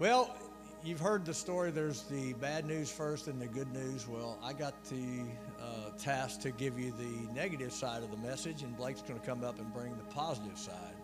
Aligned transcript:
Well, 0.00 0.36
you've 0.82 0.98
heard 0.98 1.24
the 1.24 1.32
story. 1.32 1.70
There's 1.70 2.02
the 2.02 2.32
bad 2.34 2.66
news 2.66 2.90
first 2.90 3.28
and 3.28 3.40
the 3.40 3.46
good 3.46 3.72
news. 3.72 4.08
Well, 4.08 4.36
I 4.42 4.52
got 4.52 4.74
the 4.86 5.22
uh, 5.60 5.96
task 5.96 6.40
to 6.40 6.50
give 6.50 6.80
you 6.80 6.92
the 6.98 7.32
negative 7.32 7.72
side 7.72 8.02
of 8.02 8.10
the 8.10 8.16
message, 8.16 8.62
and 8.62 8.76
Blake's 8.76 9.02
going 9.02 9.20
to 9.20 9.24
come 9.24 9.44
up 9.44 9.60
and 9.60 9.72
bring 9.72 9.96
the 9.96 10.12
positive 10.12 10.58
side. 10.58 10.96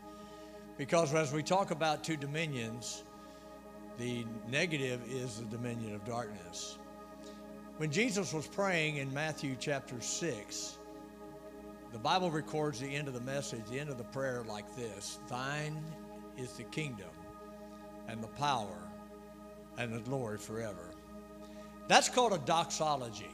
Because 0.76 1.14
as 1.14 1.32
we 1.32 1.44
talk 1.44 1.70
about 1.70 2.02
two 2.02 2.16
dominions, 2.16 3.04
the 3.96 4.26
negative 4.48 5.00
is 5.08 5.38
the 5.38 5.44
dominion 5.44 5.94
of 5.94 6.04
darkness. 6.04 6.76
When 7.76 7.92
Jesus 7.92 8.34
was 8.34 8.48
praying 8.48 8.96
in 8.96 9.14
Matthew 9.14 9.54
chapter 9.56 10.00
6, 10.00 10.78
the 11.92 11.98
Bible 12.00 12.32
records 12.32 12.80
the 12.80 12.92
end 12.92 13.06
of 13.06 13.14
the 13.14 13.20
message, 13.20 13.62
the 13.70 13.78
end 13.78 13.88
of 13.88 13.98
the 13.98 14.04
prayer, 14.04 14.42
like 14.48 14.74
this 14.74 15.20
Thine 15.28 15.80
is 16.36 16.54
the 16.54 16.64
kingdom 16.64 17.06
and 18.10 18.22
the 18.22 18.28
power 18.28 18.88
and 19.78 19.94
the 19.94 20.00
glory 20.00 20.38
forever. 20.38 20.90
That's 21.88 22.08
called 22.08 22.32
a 22.32 22.38
doxology. 22.38 23.30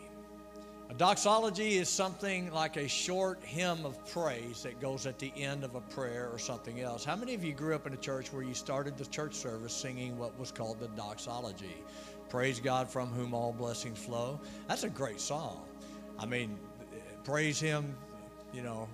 A 0.88 0.94
doxology 0.94 1.78
is 1.78 1.88
something 1.88 2.52
like 2.52 2.76
a 2.76 2.86
short 2.86 3.42
hymn 3.42 3.84
of 3.84 4.06
praise 4.12 4.62
that 4.62 4.80
goes 4.80 5.04
at 5.04 5.18
the 5.18 5.32
end 5.36 5.64
of 5.64 5.74
a 5.74 5.80
prayer 5.80 6.28
or 6.32 6.38
something 6.38 6.80
else. 6.80 7.04
How 7.04 7.16
many 7.16 7.34
of 7.34 7.42
you 7.42 7.52
grew 7.52 7.74
up 7.74 7.86
in 7.88 7.92
a 7.92 7.96
church 7.96 8.32
where 8.32 8.44
you 8.44 8.54
started 8.54 8.96
the 8.96 9.06
church 9.06 9.34
service 9.34 9.72
singing 9.72 10.16
what 10.16 10.38
was 10.38 10.52
called 10.52 10.78
the 10.78 10.88
doxology? 10.88 11.82
Praise 12.28 12.60
God 12.60 12.88
from 12.88 13.08
whom 13.08 13.34
all 13.34 13.52
blessings 13.52 13.98
flow. 13.98 14.40
That's 14.68 14.84
a 14.84 14.88
great 14.88 15.20
song. 15.20 15.64
I 16.18 16.26
mean, 16.26 16.56
praise 17.24 17.58
Him, 17.58 17.96
you 18.52 18.62
know, 18.62 18.88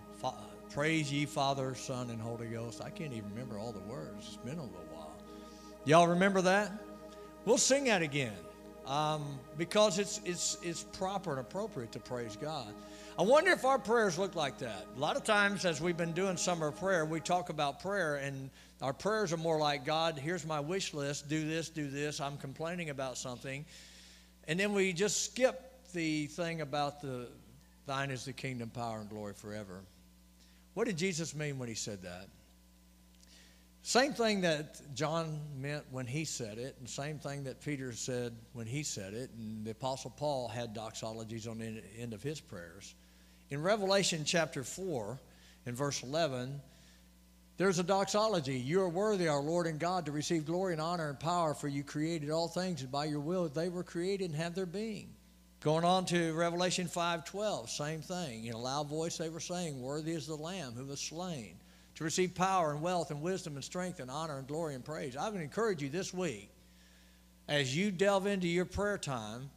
praise 0.70 1.12
ye 1.12 1.27
Father, 1.27 1.75
Son, 1.75 2.09
and 2.09 2.20
Holy 2.20 2.47
Ghost. 2.47 2.80
I 2.83 2.89
can't 2.89 3.12
even 3.12 3.28
remember 3.30 3.59
all 3.59 3.73
the 3.73 3.80
words. 3.80 4.28
It's 4.28 4.37
been 4.39 4.59
a 4.59 4.64
little. 4.64 4.91
Y'all 5.84 6.06
remember 6.06 6.42
that? 6.42 6.70
We'll 7.45 7.59
sing 7.59 7.84
that 7.84 8.02
again 8.02 8.36
um, 8.86 9.41
because 9.59 9.98
it's, 9.98 10.20
it's, 10.24 10.56
it's 10.62 10.84
proper 10.84 11.33
and 11.33 11.41
appropriate 11.41 11.91
to 11.92 11.98
praise 11.98 12.36
God. 12.36 12.72
I 13.19 13.22
wonder 13.22 13.50
if 13.50 13.64
our 13.64 13.80
prayers 13.80 14.16
look 14.16 14.36
like 14.36 14.58
that. 14.58 14.86
A 14.97 15.00
lot 15.00 15.16
of 15.16 15.24
times, 15.24 15.64
as 15.64 15.80
we've 15.80 15.97
been 15.97 16.12
doing 16.12 16.36
summer 16.36 16.70
prayer, 16.70 17.05
we 17.05 17.19
talk 17.19 17.48
about 17.48 17.80
prayer, 17.80 18.16
and 18.16 18.48
our 18.80 18.92
prayers 18.92 19.33
are 19.33 19.39
more 19.39 19.58
like, 19.58 19.84
God, 19.84 20.16
here's 20.19 20.47
my 20.47 20.61
wish 20.61 20.94
list, 20.94 21.28
do 21.28 21.48
this, 21.48 21.69
do 21.69 21.91
this, 21.91 22.20
I'm 22.20 22.36
complaining 22.36 22.91
about 22.91 23.19
something. 23.19 23.64
And 24.46 24.61
then 24.61 24.72
we 24.74 24.92
just 24.92 25.24
skip 25.24 25.61
the 25.92 26.28
thing 26.28 26.61
about 26.61 27.02
the 27.02 27.27
thine 27.86 28.12
is 28.12 28.24
the 28.24 28.33
kingdom, 28.33 28.70
power, 28.70 29.00
and 29.00 29.11
glory 29.11 29.34
forever. 29.34 29.80
What 30.74 30.86
did 30.86 30.96
Jesus 30.96 31.34
mean 31.34 31.58
when 31.58 31.69
he 31.69 31.74
said 31.74 32.02
that? 32.02 32.28
Same 33.84 34.12
thing 34.12 34.42
that 34.42 34.80
John 34.94 35.41
meant 35.58 35.84
when 35.91 36.06
he 36.06 36.25
said 36.25 36.58
it, 36.58 36.77
and 36.78 36.88
same 36.88 37.19
thing 37.19 37.44
that 37.44 37.61
Peter 37.61 37.92
said 37.92 38.33
when 38.52 38.66
he 38.66 38.84
said 38.84 39.12
it, 39.12 39.30
and 39.36 39.64
the 39.64 39.72
Apostle 39.72 40.12
Paul 40.16 40.47
had 40.47 40.72
doxologies 40.72 41.50
on 41.50 41.58
the 41.58 41.83
end 41.98 42.14
of 42.14 42.22
his 42.22 42.41
prayers. 42.41 42.94
In 43.50 43.61
Revelation 43.61 44.22
chapter 44.24 44.62
4, 44.62 45.19
in 45.66 45.74
verse 45.74 46.00
11, 46.05 46.61
there's 47.56 47.80
a 47.80 47.83
doxology. 47.83 48.56
You 48.56 48.83
are 48.83 48.89
worthy, 48.89 49.27
our 49.27 49.42
Lord 49.42 49.66
and 49.66 49.80
God, 49.80 50.06
to 50.06 50.12
receive 50.12 50.46
glory 50.46 50.74
and 50.74 50.80
honor 50.80 51.11
and 51.11 51.19
power, 51.19 51.52
for 51.52 51.67
you 51.67 51.83
created 51.83 52.30
all 52.30 52.46
things, 52.46 52.83
and 52.83 52.92
by 52.92 53.06
your 53.06 53.20
will 53.20 53.48
they 53.48 53.69
were 53.69 53.83
created 53.83 54.30
and 54.30 54.36
have 54.36 54.55
their 54.55 54.64
being. 54.64 55.08
Going 55.58 55.84
on 55.84 56.06
to 56.06 56.33
Revelation 56.34 56.86
5:12, 56.86 57.69
same 57.69 58.00
thing. 58.00 58.46
In 58.46 58.55
a 58.55 58.58
loud 58.58 58.89
voice 58.89 59.19
they 59.19 59.28
were 59.28 59.41
saying, 59.41 59.80
Worthy 59.83 60.12
is 60.12 60.28
the 60.28 60.36
Lamb 60.36 60.74
who 60.74 60.84
was 60.84 61.00
slain 61.00 61.56
to 61.95 62.05
receive 62.05 62.35
power 62.35 62.73
and 62.73 62.83
wealth 62.83 63.11
and 63.11 63.21
wisdom 63.21 63.55
and 63.57 63.65
strength 63.65 64.01
and 64.01 64.11
honor 64.11 64.39
and 64.39 64.47
glory 64.47 64.75
and 64.75 64.85
praise. 64.85 65.17
I 65.17 65.29
would 65.29 65.41
encourage 65.41 65.83
you 65.83 65.89
this 65.89 66.12
week, 66.12 66.51
as 67.48 67.77
you 67.77 67.91
delve 67.91 68.27
into 68.27 68.48
your 68.48 68.65
prayer 68.65 68.98
time, 68.98 69.51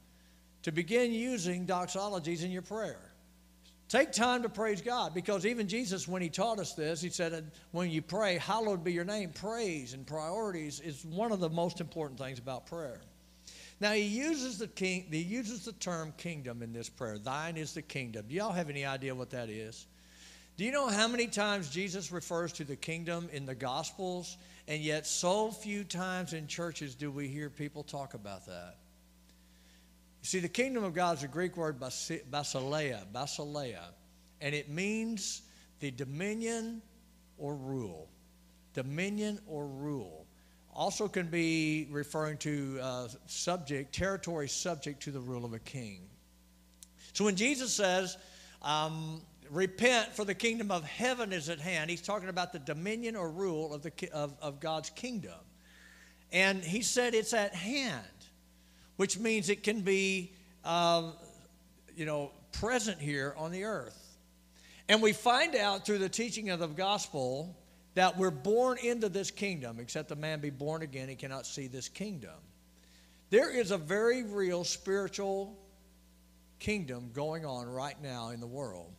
to 0.64 0.72
begin 0.72 1.14
using 1.14 1.66
doxologies 1.66 2.44
in 2.44 2.52
your 2.52 2.64
prayer. 2.64 3.12
Take 3.88 4.12
time 4.12 4.42
to 4.42 4.50
praise 4.50 4.82
God 4.82 5.14
because 5.14 5.46
even 5.46 5.68
Jesus, 5.68 6.08
when 6.08 6.22
he 6.22 6.30
taught 6.30 6.60
us 6.60 6.74
this, 6.74 7.02
he 7.02 7.10
said, 7.10 7.52
when 7.72 7.92
you 7.92 8.02
pray, 8.02 8.40
hallowed 8.40 8.84
be 8.84 8.92
your 8.92 9.06
name. 9.06 9.30
Praise 9.30 9.94
and 9.94 10.08
priorities 10.08 10.80
is 10.80 11.06
one 11.06 11.32
of 11.32 11.40
the 11.40 11.50
most 11.50 11.80
important 11.80 12.20
things 12.20 12.40
about 12.40 12.66
prayer. 12.66 13.00
Now 13.80 13.92
he 13.92 14.02
uses 14.02 14.58
the 14.58 14.68
king, 14.68 15.06
he 15.12 15.20
uses 15.20 15.66
the 15.66 15.74
term 15.74 16.14
kingdom 16.18 16.64
in 16.64 16.74
this 16.74 16.90
prayer. 16.90 17.20
Thine 17.20 17.58
is 17.58 17.74
the 17.74 17.82
kingdom. 17.84 18.26
Do 18.28 18.34
y'all 18.34 18.52
have 18.52 18.70
any 18.70 18.86
idea 18.86 19.14
what 19.14 19.30
that 19.32 19.50
is? 19.50 19.86
Do 20.58 20.64
you 20.64 20.72
know 20.72 20.88
how 20.88 21.10
many 21.10 21.28
times 21.28 21.70
Jesus 21.70 22.14
refers 22.14 22.54
to 22.54 22.64
the 22.64 22.78
kingdom 22.78 23.28
in 23.34 23.46
the 23.46 23.56
Gospels, 23.56 24.38
and 24.70 24.82
yet 24.82 25.06
so 25.06 25.52
few 25.52 25.84
times 25.84 26.32
in 26.32 26.48
churches 26.48 26.96
do 26.96 27.12
we 27.12 27.28
hear 27.28 27.50
people 27.50 27.84
talk 27.84 28.14
about 28.14 28.46
that? 28.46 28.78
You 30.22 30.28
see, 30.28 30.40
the 30.40 30.48
kingdom 30.48 30.86
of 30.86 30.94
God 30.94 31.18
is 31.18 31.24
a 31.24 31.28
Greek 31.28 31.58
word 31.58 31.78
basileia, 31.78 33.04
basileia, 33.14 33.84
and 34.40 34.56
it 34.56 34.70
means 34.70 35.42
the 35.82 35.92
dominion 35.92 36.82
or 37.38 37.54
rule. 37.56 38.08
Dominion 38.74 39.40
or 39.48 39.68
rule. 39.68 40.26
Also 40.74 41.10
can 41.10 41.28
be 41.28 41.88
referring 41.92 42.38
to 42.38 42.80
uh, 42.82 43.08
subject, 43.28 43.94
territory 43.94 44.48
subject 44.48 45.04
to 45.04 45.12
the 45.12 45.20
rule 45.20 45.44
of 45.44 45.54
a 45.54 45.60
king. 45.60 46.00
So 47.12 47.26
when 47.26 47.36
Jesus 47.36 47.74
says, 47.74 48.18
um, 48.62 49.22
repent 49.50 50.14
for 50.14 50.26
the 50.26 50.34
kingdom 50.34 50.72
of 50.72 50.84
heaven 50.84 51.34
is 51.34 51.50
at 51.50 51.60
hand. 51.60 51.90
He's 51.90 52.02
talking 52.02 52.30
about 52.30 52.54
the 52.54 52.60
dominion 52.60 53.16
or 53.16 53.30
rule 53.30 53.74
of, 53.74 53.82
the, 53.82 53.92
of, 54.14 54.36
of 54.42 54.60
god's 54.60 54.90
kingdom. 54.90 55.40
And 56.32 56.64
he 56.64 56.82
said 56.82 57.14
it's 57.14 57.34
at 57.34 57.54
hand 57.54 58.04
which 58.98 59.20
means 59.20 59.50
it 59.50 59.64
can 59.64 59.82
be 59.82 60.32
uh, 60.64 61.12
you 61.96 62.06
know 62.06 62.32
present 62.52 63.00
here 63.00 63.34
on 63.38 63.52
the 63.52 63.64
earth. 63.64 64.02
And 64.88 65.02
we 65.02 65.14
find 65.14 65.56
out 65.56 65.86
through 65.86 65.98
the 65.98 66.10
teaching 66.10 66.50
of 66.52 66.60
the 66.60 66.68
gospel 66.68 67.58
that 67.96 68.18
we're 68.18 68.32
born 68.32 68.78
into 68.78 69.10
this 69.10 69.32
kingdom. 69.32 69.80
Except 69.80 70.10
the 70.10 70.16
man 70.16 70.40
be 70.40 70.50
born 70.50 70.82
again 70.82 71.10
he 71.10 71.16
cannot 71.16 71.46
see 71.46 71.68
this 71.68 71.90
kingdom. 71.90 72.36
There 73.30 73.50
is 73.50 73.72
a 73.72 73.78
very 73.78 74.24
real 74.24 74.64
spiritual 74.64 75.58
kingdom 76.60 77.10
going 77.14 77.46
on 77.46 77.68
right 77.68 78.02
now 78.02 78.30
in 78.30 78.40
the 78.40 78.48
world 78.48 78.94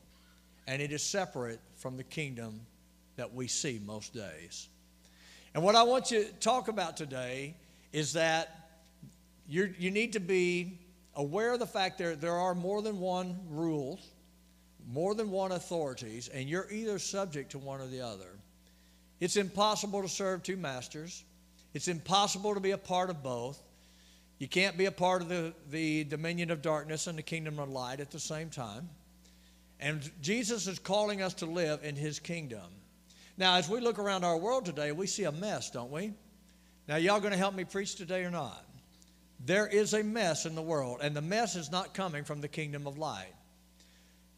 and 0.67 0.83
it 0.83 0.93
is 0.93 1.03
separate 1.03 1.61
from 1.77 1.97
the 1.97 2.05
kingdom 2.05 2.61
that 3.17 3.33
we 3.33 3.47
see 3.49 3.81
most 3.85 4.15
days. 4.15 4.69
And 5.55 5.63
what 5.63 5.75
I 5.75 5.83
want 5.83 6.11
you 6.11 6.25
to 6.25 6.33
talk 6.35 6.69
about 6.69 6.97
today 6.97 7.55
is 7.93 8.13
that 8.13 8.69
you 9.49 9.73
you 9.79 9.91
need 9.91 10.13
to 10.13 10.21
be 10.21 10.79
aware 11.15 11.55
of 11.55 11.59
the 11.59 11.67
fact 11.67 11.99
that 11.99 12.21
there 12.21 12.35
are 12.35 12.55
more 12.55 12.83
than 12.83 13.01
one 13.01 13.39
rules, 13.49 14.07
more 14.87 15.15
than 15.15 15.31
one 15.31 15.53
authorities, 15.53 16.29
and 16.29 16.49
you're 16.49 16.71
either 16.71 16.99
subject 16.99 17.53
to 17.53 17.59
one 17.59 17.81
or 17.81 17.87
the 17.87 18.01
other. 18.01 18.39
It's 19.19 19.37
impossible 19.37 20.03
to 20.03 20.09
serve 20.09 20.43
two 20.43 20.59
masters. 20.59 21.25
It's 21.73 21.89
impossible 21.89 22.55
to 22.55 22.61
be 22.61 22.73
a 22.73 22.79
part 22.79 23.09
of 23.09 23.23
both. 23.23 23.59
You 24.39 24.49
can't 24.49 24.77
be 24.77 24.85
a 24.85 24.93
part 24.93 25.23
of 25.23 25.29
the, 25.29 25.55
the 25.71 26.05
dominion 26.05 26.51
of 26.51 26.61
darkness 26.61 27.07
and 27.07 27.17
the 27.17 27.23
kingdom 27.23 27.59
of 27.59 27.71
light 27.71 28.01
at 28.01 28.11
the 28.11 28.21
same 28.21 28.51
time. 28.51 28.89
And 29.81 30.11
Jesus 30.23 30.67
is 30.67 30.79
calling 30.79 31.23
us 31.23 31.35
to 31.35 31.47
live 31.47 31.85
in 31.85 31.97
his 31.97 32.19
kingdom. 32.19 32.65
Now, 33.37 33.57
as 33.57 33.69
we 33.69 33.81
look 33.81 33.99
around 33.99 34.25
our 34.25 34.37
world 34.37 34.65
today, 34.65 34.93
we 34.93 35.07
see 35.07 35.25
a 35.25 35.33
mess, 35.33 35.71
don't 35.71 35.91
we? 35.91 36.15
Now, 36.89 36.97
y'all 36.97 37.21
going 37.21 37.33
to 37.33 37.39
help 37.39 37.55
me 37.55 37.65
preach 37.65 37.97
today 37.97 38.25
or 38.25 38.31
not? 38.31 38.65
There 39.45 39.67
is 39.67 39.93
a 39.93 40.03
mess 40.03 40.47
in 40.47 40.55
the 40.55 40.63
world, 40.63 41.01
and 41.03 41.15
the 41.15 41.21
mess 41.21 41.57
is 41.57 41.71
not 41.71 41.93
coming 41.93 42.25
from 42.25 42.41
the 42.41 42.49
kingdom 42.49 42.87
of 42.87 42.97
light. 42.97 43.35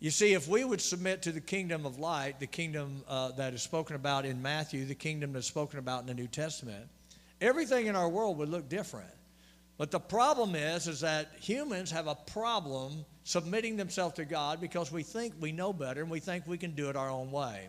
You 0.01 0.11
see, 0.11 0.33
if 0.33 0.49
we 0.49 0.65
would 0.65 0.81
submit 0.81 1.23
to 1.23 1.33
the 1.33 1.41
kingdom 1.41 1.87
of 1.87 1.99
light, 1.99 2.41
the 2.41 2.47
kingdom 2.47 3.03
uh, 3.09 3.33
that 3.33 3.55
is 3.55 3.63
spoken 3.63 3.97
about 3.97 4.25
in 4.25 4.43
Matthew, 4.43 4.85
the 4.85 4.95
kingdom 4.95 5.33
that's 5.33 5.47
spoken 5.47 5.79
about 5.79 6.01
in 6.01 6.07
the 6.07 6.15
New 6.15 6.29
Testament, 6.29 6.87
everything 7.41 7.87
in 7.87 7.97
our 7.97 8.09
world 8.09 8.39
would 8.39 8.49
look 8.49 8.69
different. 8.69 9.11
But 9.79 9.93
the 9.93 10.01
problem 10.01 10.57
is, 10.57 10.89
is 10.89 11.01
that 11.01 11.31
humans 11.41 11.93
have 11.93 12.09
a 12.09 12.17
problem 12.17 13.05
submitting 13.23 13.77
themselves 13.77 14.17
to 14.17 14.25
God 14.25 14.61
because 14.61 14.91
we 14.91 15.05
think 15.05 15.35
we 15.41 15.53
know 15.53 15.73
better 15.73 16.03
and 16.03 16.11
we 16.11 16.19
think 16.21 16.47
we 16.47 16.59
can 16.59 16.73
do 16.73 16.91
it 16.91 16.97
our 16.97 17.09
own 17.09 17.31
way. 17.31 17.69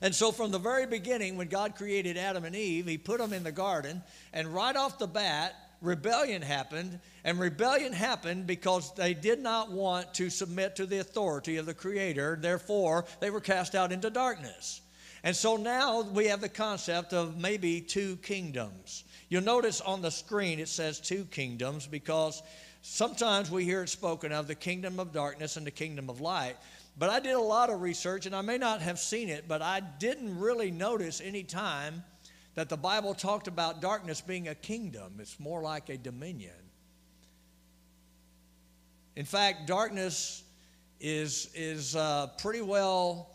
And 0.00 0.14
so, 0.14 0.32
from 0.32 0.50
the 0.50 0.58
very 0.58 0.86
beginning, 0.86 1.36
when 1.36 1.48
God 1.48 1.76
created 1.76 2.16
Adam 2.16 2.44
and 2.44 2.56
Eve, 2.56 2.86
He 2.86 2.98
put 2.98 3.18
them 3.18 3.32
in 3.32 3.44
the 3.44 3.52
garden, 3.52 4.02
and 4.32 4.48
right 4.48 4.74
off 4.74 4.98
the 4.98 5.06
bat, 5.06 5.54
rebellion 5.80 6.42
happened. 6.42 6.98
And 7.24 7.38
rebellion 7.38 7.92
happened 7.92 8.46
because 8.46 8.94
they 8.94 9.14
did 9.14 9.40
not 9.40 9.70
want 9.70 10.14
to 10.14 10.30
submit 10.30 10.76
to 10.76 10.86
the 10.86 10.98
authority 10.98 11.56
of 11.56 11.66
the 11.66 11.74
Creator. 11.74 12.38
Therefore, 12.40 13.04
they 13.20 13.30
were 13.30 13.40
cast 13.40 13.74
out 13.74 13.92
into 13.92 14.10
darkness. 14.10 14.80
And 15.22 15.34
so 15.34 15.56
now 15.56 16.02
we 16.02 16.26
have 16.26 16.40
the 16.40 16.48
concept 16.48 17.12
of 17.12 17.36
maybe 17.36 17.80
two 17.80 18.16
kingdoms. 18.18 19.04
You'll 19.28 19.42
notice 19.42 19.80
on 19.80 20.02
the 20.02 20.10
screen 20.10 20.60
it 20.60 20.68
says 20.68 21.00
two 21.00 21.24
kingdoms 21.24 21.86
because 21.86 22.42
sometimes 22.82 23.50
we 23.50 23.64
hear 23.64 23.82
it 23.82 23.88
spoken 23.88 24.32
of 24.32 24.46
the 24.46 24.54
kingdom 24.54 25.00
of 25.00 25.12
darkness 25.12 25.56
and 25.56 25.66
the 25.66 25.72
kingdom 25.72 26.08
of 26.08 26.20
light. 26.20 26.56
But 26.98 27.10
I 27.10 27.20
did 27.20 27.34
a 27.34 27.40
lot 27.40 27.68
of 27.68 27.82
research 27.82 28.26
and 28.26 28.34
I 28.34 28.40
may 28.40 28.56
not 28.56 28.80
have 28.80 28.98
seen 28.98 29.28
it, 29.28 29.48
but 29.48 29.62
I 29.62 29.80
didn't 29.80 30.38
really 30.38 30.70
notice 30.70 31.20
any 31.20 31.42
time 31.42 32.04
that 32.54 32.68
the 32.68 32.76
Bible 32.76 33.14
talked 33.14 33.48
about 33.48 33.82
darkness 33.82 34.20
being 34.20 34.48
a 34.48 34.54
kingdom. 34.54 35.14
It's 35.18 35.38
more 35.38 35.60
like 35.60 35.88
a 35.90 35.98
dominion. 35.98 36.54
In 39.16 39.24
fact, 39.24 39.66
darkness 39.66 40.44
is, 41.00 41.50
is 41.54 41.96
uh, 41.96 42.28
pretty 42.38 42.62
well 42.62 43.30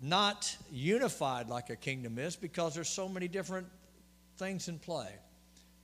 not 0.00 0.56
unified 0.70 1.48
like 1.48 1.70
a 1.70 1.76
kingdom 1.76 2.18
is 2.18 2.34
because 2.34 2.74
there's 2.74 2.88
so 2.88 3.08
many 3.08 3.28
different 3.28 3.66
things 4.36 4.68
in 4.68 4.78
play. 4.78 5.08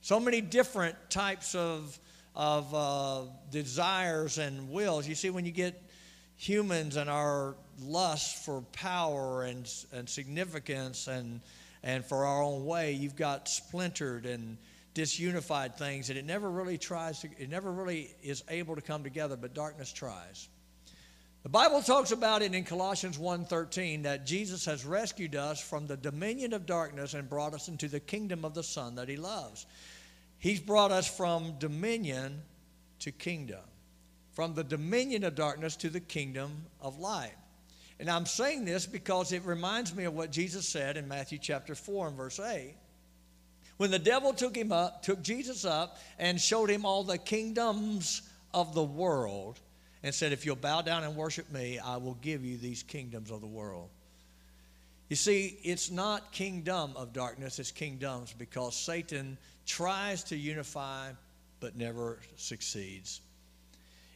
So 0.01 0.19
many 0.19 0.41
different 0.41 0.95
types 1.09 1.55
of, 1.55 1.99
of 2.35 2.73
uh, 2.73 3.21
desires 3.51 4.37
and 4.37 4.71
wills. 4.71 5.07
You 5.07 5.15
see, 5.15 5.29
when 5.29 5.45
you 5.45 5.51
get 5.51 5.81
humans 6.37 6.95
and 6.95 7.09
our 7.09 7.55
lust 7.81 8.45
for 8.45 8.61
power 8.71 9.43
and, 9.43 9.69
and 9.91 10.07
significance 10.07 11.07
and, 11.07 11.41
and 11.83 12.05
for 12.05 12.25
our 12.25 12.41
own 12.41 12.65
way, 12.65 12.93
you've 12.93 13.17
got 13.17 13.49
splintered 13.49 14.25
and 14.25 14.57
disunified 14.95 15.77
things, 15.77 16.09
and 16.09 16.17
it 16.17 16.25
never 16.25 16.49
really 16.49 16.77
tries 16.77 17.19
to, 17.19 17.29
it 17.37 17.49
never 17.49 17.71
really 17.71 18.09
is 18.23 18.43
able 18.49 18.75
to 18.75 18.81
come 18.81 19.03
together, 19.03 19.37
but 19.37 19.53
darkness 19.53 19.91
tries. 19.93 20.47
The 21.49 21.53
Bible 21.53 21.81
talks 21.81 22.11
about 22.11 22.43
it 22.43 22.53
in 22.53 22.63
Colossians 22.63 23.17
1:13 23.17 24.03
that 24.03 24.23
Jesus 24.23 24.65
has 24.65 24.85
rescued 24.85 25.33
us 25.35 25.59
from 25.59 25.87
the 25.87 25.97
dominion 25.97 26.53
of 26.53 26.67
darkness 26.67 27.15
and 27.15 27.27
brought 27.27 27.55
us 27.55 27.67
into 27.67 27.87
the 27.87 27.99
kingdom 27.99 28.45
of 28.45 28.53
the 28.53 28.61
Son 28.61 28.93
that 28.93 29.09
he 29.09 29.17
loves. 29.17 29.65
He's 30.37 30.59
brought 30.59 30.91
us 30.91 31.07
from 31.07 31.57
dominion 31.57 32.43
to 32.99 33.11
kingdom, 33.11 33.63
from 34.31 34.53
the 34.53 34.63
dominion 34.63 35.23
of 35.23 35.33
darkness 35.33 35.75
to 35.77 35.89
the 35.89 35.99
kingdom 35.99 36.67
of 36.81 36.99
light. 36.99 37.33
And 37.99 38.11
I'm 38.11 38.27
saying 38.27 38.65
this 38.65 38.85
because 38.85 39.31
it 39.31 39.43
reminds 39.43 39.95
me 39.95 40.03
of 40.03 40.13
what 40.13 40.29
Jesus 40.31 40.69
said 40.69 40.97
in 40.97 41.07
Matthew 41.07 41.39
chapter 41.39 41.73
4 41.73 42.09
and 42.09 42.15
verse 42.15 42.39
8. 42.39 42.75
When 43.77 43.89
the 43.89 43.97
devil 43.97 44.33
took 44.33 44.55
him 44.55 44.71
up, 44.71 45.01
took 45.01 45.23
Jesus 45.23 45.65
up 45.65 45.97
and 46.19 46.39
showed 46.39 46.69
him 46.69 46.85
all 46.85 47.03
the 47.03 47.17
kingdoms 47.17 48.21
of 48.53 48.75
the 48.75 48.83
world 48.83 49.59
and 50.03 50.13
said, 50.13 50.31
If 50.31 50.45
you'll 50.45 50.55
bow 50.55 50.81
down 50.81 51.03
and 51.03 51.15
worship 51.15 51.51
me, 51.51 51.79
I 51.79 51.97
will 51.97 52.15
give 52.15 52.43
you 52.43 52.57
these 52.57 52.83
kingdoms 52.83 53.31
of 53.31 53.41
the 53.41 53.47
world. 53.47 53.89
You 55.09 55.15
see, 55.15 55.57
it's 55.63 55.89
not 55.89 56.31
kingdom 56.31 56.93
of 56.95 57.13
darkness, 57.13 57.59
it's 57.59 57.71
kingdoms 57.71 58.33
because 58.37 58.75
Satan 58.75 59.37
tries 59.65 60.23
to 60.25 60.37
unify 60.37 61.11
but 61.59 61.75
never 61.75 62.19
succeeds. 62.35 63.21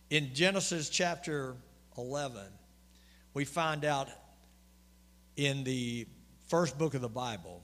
In 0.09 0.33
Genesis 0.33 0.89
chapter 0.89 1.56
11, 1.97 2.41
we 3.33 3.44
find 3.44 3.83
out 3.83 4.09
in 5.36 5.63
the 5.63 6.07
first 6.47 6.77
book 6.77 6.94
of 6.94 7.01
the 7.01 7.09
Bible, 7.09 7.63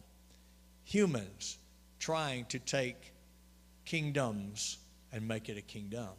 humans 0.83 1.57
trying 1.99 2.45
to 2.45 2.57
take 2.57 3.13
kingdoms 3.85 4.77
and 5.13 5.27
make 5.27 5.49
it 5.49 5.57
a 5.57 5.61
kingdom 5.61 6.09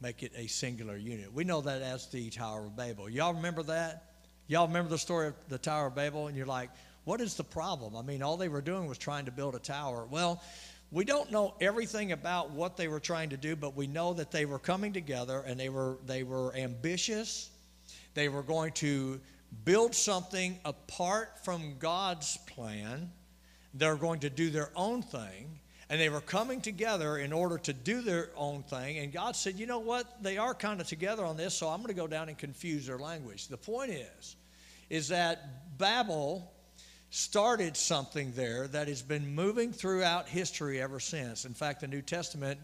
make 0.00 0.22
it 0.22 0.32
a 0.36 0.46
singular 0.46 0.96
unit. 0.96 1.32
We 1.32 1.44
know 1.44 1.60
that 1.62 1.82
as 1.82 2.06
the 2.08 2.30
Tower 2.30 2.66
of 2.66 2.76
Babel. 2.76 3.08
Y'all 3.08 3.34
remember 3.34 3.62
that? 3.64 4.14
Y'all 4.46 4.66
remember 4.66 4.90
the 4.90 4.98
story 4.98 5.28
of 5.28 5.34
the 5.48 5.58
Tower 5.58 5.86
of 5.86 5.94
Babel? 5.94 6.26
And 6.26 6.36
you're 6.36 6.46
like, 6.46 6.70
what 7.04 7.20
is 7.20 7.34
the 7.34 7.44
problem? 7.44 7.96
I 7.96 8.02
mean, 8.02 8.22
all 8.22 8.36
they 8.36 8.48
were 8.48 8.60
doing 8.60 8.86
was 8.86 8.98
trying 8.98 9.26
to 9.26 9.30
build 9.30 9.54
a 9.54 9.58
tower. 9.58 10.06
Well, 10.10 10.42
we 10.90 11.04
don't 11.04 11.30
know 11.30 11.54
everything 11.60 12.12
about 12.12 12.50
what 12.50 12.76
they 12.76 12.88
were 12.88 13.00
trying 13.00 13.30
to 13.30 13.36
do, 13.36 13.56
but 13.56 13.76
we 13.76 13.86
know 13.86 14.14
that 14.14 14.30
they 14.30 14.46
were 14.46 14.58
coming 14.58 14.92
together 14.92 15.42
and 15.46 15.58
they 15.58 15.68
were 15.68 15.98
they 16.06 16.22
were 16.22 16.54
ambitious. 16.54 17.50
They 18.14 18.28
were 18.28 18.42
going 18.42 18.72
to 18.74 19.20
build 19.64 19.94
something 19.94 20.58
apart 20.64 21.44
from 21.44 21.76
God's 21.78 22.36
plan. 22.46 23.10
They're 23.74 23.96
going 23.96 24.20
to 24.20 24.30
do 24.30 24.50
their 24.50 24.70
own 24.76 25.02
thing 25.02 25.58
and 25.88 26.00
they 26.00 26.08
were 26.08 26.20
coming 26.20 26.60
together 26.60 27.18
in 27.18 27.32
order 27.32 27.58
to 27.58 27.72
do 27.72 28.00
their 28.00 28.30
own 28.36 28.62
thing. 28.62 28.98
And 28.98 29.12
God 29.12 29.36
said, 29.36 29.58
You 29.58 29.66
know 29.66 29.80
what? 29.80 30.22
They 30.22 30.38
are 30.38 30.54
kind 30.54 30.80
of 30.80 30.86
together 30.86 31.24
on 31.24 31.36
this, 31.36 31.54
so 31.54 31.68
I'm 31.68 31.78
going 31.78 31.88
to 31.88 31.94
go 31.94 32.06
down 32.06 32.28
and 32.28 32.38
confuse 32.38 32.86
their 32.86 32.98
language. 32.98 33.48
The 33.48 33.56
point 33.56 33.90
is, 33.90 34.36
is 34.90 35.08
that 35.08 35.78
Babel 35.78 36.50
started 37.10 37.76
something 37.76 38.32
there 38.32 38.66
that 38.68 38.88
has 38.88 39.02
been 39.02 39.34
moving 39.34 39.72
throughout 39.72 40.28
history 40.28 40.80
ever 40.80 40.98
since. 40.98 41.44
In 41.44 41.54
fact, 41.54 41.80
the 41.80 41.86
New 41.86 42.02
Testament, 42.02 42.58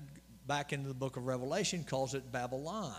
back 0.46 0.72
into 0.72 0.88
the 0.88 0.94
book 0.94 1.16
of 1.16 1.26
Revelation, 1.26 1.84
calls 1.84 2.14
it 2.14 2.32
Babylon. 2.32 2.96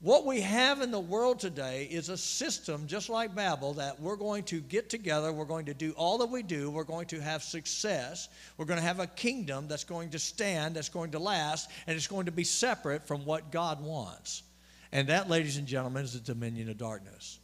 What 0.00 0.24
we 0.24 0.40
have 0.42 0.80
in 0.80 0.92
the 0.92 1.00
world 1.00 1.40
today 1.40 1.88
is 1.90 2.08
a 2.08 2.16
system 2.16 2.86
just 2.86 3.08
like 3.08 3.34
Babel 3.34 3.74
that 3.74 4.00
we're 4.00 4.14
going 4.14 4.44
to 4.44 4.60
get 4.60 4.88
together, 4.88 5.32
we're 5.32 5.44
going 5.44 5.66
to 5.66 5.74
do 5.74 5.90
all 5.96 6.18
that 6.18 6.30
we 6.30 6.44
do, 6.44 6.70
we're 6.70 6.84
going 6.84 7.06
to 7.06 7.20
have 7.20 7.42
success, 7.42 8.28
we're 8.56 8.64
going 8.64 8.78
to 8.78 8.86
have 8.86 9.00
a 9.00 9.08
kingdom 9.08 9.66
that's 9.66 9.82
going 9.82 10.10
to 10.10 10.20
stand, 10.20 10.76
that's 10.76 10.88
going 10.88 11.10
to 11.10 11.18
last, 11.18 11.68
and 11.88 11.96
it's 11.96 12.06
going 12.06 12.26
to 12.26 12.32
be 12.32 12.44
separate 12.44 13.08
from 13.08 13.24
what 13.24 13.50
God 13.50 13.82
wants. 13.82 14.44
And 14.92 15.08
that, 15.08 15.28
ladies 15.28 15.56
and 15.56 15.66
gentlemen, 15.66 16.04
is 16.04 16.12
the 16.12 16.20
dominion 16.20 16.70
of 16.70 16.78
darkness. 16.78 17.40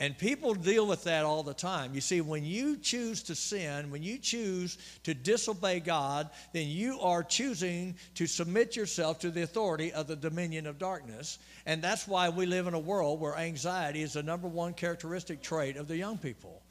And 0.00 0.16
people 0.16 0.54
deal 0.54 0.86
with 0.86 1.04
that 1.04 1.26
all 1.26 1.42
the 1.42 1.52
time. 1.52 1.94
You 1.94 2.00
see, 2.00 2.22
when 2.22 2.42
you 2.42 2.78
choose 2.78 3.22
to 3.24 3.34
sin, 3.34 3.90
when 3.90 4.02
you 4.02 4.16
choose 4.16 4.78
to 5.02 5.12
disobey 5.12 5.80
God, 5.80 6.30
then 6.54 6.68
you 6.68 6.98
are 7.00 7.22
choosing 7.22 7.94
to 8.14 8.26
submit 8.26 8.76
yourself 8.76 9.18
to 9.18 9.30
the 9.30 9.42
authority 9.42 9.92
of 9.92 10.06
the 10.06 10.16
dominion 10.16 10.66
of 10.66 10.78
darkness. 10.78 11.38
And 11.66 11.82
that's 11.82 12.08
why 12.08 12.30
we 12.30 12.46
live 12.46 12.66
in 12.66 12.72
a 12.72 12.78
world 12.78 13.20
where 13.20 13.36
anxiety 13.36 14.00
is 14.00 14.14
the 14.14 14.22
number 14.22 14.48
one 14.48 14.72
characteristic 14.72 15.42
trait 15.42 15.76
of 15.76 15.86
the 15.86 15.98
young 15.98 16.16
people. 16.16 16.62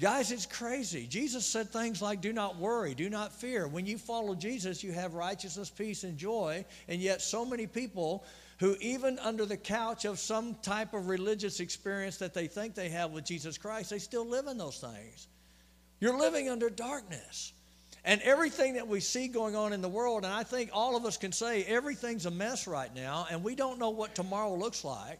Guys, 0.00 0.32
it's 0.32 0.44
crazy. 0.44 1.06
Jesus 1.06 1.46
said 1.46 1.70
things 1.70 2.02
like, 2.02 2.20
Do 2.20 2.32
not 2.32 2.56
worry, 2.56 2.94
do 2.94 3.08
not 3.08 3.32
fear. 3.32 3.68
When 3.68 3.86
you 3.86 3.96
follow 3.96 4.34
Jesus, 4.34 4.82
you 4.82 4.90
have 4.90 5.14
righteousness, 5.14 5.70
peace, 5.70 6.02
and 6.02 6.18
joy. 6.18 6.64
And 6.88 7.00
yet, 7.00 7.22
so 7.22 7.46
many 7.46 7.66
people 7.66 8.24
who, 8.58 8.76
even 8.80 9.18
under 9.18 9.44
the 9.44 9.56
couch 9.56 10.04
of 10.04 10.18
some 10.18 10.54
type 10.62 10.94
of 10.94 11.08
religious 11.08 11.60
experience 11.60 12.16
that 12.18 12.34
they 12.34 12.46
think 12.46 12.74
they 12.74 12.88
have 12.88 13.10
with 13.10 13.24
Jesus 13.24 13.58
Christ, 13.58 13.90
they 13.90 13.98
still 13.98 14.26
live 14.26 14.46
in 14.46 14.56
those 14.56 14.78
things. 14.78 15.28
You're 16.00 16.18
living 16.18 16.48
under 16.48 16.70
darkness. 16.70 17.52
And 18.04 18.22
everything 18.22 18.74
that 18.74 18.86
we 18.86 19.00
see 19.00 19.26
going 19.26 19.56
on 19.56 19.72
in 19.72 19.82
the 19.82 19.88
world, 19.88 20.24
and 20.24 20.32
I 20.32 20.44
think 20.44 20.70
all 20.72 20.96
of 20.96 21.04
us 21.04 21.16
can 21.16 21.32
say 21.32 21.64
everything's 21.64 22.24
a 22.24 22.30
mess 22.30 22.68
right 22.68 22.94
now, 22.94 23.26
and 23.30 23.42
we 23.42 23.56
don't 23.56 23.80
know 23.80 23.90
what 23.90 24.14
tomorrow 24.14 24.54
looks 24.54 24.84
like. 24.84 25.18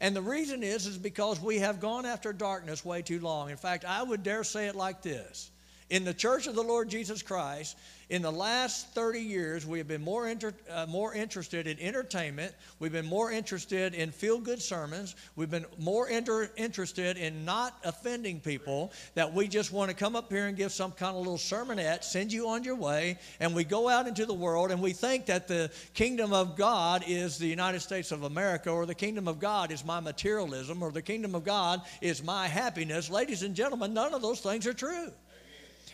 And 0.00 0.14
the 0.14 0.20
reason 0.20 0.62
is, 0.62 0.86
is 0.86 0.98
because 0.98 1.40
we 1.40 1.58
have 1.60 1.80
gone 1.80 2.04
after 2.04 2.34
darkness 2.34 2.84
way 2.84 3.00
too 3.00 3.20
long. 3.20 3.48
In 3.48 3.56
fact, 3.56 3.86
I 3.86 4.02
would 4.02 4.22
dare 4.22 4.44
say 4.44 4.66
it 4.66 4.76
like 4.76 5.00
this 5.00 5.50
In 5.88 6.04
the 6.04 6.14
church 6.14 6.48
of 6.48 6.56
the 6.56 6.62
Lord 6.62 6.88
Jesus 6.88 7.22
Christ, 7.22 7.76
in 8.08 8.22
the 8.22 8.30
last 8.30 8.92
30 8.94 9.20
years, 9.20 9.64
we 9.64 9.78
have 9.78 9.86
been 9.86 10.02
more, 10.02 10.28
inter, 10.28 10.52
uh, 10.70 10.86
more 10.88 11.14
interested 11.14 11.68
in 11.68 11.78
entertainment. 11.78 12.54
We've 12.80 12.92
been 12.92 13.06
more 13.06 13.30
interested 13.30 13.94
in 13.94 14.10
feel 14.10 14.38
good 14.38 14.60
sermons. 14.60 15.14
We've 15.36 15.50
been 15.50 15.66
more 15.78 16.08
inter, 16.08 16.50
interested 16.56 17.16
in 17.16 17.44
not 17.44 17.76
offending 17.84 18.40
people, 18.40 18.92
that 19.14 19.32
we 19.32 19.46
just 19.46 19.72
want 19.72 19.88
to 19.90 19.96
come 19.96 20.16
up 20.16 20.30
here 20.30 20.46
and 20.46 20.56
give 20.56 20.72
some 20.72 20.90
kind 20.90 21.16
of 21.16 21.18
little 21.18 21.36
sermonette, 21.36 22.02
send 22.02 22.32
you 22.32 22.48
on 22.48 22.64
your 22.64 22.76
way, 22.76 23.18
and 23.38 23.54
we 23.54 23.62
go 23.62 23.88
out 23.88 24.08
into 24.08 24.26
the 24.26 24.34
world 24.34 24.72
and 24.72 24.82
we 24.82 24.92
think 24.92 25.26
that 25.26 25.46
the 25.46 25.70
kingdom 25.94 26.32
of 26.32 26.56
God 26.56 27.04
is 27.06 27.38
the 27.38 27.46
United 27.46 27.80
States 27.80 28.10
of 28.10 28.24
America, 28.24 28.70
or 28.70 28.86
the 28.86 28.94
kingdom 28.94 29.28
of 29.28 29.38
God 29.38 29.70
is 29.70 29.84
my 29.84 30.00
materialism, 30.00 30.82
or 30.82 30.90
the 30.90 31.02
kingdom 31.02 31.36
of 31.36 31.44
God 31.44 31.82
is 32.00 32.24
my 32.24 32.48
happiness. 32.48 33.08
Ladies 33.08 33.42
and 33.42 33.54
gentlemen, 33.54 33.94
none 33.94 34.14
of 34.14 34.22
those 34.22 34.40
things 34.40 34.66
are 34.66 34.74
true. 34.74 35.12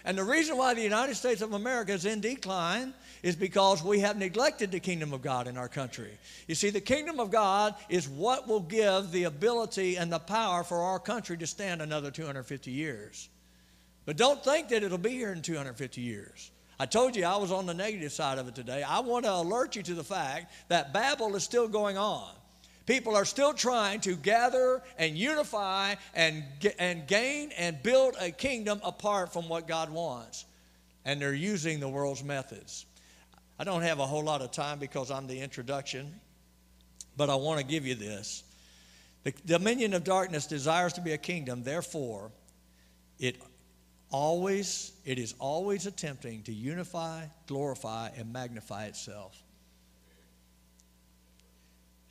And 0.04 0.18
the 0.18 0.24
reason 0.24 0.56
why 0.56 0.74
the 0.74 0.82
United 0.82 1.14
States 1.14 1.42
of 1.42 1.52
America 1.52 1.92
is 1.92 2.04
in 2.06 2.20
decline 2.20 2.92
is 3.22 3.36
because 3.36 3.82
we 3.82 4.00
have 4.00 4.16
neglected 4.16 4.72
the 4.72 4.80
kingdom 4.80 5.12
of 5.12 5.22
God 5.22 5.46
in 5.46 5.56
our 5.56 5.68
country. 5.68 6.10
You 6.48 6.56
see, 6.56 6.70
the 6.70 6.80
kingdom 6.80 7.20
of 7.20 7.30
God 7.30 7.74
is 7.88 8.08
what 8.08 8.48
will 8.48 8.60
give 8.60 9.12
the 9.12 9.24
ability 9.24 9.96
and 9.96 10.12
the 10.12 10.18
power 10.18 10.64
for 10.64 10.78
our 10.78 10.98
country 10.98 11.36
to 11.38 11.46
stand 11.46 11.80
another 11.80 12.10
250 12.10 12.70
years. 12.70 13.28
But 14.04 14.16
don't 14.16 14.42
think 14.42 14.68
that 14.70 14.82
it'll 14.82 14.98
be 14.98 15.10
here 15.10 15.32
in 15.32 15.42
250 15.42 16.00
years. 16.00 16.50
I 16.80 16.86
told 16.86 17.14
you 17.14 17.24
I 17.24 17.36
was 17.36 17.52
on 17.52 17.66
the 17.66 17.74
negative 17.74 18.10
side 18.10 18.38
of 18.38 18.48
it 18.48 18.56
today. 18.56 18.82
I 18.82 19.00
want 19.00 19.24
to 19.24 19.32
alert 19.32 19.76
you 19.76 19.84
to 19.84 19.94
the 19.94 20.02
fact 20.02 20.52
that 20.68 20.92
Babel 20.92 21.36
is 21.36 21.44
still 21.44 21.68
going 21.68 21.96
on. 21.96 22.32
People 22.86 23.14
are 23.14 23.24
still 23.24 23.52
trying 23.52 24.00
to 24.00 24.16
gather 24.16 24.82
and 24.98 25.16
unify 25.16 25.94
and, 26.14 26.44
and 26.78 27.06
gain 27.06 27.52
and 27.56 27.82
build 27.82 28.16
a 28.20 28.30
kingdom 28.30 28.80
apart 28.82 29.32
from 29.32 29.48
what 29.48 29.68
God 29.68 29.90
wants. 29.90 30.44
And 31.04 31.20
they're 31.20 31.34
using 31.34 31.80
the 31.80 31.88
world's 31.88 32.24
methods. 32.24 32.86
I 33.58 33.64
don't 33.64 33.82
have 33.82 34.00
a 34.00 34.06
whole 34.06 34.24
lot 34.24 34.42
of 34.42 34.50
time 34.50 34.78
because 34.78 35.10
I'm 35.10 35.26
the 35.26 35.40
introduction, 35.40 36.12
but 37.16 37.30
I 37.30 37.36
want 37.36 37.60
to 37.60 37.66
give 37.66 37.86
you 37.86 37.94
this. 37.94 38.42
The 39.24 39.32
dominion 39.46 39.94
of 39.94 40.02
darkness 40.02 40.46
desires 40.46 40.92
to 40.94 41.00
be 41.00 41.12
a 41.12 41.18
kingdom, 41.18 41.62
therefore, 41.62 42.32
it 43.20 43.36
always 44.10 44.92
it 45.04 45.18
is 45.18 45.34
always 45.38 45.86
attempting 45.86 46.42
to 46.42 46.52
unify, 46.52 47.24
glorify, 47.46 48.10
and 48.16 48.32
magnify 48.32 48.86
itself. 48.86 49.41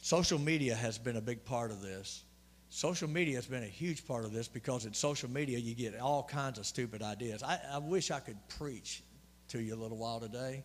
Social 0.02 0.40
media 0.40 0.74
has 0.74 0.98
been 0.98 1.16
a 1.16 1.22
big 1.22 1.46
part 1.46 1.70
of 1.70 1.80
this. 1.80 2.24
social 2.70 3.08
media 3.08 3.36
has 3.36 3.46
been 3.46 3.64
a 3.64 3.68
huge 3.68 4.08
part 4.08 4.26
of 4.26 4.34
this 4.34 4.48
because 4.48 4.86
in 4.86 4.94
social 4.94 5.30
media 5.30 5.60
you 5.60 5.76
get 5.76 6.00
all 6.00 6.24
kinds 6.24 6.58
of 6.58 6.66
stupid 6.66 7.04
ideas. 7.04 7.44
I, 7.44 7.60
I 7.72 7.78
wish 7.78 8.10
I 8.10 8.20
could 8.20 8.38
preach 8.58 9.04
to 9.50 9.60
you 9.60 9.76
a 9.76 9.80
little 9.80 9.98
while 9.98 10.20
today. 10.20 10.64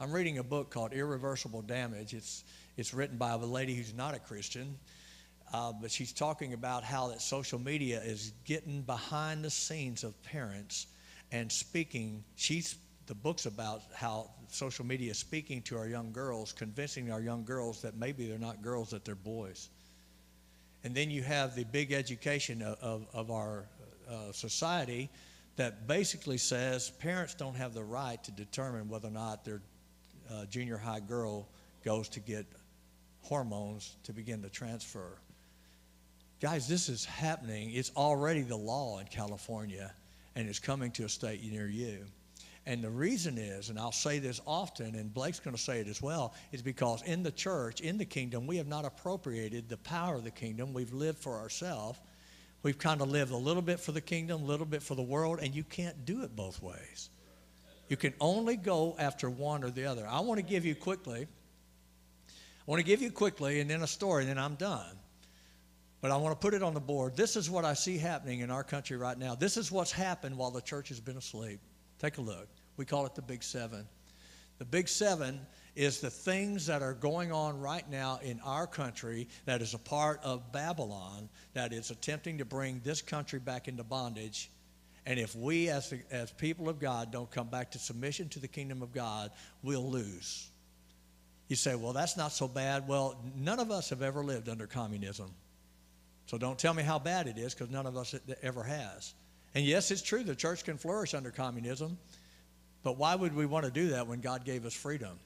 I'm 0.00 0.10
reading 0.10 0.38
a 0.38 0.42
book 0.42 0.70
called 0.70 0.94
Irreversible 0.94 1.60
Damage. 1.62 2.14
It's, 2.14 2.44
it's 2.78 2.94
written 2.94 3.18
by 3.18 3.32
a 3.32 3.36
lady 3.36 3.74
who's 3.74 3.92
not 3.92 4.14
a 4.14 4.18
Christian, 4.18 4.78
uh, 5.52 5.72
but 5.78 5.90
she's 5.90 6.12
talking 6.12 6.54
about 6.54 6.82
how 6.82 7.08
that 7.08 7.20
social 7.20 7.58
media 7.58 8.00
is 8.02 8.32
getting 8.46 8.80
behind 8.82 9.44
the 9.44 9.50
scenes 9.50 10.02
of 10.02 10.20
parents 10.22 10.86
and 11.30 11.52
speaking. 11.52 12.24
She's 12.36 12.74
the 13.06 13.14
book's 13.14 13.46
about 13.46 13.82
how 13.94 14.30
social 14.48 14.84
media 14.84 15.10
is 15.10 15.18
speaking 15.18 15.62
to 15.62 15.76
our 15.76 15.86
young 15.86 16.12
girls, 16.12 16.52
convincing 16.52 17.10
our 17.10 17.20
young 17.20 17.44
girls 17.44 17.82
that 17.82 17.96
maybe 17.96 18.26
they're 18.26 18.38
not 18.38 18.62
girls, 18.62 18.90
that 18.90 19.04
they're 19.04 19.14
boys. 19.14 19.70
And 20.84 20.94
then 20.94 21.10
you 21.10 21.22
have 21.22 21.54
the 21.54 21.64
big 21.64 21.92
education 21.92 22.62
of, 22.62 22.78
of, 22.80 23.06
of 23.12 23.30
our 23.30 23.66
uh, 24.10 24.32
society 24.32 25.10
that 25.56 25.86
basically 25.86 26.38
says 26.38 26.90
parents 26.90 27.34
don't 27.34 27.54
have 27.54 27.74
the 27.74 27.84
right 27.84 28.22
to 28.24 28.30
determine 28.32 28.88
whether 28.88 29.08
or 29.08 29.12
not 29.12 29.44
their 29.44 29.60
uh, 30.30 30.44
junior 30.46 30.76
high 30.76 31.00
girl 31.00 31.48
goes 31.84 32.08
to 32.08 32.20
get 32.20 32.46
hormones 33.22 33.96
to 34.04 34.12
begin 34.12 34.42
to 34.42 34.48
transfer. 34.48 35.18
Guys, 36.40 36.66
this 36.66 36.88
is 36.88 37.04
happening. 37.04 37.70
It's 37.72 37.92
already 37.96 38.42
the 38.42 38.56
law 38.56 38.98
in 38.98 39.06
California, 39.06 39.92
and 40.34 40.48
it's 40.48 40.58
coming 40.58 40.90
to 40.92 41.04
a 41.04 41.08
state 41.08 41.44
near 41.44 41.68
you. 41.68 42.04
And 42.64 42.82
the 42.82 42.90
reason 42.90 43.38
is, 43.38 43.70
and 43.70 43.78
I'll 43.78 43.90
say 43.90 44.20
this 44.20 44.40
often, 44.46 44.94
and 44.94 45.12
Blake's 45.12 45.40
going 45.40 45.56
to 45.56 45.60
say 45.60 45.80
it 45.80 45.88
as 45.88 46.00
well, 46.00 46.32
is 46.52 46.62
because 46.62 47.02
in 47.02 47.24
the 47.24 47.32
church, 47.32 47.80
in 47.80 47.98
the 47.98 48.04
kingdom, 48.04 48.46
we 48.46 48.56
have 48.58 48.68
not 48.68 48.84
appropriated 48.84 49.68
the 49.68 49.78
power 49.78 50.14
of 50.14 50.24
the 50.24 50.30
kingdom. 50.30 50.72
We've 50.72 50.92
lived 50.92 51.18
for 51.18 51.38
ourselves. 51.38 51.98
We've 52.62 52.78
kind 52.78 53.00
of 53.00 53.10
lived 53.10 53.32
a 53.32 53.36
little 53.36 53.62
bit 53.62 53.80
for 53.80 53.90
the 53.90 54.00
kingdom, 54.00 54.42
a 54.42 54.44
little 54.44 54.66
bit 54.66 54.82
for 54.82 54.94
the 54.94 55.02
world, 55.02 55.40
and 55.42 55.52
you 55.52 55.64
can't 55.64 56.04
do 56.04 56.22
it 56.22 56.36
both 56.36 56.62
ways. 56.62 57.10
You 57.88 57.96
can 57.96 58.14
only 58.20 58.56
go 58.56 58.94
after 58.96 59.28
one 59.28 59.64
or 59.64 59.70
the 59.70 59.86
other. 59.86 60.06
I 60.08 60.20
want 60.20 60.38
to 60.38 60.46
give 60.46 60.64
you 60.64 60.76
quickly, 60.76 61.26
I 62.28 62.70
want 62.70 62.78
to 62.78 62.86
give 62.86 63.02
you 63.02 63.10
quickly, 63.10 63.58
and 63.58 63.68
then 63.68 63.82
a 63.82 63.88
story, 63.88 64.22
and 64.22 64.30
then 64.30 64.38
I'm 64.38 64.54
done. 64.54 64.96
But 66.00 66.12
I 66.12 66.16
want 66.16 66.40
to 66.40 66.44
put 66.44 66.54
it 66.54 66.62
on 66.62 66.74
the 66.74 66.80
board. 66.80 67.16
This 67.16 67.34
is 67.34 67.50
what 67.50 67.64
I 67.64 67.74
see 67.74 67.98
happening 67.98 68.40
in 68.40 68.50
our 68.52 68.62
country 68.62 68.96
right 68.96 69.18
now. 69.18 69.34
This 69.34 69.56
is 69.56 69.72
what's 69.72 69.90
happened 69.90 70.36
while 70.36 70.52
the 70.52 70.60
church 70.60 70.88
has 70.90 71.00
been 71.00 71.16
asleep. 71.16 71.60
Take 72.02 72.18
a 72.18 72.20
look. 72.20 72.48
We 72.76 72.84
call 72.84 73.06
it 73.06 73.14
the 73.14 73.22
Big 73.22 73.44
Seven. 73.44 73.86
The 74.58 74.64
Big 74.64 74.88
Seven 74.88 75.40
is 75.76 76.00
the 76.00 76.10
things 76.10 76.66
that 76.66 76.82
are 76.82 76.94
going 76.94 77.30
on 77.30 77.60
right 77.60 77.88
now 77.88 78.18
in 78.24 78.40
our 78.40 78.66
country 78.66 79.28
that 79.46 79.62
is 79.62 79.72
a 79.72 79.78
part 79.78 80.20
of 80.24 80.50
Babylon 80.52 81.28
that 81.54 81.72
is 81.72 81.92
attempting 81.92 82.38
to 82.38 82.44
bring 82.44 82.80
this 82.82 83.00
country 83.00 83.38
back 83.38 83.68
into 83.68 83.84
bondage. 83.84 84.50
And 85.06 85.18
if 85.18 85.36
we, 85.36 85.68
as, 85.68 85.94
as 86.10 86.32
people 86.32 86.68
of 86.68 86.80
God, 86.80 87.12
don't 87.12 87.30
come 87.30 87.48
back 87.48 87.70
to 87.70 87.78
submission 87.78 88.28
to 88.30 88.40
the 88.40 88.48
kingdom 88.48 88.82
of 88.82 88.92
God, 88.92 89.30
we'll 89.62 89.88
lose. 89.88 90.50
You 91.46 91.56
say, 91.56 91.76
well, 91.76 91.92
that's 91.92 92.16
not 92.16 92.32
so 92.32 92.48
bad. 92.48 92.88
Well, 92.88 93.22
none 93.36 93.60
of 93.60 93.70
us 93.70 93.90
have 93.90 94.02
ever 94.02 94.24
lived 94.24 94.48
under 94.48 94.66
communism. 94.66 95.30
So 96.26 96.36
don't 96.36 96.58
tell 96.58 96.74
me 96.74 96.82
how 96.82 96.98
bad 96.98 97.28
it 97.28 97.38
is 97.38 97.54
because 97.54 97.70
none 97.70 97.86
of 97.86 97.96
us 97.96 98.14
ever 98.42 98.64
has. 98.64 99.14
And 99.54 99.64
yes, 99.64 99.90
it's 99.90 100.02
true 100.02 100.22
the 100.22 100.34
church 100.34 100.64
can 100.64 100.78
flourish 100.78 101.14
under 101.14 101.30
communism, 101.30 101.98
but 102.82 102.96
why 102.96 103.14
would 103.14 103.34
we 103.34 103.46
want 103.46 103.64
to 103.64 103.70
do 103.70 103.88
that 103.88 104.06
when 104.06 104.20
God 104.20 104.44
gave 104.44 104.64
us 104.64 104.74
freedom? 104.74 105.18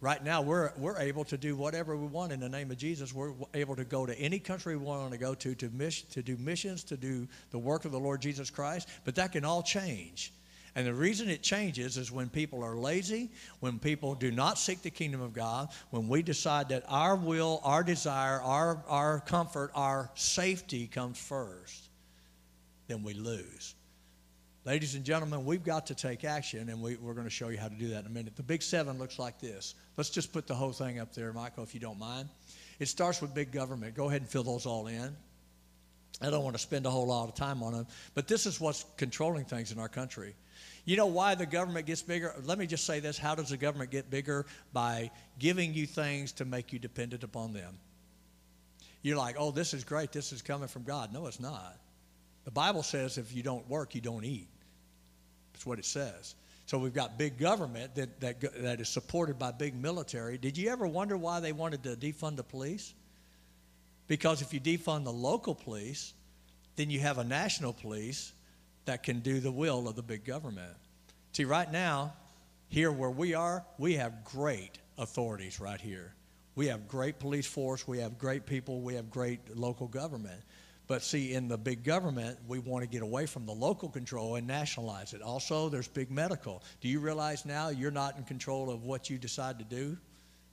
Right 0.00 0.22
now, 0.22 0.42
we're, 0.42 0.70
we're 0.76 0.98
able 0.98 1.24
to 1.24 1.38
do 1.38 1.56
whatever 1.56 1.96
we 1.96 2.06
want 2.06 2.30
in 2.30 2.38
the 2.38 2.48
name 2.48 2.70
of 2.70 2.76
Jesus. 2.76 3.14
We're 3.14 3.32
able 3.54 3.74
to 3.76 3.84
go 3.84 4.04
to 4.04 4.18
any 4.18 4.38
country 4.38 4.76
we 4.76 4.84
want 4.84 5.12
to 5.12 5.18
go 5.18 5.34
to 5.34 5.54
to, 5.54 5.70
miss, 5.70 6.02
to 6.02 6.22
do 6.22 6.36
missions, 6.36 6.84
to 6.84 6.96
do 6.96 7.26
the 7.50 7.58
work 7.58 7.84
of 7.84 7.92
the 7.92 7.98
Lord 7.98 8.20
Jesus 8.20 8.50
Christ, 8.50 8.88
but 9.04 9.14
that 9.14 9.32
can 9.32 9.44
all 9.44 9.62
change. 9.62 10.32
And 10.76 10.86
the 10.86 10.92
reason 10.92 11.30
it 11.30 11.42
changes 11.42 11.96
is 11.96 12.10
when 12.10 12.28
people 12.28 12.62
are 12.62 12.76
lazy, 12.76 13.30
when 13.60 13.78
people 13.78 14.14
do 14.14 14.30
not 14.30 14.58
seek 14.58 14.82
the 14.82 14.90
kingdom 14.90 15.22
of 15.22 15.32
God, 15.32 15.68
when 15.90 16.08
we 16.08 16.20
decide 16.20 16.68
that 16.70 16.84
our 16.88 17.14
will, 17.14 17.60
our 17.64 17.84
desire, 17.84 18.42
our, 18.42 18.82
our 18.88 19.20
comfort, 19.20 19.70
our 19.74 20.10
safety 20.14 20.86
comes 20.86 21.16
first 21.16 21.83
then 22.86 23.02
we 23.02 23.14
lose. 23.14 23.74
Ladies 24.64 24.94
and 24.94 25.04
gentlemen, 25.04 25.44
we've 25.44 25.62
got 25.62 25.86
to 25.88 25.94
take 25.94 26.24
action, 26.24 26.70
and 26.70 26.80
we, 26.80 26.94
are 26.94 27.14
going 27.14 27.24
to 27.24 27.30
show 27.30 27.48
you 27.48 27.58
how 27.58 27.68
to 27.68 27.74
do 27.74 27.88
that 27.88 28.00
in 28.00 28.06
a 28.06 28.10
minute. 28.10 28.34
The 28.34 28.42
big 28.42 28.62
seven 28.62 28.98
looks 28.98 29.18
like 29.18 29.38
this. 29.38 29.74
Let's 29.98 30.08
just 30.08 30.32
put 30.32 30.46
the 30.46 30.54
whole 30.54 30.72
thing 30.72 30.98
up 30.98 31.14
there, 31.14 31.32
Michael, 31.34 31.64
if 31.64 31.74
you 31.74 31.80
don't 31.80 31.98
mind. 31.98 32.30
It 32.78 32.86
starts 32.86 33.20
with 33.20 33.34
big 33.34 33.52
government. 33.52 33.94
Go 33.94 34.08
ahead 34.08 34.22
and 34.22 34.30
fill 34.30 34.42
those 34.42 34.64
all 34.64 34.86
in. 34.86 35.14
I 36.22 36.30
don't 36.30 36.44
want 36.44 36.56
to 36.56 36.62
spend 36.62 36.86
a 36.86 36.90
whole 36.90 37.06
lot 37.06 37.28
of 37.28 37.34
time 37.34 37.62
on 37.62 37.72
them, 37.72 37.86
but 38.14 38.28
this 38.28 38.46
is 38.46 38.60
what's 38.60 38.86
controlling 38.96 39.44
things 39.44 39.72
in 39.72 39.78
our 39.78 39.88
country. 39.88 40.34
You 40.84 40.96
know 40.96 41.06
why 41.06 41.34
the 41.34 41.46
government 41.46 41.86
gets 41.86 42.02
bigger? 42.02 42.34
Let 42.44 42.58
me 42.58 42.66
just 42.66 42.86
say 42.86 43.00
this 43.00 43.18
how 43.18 43.34
does 43.34 43.50
the 43.50 43.56
government 43.56 43.90
get 43.90 44.10
bigger? 44.10 44.46
By 44.72 45.10
giving 45.38 45.74
you 45.74 45.86
things 45.86 46.32
to 46.32 46.44
make 46.44 46.72
you 46.72 46.78
dependent 46.78 47.24
upon 47.24 47.52
them. 47.52 47.78
You're 49.02 49.18
like, 49.18 49.36
oh, 49.38 49.50
this 49.50 49.74
is 49.74 49.84
great. 49.84 50.12
This 50.12 50.32
is 50.32 50.40
coming 50.40 50.68
from 50.68 50.84
God. 50.84 51.12
No, 51.12 51.26
it's 51.26 51.40
not. 51.40 51.76
The 52.44 52.50
Bible 52.50 52.82
says 52.82 53.18
if 53.18 53.34
you 53.34 53.42
don't 53.42 53.68
work, 53.68 53.94
you 53.94 54.00
don't 54.00 54.24
eat. 54.24 54.48
That's 55.52 55.66
what 55.66 55.78
it 55.78 55.84
says. 55.84 56.34
So 56.66 56.78
we've 56.78 56.94
got 56.94 57.18
big 57.18 57.38
government 57.38 57.94
that, 57.94 58.20
that, 58.20 58.62
that 58.62 58.80
is 58.80 58.88
supported 58.88 59.38
by 59.38 59.52
big 59.52 59.74
military. 59.74 60.38
Did 60.38 60.56
you 60.56 60.70
ever 60.70 60.86
wonder 60.86 61.16
why 61.16 61.40
they 61.40 61.52
wanted 61.52 61.82
to 61.84 61.96
defund 61.96 62.36
the 62.36 62.42
police? 62.42 62.94
Because 64.06 64.42
if 64.42 64.52
you 64.52 64.60
defund 64.60 65.04
the 65.04 65.12
local 65.12 65.54
police, 65.54 66.14
then 66.76 66.90
you 66.90 67.00
have 67.00 67.18
a 67.18 67.24
national 67.24 67.72
police 67.72 68.32
that 68.86 69.02
can 69.02 69.20
do 69.20 69.40
the 69.40 69.52
will 69.52 69.88
of 69.88 69.96
the 69.96 70.02
big 70.02 70.24
government. 70.24 70.72
See, 71.32 71.44
right 71.44 71.70
now, 71.70 72.12
here 72.68 72.92
where 72.92 73.10
we 73.10 73.34
are, 73.34 73.64
we 73.78 73.94
have 73.94 74.24
great 74.24 74.78
authorities 74.98 75.60
right 75.60 75.80
here. 75.80 76.14
We 76.54 76.66
have 76.66 76.86
great 76.86 77.18
police 77.18 77.46
force, 77.46 77.86
we 77.88 77.98
have 77.98 78.18
great 78.18 78.46
people, 78.46 78.80
we 78.80 78.94
have 78.94 79.10
great 79.10 79.56
local 79.56 79.88
government. 79.88 80.40
But 80.86 81.02
see, 81.02 81.32
in 81.32 81.48
the 81.48 81.56
big 81.56 81.82
government, 81.82 82.38
we 82.46 82.58
want 82.58 82.82
to 82.82 82.88
get 82.88 83.02
away 83.02 83.24
from 83.26 83.46
the 83.46 83.52
local 83.52 83.88
control 83.88 84.36
and 84.36 84.46
nationalize 84.46 85.14
it. 85.14 85.22
Also, 85.22 85.70
there's 85.70 85.88
big 85.88 86.10
medical. 86.10 86.62
Do 86.80 86.88
you 86.88 87.00
realize 87.00 87.46
now 87.46 87.70
you're 87.70 87.90
not 87.90 88.18
in 88.18 88.24
control 88.24 88.70
of 88.70 88.84
what 88.84 89.08
you 89.08 89.16
decide 89.16 89.58
to 89.58 89.64
do? 89.64 89.96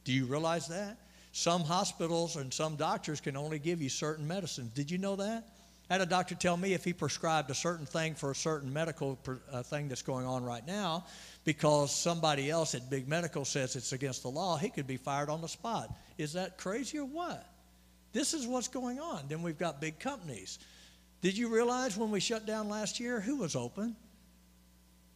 Do 0.06 0.14
you 0.14 0.26
realize 0.26 0.68
that? 0.70 0.98
Some 1.34 1.64
hospitals 1.64 2.38
and 2.38 2.54
some 2.54 2.76
doctors 2.76 3.20
can 3.20 3.36
only 3.36 3.60
give 3.60 3.82
you 3.82 3.90
certain 3.90 4.28
medicines. 4.28 4.72
Did 4.74 4.90
you 4.90 4.98
know 4.98 5.18
that? 5.18 5.48
I 5.90 5.96
had 5.96 6.02
a 6.02 6.06
doctor 6.06 6.36
tell 6.36 6.56
me 6.56 6.74
if 6.74 6.86
he 6.86 6.94
prescribed 6.94 7.50
a 7.50 7.54
certain 7.54 7.86
thing 7.86 8.16
for 8.16 8.32
a 8.32 8.36
certain 8.36 8.72
medical 8.72 9.20
uh, 9.52 9.62
thing 9.62 9.90
that's 9.90 10.02
going 10.02 10.26
on 10.26 10.42
right 10.46 10.66
now, 10.66 11.04
because 11.44 11.94
somebody 11.94 12.50
else 12.50 12.76
at 12.76 12.90
Big 12.90 13.10
Medical 13.10 13.44
says 13.44 13.76
it's 13.76 13.92
against 13.92 14.24
the 14.24 14.30
law, 14.30 14.56
he 14.58 14.70
could 14.70 14.88
be 14.88 14.96
fired 14.96 15.30
on 15.30 15.42
the 15.42 15.50
spot. 15.50 15.94
Is 16.18 16.32
that 16.34 16.58
crazy 16.58 17.00
or 17.00 17.04
what? 17.04 17.46
This 18.13 18.34
is 18.34 18.48
what's 18.48 18.68
going 18.68 19.00
on. 19.00 19.25
Then 19.27 19.41
we've 19.41 19.58
got 19.58 19.82
big 19.82 20.00
companies. 20.00 20.60
Did 21.22 21.38
you 21.38 21.48
realize 21.48 21.98
when 21.98 22.12
we 22.12 22.20
shut 22.20 22.46
down 22.46 22.68
last 22.68 23.00
year, 23.00 23.20
who 23.20 23.38
was 23.38 23.56
open? 23.56 23.96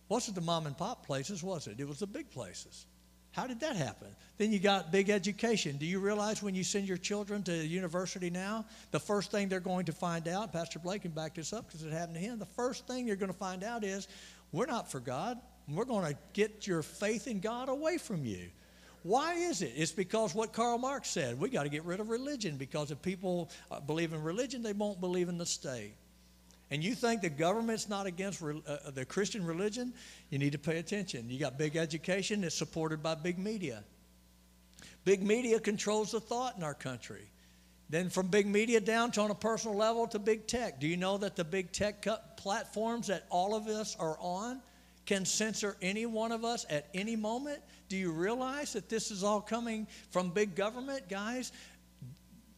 Wasn't 0.07 0.35
the 0.35 0.41
mom 0.41 0.67
and 0.67 0.77
pop 0.77 1.05
places, 1.05 1.41
was 1.41 1.67
it? 1.67 1.79
It 1.79 1.87
was 1.87 1.99
the 1.99 2.07
big 2.07 2.29
places. 2.29 2.85
How 3.31 3.47
did 3.47 3.59
that 3.61 3.75
happen? 3.75 4.07
Then 4.37 4.53
you 4.53 4.59
got 4.59 4.91
big 4.93 5.09
education. 5.09 5.75
Do 5.75 5.85
you 5.85 5.99
realize 5.99 6.41
when 6.41 6.55
you 6.55 6.63
send 6.63 6.87
your 6.87 6.95
children 6.95 7.43
to 7.43 7.53
university 7.53 8.29
now, 8.29 8.65
the 8.91 8.99
first 8.99 9.29
thing 9.29 9.49
they're 9.49 9.59
going 9.59 9.85
to 9.87 9.91
find 9.91 10.27
out, 10.29 10.53
Pastor 10.53 10.79
Blake 10.79 11.01
can 11.01 11.11
back 11.11 11.35
this 11.35 11.51
up 11.51 11.67
because 11.67 11.83
it 11.83 11.91
happened 11.91 12.15
to 12.15 12.21
him, 12.21 12.39
the 12.39 12.45
first 12.45 12.87
thing 12.87 13.07
you're 13.07 13.17
going 13.17 13.31
to 13.31 13.37
find 13.37 13.63
out 13.63 13.83
is 13.83 14.07
we're 14.53 14.67
not 14.67 14.89
for 14.89 15.01
God. 15.01 15.37
We're 15.67 15.85
going 15.85 16.05
to 16.13 16.17
get 16.31 16.65
your 16.67 16.81
faith 16.81 17.27
in 17.27 17.39
God 17.39 17.67
away 17.67 17.97
from 17.97 18.25
you. 18.25 18.47
Why 19.05 19.35
is 19.35 19.62
it? 19.62 19.74
It's 19.75 19.91
because 19.91 20.33
what 20.33 20.51
Karl 20.51 20.79
Marx 20.79 21.12
said. 21.12 21.39
We 21.39 21.50
got 21.50 21.62
to 21.62 21.69
get 21.69 21.85
rid 21.85 22.00
of 22.00 22.09
religion 22.09 22.57
because 22.57 22.89
if 22.89 23.00
people 23.03 23.51
uh, 23.69 23.79
believe 23.79 24.13
in 24.13 24.24
religion, 24.24 24.63
they 24.63 24.74
won't 24.74 25.00
believe 25.00 25.29
in 25.29 25.38
the 25.38 25.45
state. 25.45 25.93
And 26.71 26.83
you 26.83 26.95
think 26.95 27.21
the 27.21 27.29
government's 27.29 27.88
not 27.88 28.07
against 28.07 28.41
re- 28.41 28.63
uh, 28.67 28.89
the 28.89 29.05
Christian 29.05 29.45
religion? 29.45 29.93
You 30.31 30.39
need 30.39 30.53
to 30.53 30.57
pay 30.57 30.79
attention. 30.79 31.29
You 31.29 31.38
got 31.38 31.55
big 31.55 31.75
education 31.75 32.41
that's 32.41 32.55
supported 32.55 33.03
by 33.03 33.13
big 33.13 33.38
media. 33.38 33.83
Big 35.03 35.21
media 35.21 35.59
controls 35.59 36.13
the 36.13 36.19
thought 36.19 36.57
in 36.57 36.63
our 36.63 36.74
country. 36.74 37.29
Then 37.91 38.09
from 38.09 38.29
big 38.29 38.47
media 38.47 38.81
down 38.81 39.12
to 39.12 39.21
on 39.21 39.29
a 39.29 39.35
personal 39.35 39.77
level 39.77 40.07
to 40.07 40.17
big 40.17 40.47
tech. 40.47 40.79
Do 40.79 40.88
you 40.88 40.97
know 40.97 41.19
that 41.19 41.35
the 41.35 41.43
big 41.43 41.71
tech 41.71 42.03
platforms 42.38 43.05
that 43.05 43.27
all 43.29 43.53
of 43.53 43.67
us 43.67 43.95
are 44.00 44.17
on 44.19 44.62
can 45.05 45.25
censor 45.25 45.77
any 45.83 46.07
one 46.07 46.31
of 46.31 46.43
us 46.43 46.65
at 46.71 46.88
any 46.95 47.15
moment? 47.15 47.62
Do 47.95 48.01
you 48.01 48.11
realize 48.11 48.73
that 48.73 48.89
this 48.89 49.09
is 49.09 49.23
all 49.23 49.39
coming 49.39 49.87
from 50.11 50.29
big 50.29 50.53
government, 50.53 51.07
guys? 51.07 51.53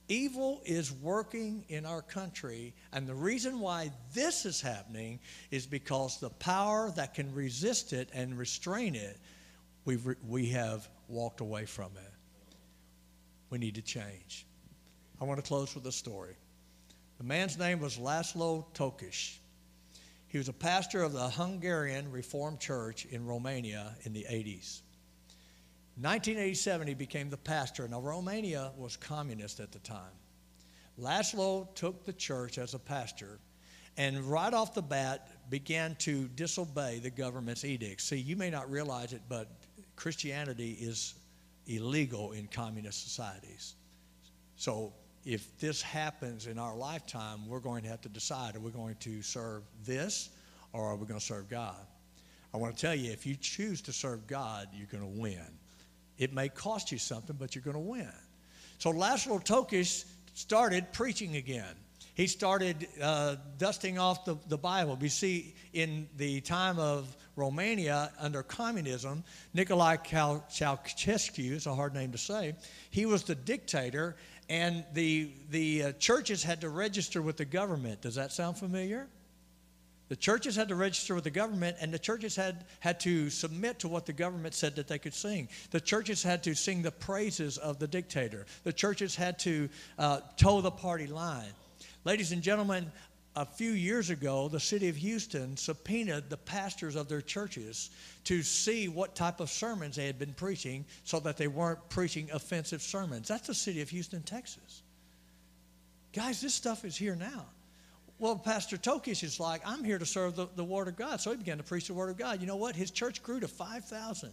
Evil 0.08 0.64
is 0.66 0.92
working 0.92 1.64
in 1.70 1.86
our 1.86 2.02
country, 2.02 2.74
and 2.92 3.06
the 3.06 3.14
reason 3.14 3.60
why 3.60 3.92
this 4.16 4.48
is 4.48 4.60
happening 4.60 5.20
is 5.52 5.68
because 5.68 6.20
the 6.20 6.32
power 6.32 6.92
that 6.96 7.14
can 7.14 7.32
resist 7.36 7.94
it 7.94 8.10
and 8.16 8.36
restrain 8.36 8.96
it, 8.96 9.16
we've, 9.86 10.16
we 10.28 10.48
have 10.48 10.90
walked 11.08 11.40
away 11.40 11.66
from 11.66 11.92
it. 11.98 12.14
We 13.52 13.60
need 13.60 13.76
to 13.76 13.84
change. 13.84 14.48
I 15.22 15.26
want 15.26 15.38
to 15.38 15.48
close 15.48 15.76
with 15.76 15.86
a 15.86 15.92
story. 15.92 16.36
The 17.20 17.26
man's 17.26 17.60
name 17.60 17.80
was 17.80 17.98
Laszlo 17.98 18.66
Tokes. 18.74 19.38
He 20.30 20.40
was 20.40 20.50
a 20.50 20.54
pastor 20.54 21.04
of 21.04 21.14
the 21.14 21.30
Hungarian 21.30 22.12
Reformed 22.12 22.60
Church 22.60 23.06
in 23.06 23.28
Romania 23.28 23.96
in 24.02 24.14
the 24.14 24.26
80s. 24.28 24.82
1987, 26.00 26.88
he 26.88 26.94
became 26.94 27.30
the 27.30 27.38
pastor. 27.38 27.88
Now, 27.88 28.02
Romania 28.02 28.72
was 28.78 28.96
communist 28.96 29.60
at 29.60 29.72
the 29.72 29.80
time. 29.80 30.14
Laszlo 31.00 31.74
took 31.76 32.06
the 32.06 32.14
church 32.14 32.58
as 32.58 32.74
a 32.74 32.80
pastor 32.80 33.40
and 33.98 34.24
right 34.24 34.54
off 34.54 34.76
the 34.76 34.82
bat 34.82 35.50
began 35.50 35.96
to 35.96 36.28
disobey 36.30 37.00
the 37.00 37.10
government's 37.10 37.66
edicts. 37.66 38.04
See, 38.04 38.18
you 38.18 38.36
may 38.36 38.50
not 38.50 38.70
realize 38.70 39.12
it, 39.12 39.22
but 39.28 39.50
Christianity 39.96 40.78
is 40.80 41.16
illegal 41.66 42.34
in 42.34 42.48
communist 42.48 43.04
societies. 43.04 43.74
So 44.56 44.94
if 45.26 45.58
this 45.60 45.82
happens 45.82 46.46
in 46.46 46.60
our 46.60 46.76
lifetime, 46.76 47.48
we're 47.48 47.60
going 47.60 47.82
to 47.84 47.90
have 47.90 48.02
to 48.02 48.10
decide 48.10 48.56
are 48.56 48.60
we 48.60 48.72
going 48.72 48.96
to 49.00 49.22
serve 49.24 49.64
this 49.84 50.30
or 50.74 50.86
are 50.86 50.96
we 50.96 51.08
going 51.08 51.20
to 51.20 51.26
serve 51.26 51.50
God? 51.50 51.86
I 52.54 52.58
want 52.58 52.78
to 52.78 52.82
tell 52.82 52.96
you, 52.96 53.12
if 53.12 53.26
you 53.26 53.36
choose 53.36 53.82
to 53.82 53.92
serve 53.92 54.28
God, 54.28 54.68
you're 54.74 54.88
going 54.88 55.04
to 55.04 55.20
win. 55.20 55.46
It 56.18 56.34
may 56.34 56.50
cost 56.50 56.92
you 56.92 56.98
something, 56.98 57.36
but 57.40 57.56
you're 57.56 57.64
going 57.64 57.76
to 57.76 57.80
win. 57.80 58.12
So 58.80 58.92
Laszlo 58.92 59.44
Tokes 59.44 60.06
started 60.34 60.92
preaching 60.94 61.36
again. 61.36 61.76
He 62.14 62.26
started 62.26 62.88
uh, 63.00 63.36
dusting 63.60 64.00
off 64.00 64.26
the, 64.26 64.38
the 64.48 64.58
Bible. 64.58 64.98
You 65.00 65.10
see, 65.10 65.54
in 65.74 66.08
the 66.18 66.42
time 66.42 66.80
of 66.80 67.16
Romania 67.36 68.12
under 68.20 68.42
communism, 68.42 69.24
Nicolae 69.56 70.04
Ceausescu, 70.04 71.52
it's 71.52 71.68
a 71.68 71.76
hard 71.76 71.94
name 71.94 72.12
to 72.12 72.18
say, 72.18 72.56
he 72.90 73.06
was 73.06 73.24
the 73.24 73.36
dictator, 73.36 74.16
and 74.50 74.84
the, 74.94 75.30
the 75.52 75.84
uh, 75.84 75.92
churches 75.94 76.42
had 76.42 76.62
to 76.62 76.70
register 76.70 77.22
with 77.22 77.38
the 77.38 77.46
government. 77.46 78.02
Does 78.02 78.16
that 78.16 78.32
sound 78.32 78.58
familiar? 78.58 79.08
The 80.10 80.16
churches 80.16 80.56
had 80.56 80.70
to 80.70 80.76
register 80.76 81.16
with 81.16 81.26
the 81.26 81.30
government, 81.30 81.78
and 81.82 81.94
the 81.94 82.00
churches 82.00 82.36
had, 82.36 82.66
had 82.80 83.00
to 83.02 83.30
submit 83.30 83.80
to 83.80 83.88
what 83.88 84.06
the 84.06 84.14
government 84.14 84.54
said 84.54 84.76
that 84.78 84.88
they 84.88 85.00
could 85.00 85.14
sing. 85.14 85.50
The 85.72 85.82
churches 85.82 86.24
had 86.24 86.44
to 86.44 86.56
sing 86.56 86.82
the 86.82 86.92
praises 86.92 87.58
of 87.58 87.78
the 87.80 87.88
dictator. 87.88 88.46
The 88.64 88.74
churches 88.74 89.16
had 89.16 89.38
to 89.40 89.70
uh, 90.00 90.22
toe 90.38 90.62
the 90.62 90.72
party 90.72 91.08
line. 91.08 91.52
Ladies 92.06 92.32
and 92.32 92.42
gentlemen, 92.42 92.90
a 93.36 93.46
few 93.46 93.72
years 93.72 94.10
ago, 94.10 94.48
the 94.48 94.60
city 94.60 94.88
of 94.88 94.96
Houston 94.96 95.58
subpoenaed 95.58 96.30
the 96.30 96.38
pastors 96.38 96.96
of 96.96 97.10
their 97.10 97.22
churches 97.22 97.92
to 98.24 98.42
see 98.42 98.88
what 98.88 99.14
type 99.14 99.42
of 99.42 99.50
sermons 99.50 99.98
they 99.98 100.08
had 100.08 100.18
been 100.18 100.34
preaching 100.34 100.86
so 101.04 101.20
that 101.20 101.38
they 101.38 101.48
weren't 101.48 101.88
preaching 101.90 102.30
offensive 102.32 102.82
sermons. 102.82 103.28
That's 103.28 103.46
the 103.46 103.54
city 103.54 103.82
of 103.82 103.90
Houston, 103.90 104.24
Texas. 104.24 104.82
Guys, 106.14 106.42
this 106.42 106.56
stuff 106.56 106.84
is 106.84 106.96
here 106.96 107.16
now. 107.16 107.46
Well, 108.20 108.36
Pastor 108.36 108.78
Tokish 108.78 109.24
is 109.24 109.40
like, 109.40 109.62
I'm 109.66 109.84
here 109.84 110.00
to 110.00 110.06
serve 110.06 110.36
the, 110.36 110.48
the 110.56 110.64
Word 110.64 110.88
of 110.88 110.96
God. 110.96 111.22
So 111.22 111.32
he 111.32 111.38
began 111.38 111.58
to 111.58 111.64
preach 111.64 111.88
the 111.88 111.94
Word 111.94 112.10
of 112.10 112.18
God. 112.18 112.42
You 112.42 112.48
know 112.48 112.56
what? 112.56 112.76
His 112.76 112.90
church 112.90 113.22
grew 113.22 113.40
to 113.40 113.48
5,000. 113.48 114.32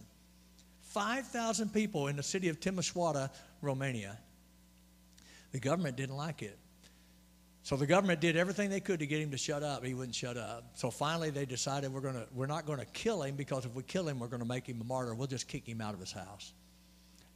5,000 0.81 1.73
people 1.73 2.07
in 2.07 2.15
the 2.15 2.23
city 2.23 2.49
of 2.49 2.59
Timișoara, 2.59 3.29
Romania. 3.61 4.17
The 5.51 5.59
government 5.59 5.97
didn't 5.97 6.15
like 6.15 6.41
it. 6.41 6.57
So 7.63 7.75
the 7.75 7.87
government 7.87 8.21
did 8.21 8.37
everything 8.37 8.69
they 8.69 8.79
could 8.79 8.99
to 8.99 9.07
get 9.07 9.21
him 9.21 9.31
to 9.31 9.37
shut 9.37 9.63
up. 9.63 9.83
He 9.83 9.93
wouldn't 9.93 10.15
shut 10.15 10.37
up. 10.37 10.71
So 10.75 10.91
finally 10.91 11.31
they 11.31 11.45
decided 11.45 11.91
we're, 11.91 12.01
gonna, 12.01 12.25
we're 12.33 12.45
not 12.45 12.65
going 12.65 12.79
to 12.79 12.85
kill 12.85 13.23
him 13.23 13.35
because 13.35 13.65
if 13.65 13.73
we 13.73 13.83
kill 13.83 14.07
him, 14.07 14.19
we're 14.19 14.27
going 14.27 14.41
to 14.41 14.47
make 14.47 14.67
him 14.67 14.79
a 14.81 14.83
martyr. 14.83 15.15
We'll 15.15 15.27
just 15.27 15.47
kick 15.47 15.67
him 15.67 15.81
out 15.81 15.93
of 15.93 15.99
his 15.99 16.11
house. 16.11 16.53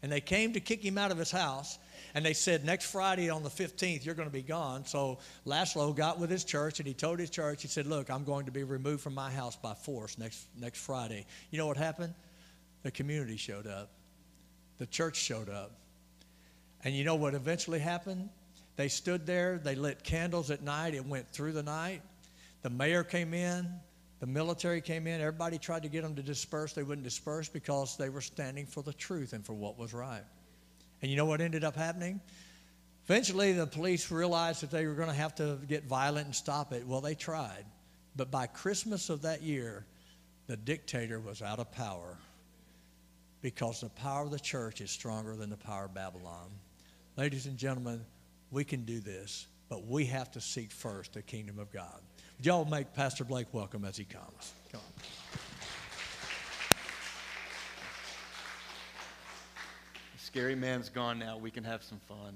And 0.02 0.12
they 0.12 0.22
came 0.22 0.54
to 0.54 0.60
kick 0.60 0.84
him 0.84 0.98
out 0.98 1.12
of 1.12 1.18
his 1.18 1.32
house. 1.32 1.78
And 2.14 2.26
they 2.26 2.34
said, 2.34 2.66
next 2.66 2.86
Friday 2.92 3.30
on 3.30 3.44
the 3.44 3.50
15th, 3.50 4.06
you're 4.06 4.16
going 4.16 4.28
to 4.28 4.34
be 4.34 4.42
gone. 4.42 4.86
So 4.86 5.20
Laszlo 5.46 5.96
got 5.96 6.20
with 6.20 6.30
his 6.30 6.44
church 6.44 6.80
and 6.80 6.88
he 6.88 6.94
told 6.94 7.20
his 7.20 7.30
church, 7.30 7.62
he 7.62 7.68
said, 7.68 7.86
Look, 7.86 8.10
I'm 8.10 8.24
going 8.24 8.46
to 8.46 8.52
be 8.52 8.64
removed 8.64 9.02
from 9.02 9.14
my 9.14 9.30
house 9.30 9.56
by 9.56 9.74
force 9.74 10.18
next, 10.18 10.48
next 10.58 10.80
Friday. 10.80 11.26
You 11.52 11.58
know 11.58 11.68
what 11.68 11.78
happened? 11.78 12.14
The 12.84 12.92
community 12.92 13.38
showed 13.38 13.68
up, 13.68 13.92
the 14.78 14.88
church 14.88 15.18
showed 15.18 15.50
up. 15.50 15.72
And 16.84 16.96
you 16.96 17.04
know 17.04 17.16
what 17.16 17.34
eventually 17.34 17.80
happened? 17.80 18.30
They 18.78 18.88
stood 18.88 19.26
there, 19.26 19.60
they 19.62 19.76
lit 19.76 20.04
candles 20.04 20.50
at 20.50 20.64
night, 20.64 20.96
it 20.96 21.06
went 21.06 21.30
through 21.30 21.52
the 21.52 21.64
night. 21.64 22.02
The 22.62 22.70
mayor 22.70 23.04
came 23.04 23.34
in, 23.34 23.70
the 24.20 24.28
military 24.28 24.82
came 24.82 25.08
in, 25.08 25.22
everybody 25.22 25.58
tried 25.58 25.84
to 25.84 25.90
get 25.90 26.04
them 26.04 26.16
to 26.16 26.22
disperse. 26.22 26.74
They 26.74 26.84
wouldn't 26.84 27.06
disperse 27.06 27.48
because 27.48 27.96
they 27.96 28.10
were 28.10 28.22
standing 28.22 28.66
for 28.66 28.84
the 28.84 28.94
truth 28.94 29.34
and 29.34 29.46
for 29.46 29.54
what 29.54 29.78
was 29.78 29.94
right. 29.94 30.24
And 31.02 31.10
you 31.10 31.16
know 31.16 31.26
what 31.26 31.40
ended 31.40 31.64
up 31.64 31.76
happening? 31.76 32.20
Eventually, 33.06 33.54
the 33.54 33.66
police 33.66 34.12
realized 34.12 34.62
that 34.62 34.72
they 34.72 34.86
were 34.86 34.94
going 34.94 35.08
to 35.08 35.16
have 35.16 35.36
to 35.36 35.58
get 35.68 35.86
violent 35.86 36.26
and 36.26 36.36
stop 36.36 36.74
it. 36.74 36.86
Well, 36.86 37.02
they 37.02 37.16
tried. 37.16 37.66
But 38.16 38.30
by 38.30 38.48
Christmas 38.48 39.10
of 39.10 39.22
that 39.22 39.42
year, 39.42 39.86
the 40.48 40.58
dictator 40.58 41.20
was 41.20 41.42
out 41.42 41.60
of 41.60 41.72
power 41.72 42.18
because 43.42 43.80
the 43.80 43.90
power 43.90 44.26
of 44.26 44.32
the 44.32 44.40
church 44.40 44.82
is 44.82 44.92
stronger 44.92 45.36
than 45.36 45.50
the 45.50 45.58
power 45.58 45.86
of 45.86 45.94
Babylon. 45.94 46.50
Ladies 47.16 47.46
and 47.46 47.58
gentlemen, 47.58 48.06
we 48.52 48.64
can 48.64 48.84
do 48.84 49.00
this, 49.00 49.48
but 49.70 49.86
we 49.86 50.06
have 50.06 50.32
to 50.32 50.42
seek 50.42 50.72
first 50.72 51.14
the 51.14 51.22
kingdom 51.22 51.60
of 51.60 51.72
God. 51.72 52.02
Y'all 52.42 52.64
make 52.64 52.94
Pastor 52.94 53.26
Blake 53.26 53.48
welcome 53.52 53.84
as 53.84 53.98
he 53.98 54.06
comes? 54.06 54.54
Come 54.72 54.80
on. 54.80 55.04
Scary 60.18 60.56
man's 60.56 60.88
gone 60.88 61.20
now. 61.20 61.38
We 61.38 61.52
can 61.52 61.66
have 61.66 61.84
some 61.84 62.00
fun. 62.08 62.34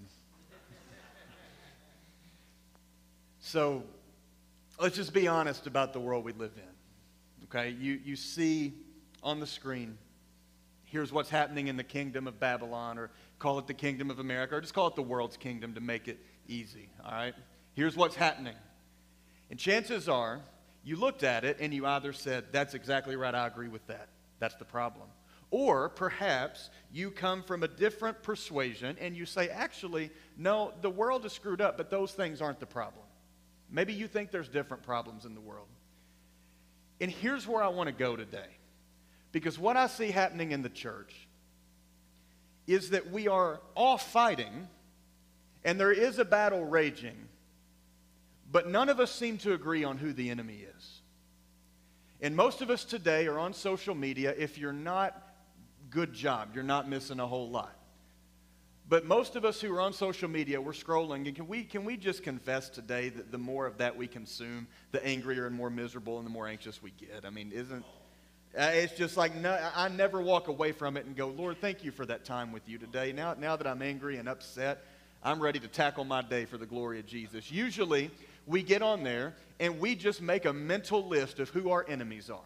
so 3.39 3.83
let's 4.77 4.97
just 4.97 5.13
be 5.13 5.29
honest 5.29 5.67
about 5.67 5.93
the 5.93 6.01
world 6.01 6.25
we 6.25 6.33
live 6.33 6.51
in. 6.57 7.45
Okay? 7.45 7.69
You, 7.69 7.97
you 8.03 8.17
see 8.17 8.73
on 9.23 9.39
the 9.39 9.47
screen, 9.47 9.97
here's 10.83 11.13
what's 11.13 11.29
happening 11.29 11.69
in 11.69 11.77
the 11.77 11.83
kingdom 11.83 12.27
of 12.27 12.41
Babylon, 12.41 12.97
or 12.97 13.09
call 13.39 13.57
it 13.57 13.67
the 13.67 13.73
kingdom 13.73 14.11
of 14.11 14.19
America, 14.19 14.55
or 14.55 14.59
just 14.59 14.73
call 14.73 14.87
it 14.87 14.97
the 14.97 15.01
world's 15.01 15.37
kingdom 15.37 15.73
to 15.75 15.79
make 15.79 16.09
it 16.09 16.19
easy. 16.49 16.89
All 17.05 17.11
right? 17.13 17.35
Here's 17.73 17.95
what's 17.95 18.15
happening. 18.15 18.55
And 19.53 19.59
chances 19.59 20.09
are, 20.09 20.41
you 20.83 20.95
looked 20.95 21.21
at 21.21 21.43
it 21.45 21.57
and 21.59 21.71
you 21.71 21.85
either 21.85 22.11
said, 22.11 22.45
That's 22.51 22.73
exactly 22.73 23.15
right, 23.15 23.35
I 23.35 23.45
agree 23.45 23.67
with 23.67 23.85
that. 23.85 24.07
That's 24.39 24.55
the 24.55 24.65
problem. 24.65 25.05
Or 25.51 25.89
perhaps 25.89 26.71
you 26.91 27.11
come 27.11 27.43
from 27.43 27.61
a 27.61 27.67
different 27.67 28.23
persuasion 28.23 28.97
and 28.99 29.15
you 29.15 29.27
say, 29.27 29.49
actually, 29.49 30.09
no, 30.39 30.73
the 30.81 30.89
world 30.89 31.23
is 31.25 31.33
screwed 31.33 31.61
up, 31.61 31.77
but 31.77 31.91
those 31.91 32.13
things 32.13 32.41
aren't 32.41 32.59
the 32.59 32.65
problem. 32.65 33.05
Maybe 33.69 33.93
you 33.93 34.07
think 34.07 34.31
there's 34.31 34.49
different 34.49 34.81
problems 34.81 35.23
in 35.23 35.35
the 35.35 35.41
world. 35.41 35.67
And 36.99 37.11
here's 37.11 37.47
where 37.47 37.61
I 37.61 37.67
want 37.67 37.89
to 37.89 37.93
go 37.93 38.15
today. 38.15 38.57
Because 39.31 39.59
what 39.59 39.77
I 39.77 39.85
see 39.85 40.09
happening 40.09 40.51
in 40.51 40.63
the 40.63 40.69
church 40.69 41.27
is 42.65 42.89
that 42.89 43.11
we 43.11 43.27
are 43.27 43.61
all 43.75 43.99
fighting, 43.99 44.67
and 45.63 45.79
there 45.79 45.91
is 45.91 46.17
a 46.17 46.25
battle 46.25 46.65
raging, 46.65 47.27
but 48.53 48.69
none 48.69 48.87
of 48.87 49.01
us 49.01 49.11
seem 49.11 49.37
to 49.39 49.51
agree 49.51 49.83
on 49.83 49.97
who 49.97 50.13
the 50.13 50.29
enemy 50.29 50.65
is. 50.77 51.01
And 52.21 52.37
most 52.37 52.61
of 52.61 52.69
us 52.69 52.85
today 52.85 53.27
are 53.27 53.37
on 53.37 53.53
social 53.53 53.95
media. 53.95 54.33
If 54.37 54.57
you're 54.57 54.71
not 54.71 55.21
good 55.93 56.13
job. 56.13 56.49
You're 56.55 56.63
not 56.63 56.89
missing 56.89 57.19
a 57.19 57.27
whole 57.27 57.49
lot. 57.49 57.73
But 58.89 59.05
most 59.05 59.35
of 59.35 59.45
us 59.45 59.61
who 59.61 59.73
are 59.73 59.79
on 59.79 59.93
social 59.93 60.27
media, 60.27 60.59
we're 60.59 60.73
scrolling, 60.73 61.27
and 61.27 61.35
can 61.35 61.47
we, 61.47 61.63
can 61.63 61.85
we 61.85 61.95
just 61.95 62.21
confess 62.21 62.67
today 62.67 63.09
that 63.09 63.31
the 63.31 63.37
more 63.37 63.65
of 63.65 63.77
that 63.77 63.95
we 63.95 64.07
consume, 64.07 64.67
the 64.91 65.03
angrier 65.05 65.45
and 65.45 65.55
more 65.55 65.69
miserable 65.69 66.17
and 66.17 66.25
the 66.25 66.31
more 66.31 66.47
anxious 66.47 66.81
we 66.83 66.91
get? 66.91 67.23
I 67.25 67.29
mean, 67.29 67.51
isn't 67.53 67.85
uh, 68.55 68.69
it's 68.73 68.93
just 68.93 69.17
like 69.17 69.33
no, 69.35 69.51
I 69.75 69.89
never 69.89 70.21
walk 70.21 70.47
away 70.47 70.73
from 70.73 70.95
it 70.95 71.05
and 71.05 71.15
go, 71.15 71.29
Lord, 71.29 71.59
thank 71.59 71.83
you 71.83 71.91
for 71.91 72.05
that 72.05 72.23
time 72.23 72.51
with 72.51 72.67
you 72.69 72.77
today. 72.77 73.11
Now, 73.11 73.33
now 73.33 73.55
that 73.55 73.65
I'm 73.65 73.81
angry 73.81 74.17
and 74.17 74.29
upset, 74.29 74.83
I'm 75.23 75.39
ready 75.39 75.59
to 75.59 75.67
tackle 75.67 76.03
my 76.03 76.21
day 76.21 76.45
for 76.45 76.57
the 76.57 76.67
glory 76.67 76.99
of 76.99 77.07
Jesus. 77.07 77.51
Usually, 77.51 78.11
we 78.45 78.63
get 78.63 78.81
on 78.81 79.03
there 79.03 79.35
and 79.59 79.79
we 79.79 79.95
just 79.95 80.21
make 80.21 80.45
a 80.45 80.53
mental 80.53 81.07
list 81.07 81.39
of 81.39 81.49
who 81.49 81.69
our 81.69 81.85
enemies 81.87 82.29
are. 82.29 82.39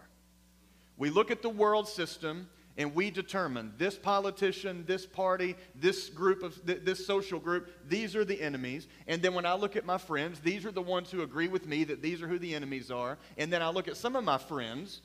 We 0.97 1.10
look 1.10 1.31
at 1.31 1.41
the 1.41 1.49
world 1.49 1.88
system 1.88 2.49
and 2.77 2.93
we 2.93 3.10
determine 3.10 3.73
this 3.77 3.97
politician, 3.97 4.83
this 4.86 5.05
party, 5.05 5.55
this 5.75 6.10
group 6.10 6.43
of 6.43 6.63
th- 6.65 6.81
this 6.83 7.05
social 7.05 7.39
group, 7.39 7.69
these 7.88 8.15
are 8.15 8.23
the 8.23 8.39
enemies. 8.39 8.88
And 9.07 9.21
then 9.21 9.33
when 9.33 9.45
I 9.45 9.55
look 9.55 9.75
at 9.75 9.86
my 9.86 9.97
friends, 9.97 10.39
these 10.39 10.63
are 10.65 10.71
the 10.71 10.81
ones 10.81 11.10
who 11.10 11.23
agree 11.23 11.47
with 11.47 11.65
me 11.65 11.83
that 11.86 12.03
these 12.03 12.21
are 12.21 12.27
who 12.27 12.38
the 12.38 12.53
enemies 12.53 12.91
are. 12.91 13.17
And 13.38 13.51
then 13.51 13.63
I 13.63 13.69
look 13.69 13.88
at 13.88 13.97
some 13.97 14.15
of 14.15 14.23
my 14.23 14.38
friends 14.38 15.01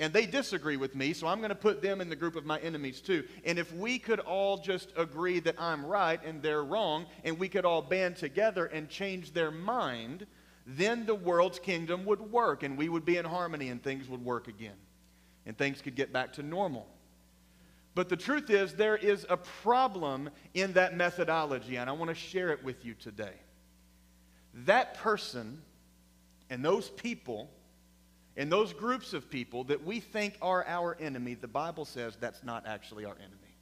and 0.00 0.12
they 0.12 0.26
disagree 0.26 0.76
with 0.76 0.96
me, 0.96 1.12
so 1.12 1.28
I'm 1.28 1.38
going 1.38 1.50
to 1.50 1.54
put 1.54 1.82
them 1.82 2.00
in 2.00 2.08
the 2.08 2.16
group 2.16 2.34
of 2.34 2.44
my 2.44 2.58
enemies 2.60 3.00
too. 3.00 3.22
And 3.44 3.58
if 3.58 3.72
we 3.72 3.98
could 3.98 4.18
all 4.18 4.56
just 4.56 4.92
agree 4.96 5.38
that 5.40 5.54
I'm 5.60 5.86
right 5.86 6.18
and 6.24 6.42
they're 6.42 6.64
wrong, 6.64 7.06
and 7.22 7.38
we 7.38 7.48
could 7.48 7.64
all 7.64 7.82
band 7.82 8.16
together 8.16 8.64
and 8.66 8.88
change 8.88 9.32
their 9.32 9.50
mind, 9.50 10.26
then 10.66 11.04
the 11.04 11.14
world's 11.14 11.58
kingdom 11.58 12.04
would 12.06 12.20
work 12.20 12.62
and 12.62 12.78
we 12.78 12.88
would 12.88 13.04
be 13.04 13.18
in 13.18 13.24
harmony 13.24 13.68
and 13.68 13.82
things 13.82 14.08
would 14.08 14.24
work 14.24 14.48
again 14.48 14.76
and 15.46 15.56
things 15.56 15.82
could 15.82 15.96
get 15.96 16.12
back 16.12 16.32
to 16.34 16.42
normal. 16.42 16.86
But 17.94 18.08
the 18.08 18.16
truth 18.16 18.50
is, 18.50 18.74
there 18.74 18.96
is 18.96 19.26
a 19.28 19.36
problem 19.36 20.30
in 20.54 20.72
that 20.74 20.96
methodology, 20.96 21.76
and 21.76 21.90
I 21.90 21.92
want 21.92 22.08
to 22.08 22.14
share 22.14 22.50
it 22.50 22.62
with 22.64 22.84
you 22.84 22.94
today. 22.94 23.34
that 24.54 24.94
person 24.94 25.62
and 26.48 26.64
those 26.64 26.90
people 26.90 27.50
and 28.40 28.50
those 28.50 28.72
groups 28.72 29.12
of 29.12 29.28
people 29.28 29.64
that 29.64 29.84
we 29.84 30.00
think 30.00 30.38
are 30.40 30.64
our 30.66 30.96
enemy, 30.98 31.34
the 31.34 31.46
Bible 31.46 31.84
says 31.84 32.16
that's 32.18 32.42
not 32.42 32.66
actually 32.66 33.04
our 33.04 33.14
enemy. 33.16 33.54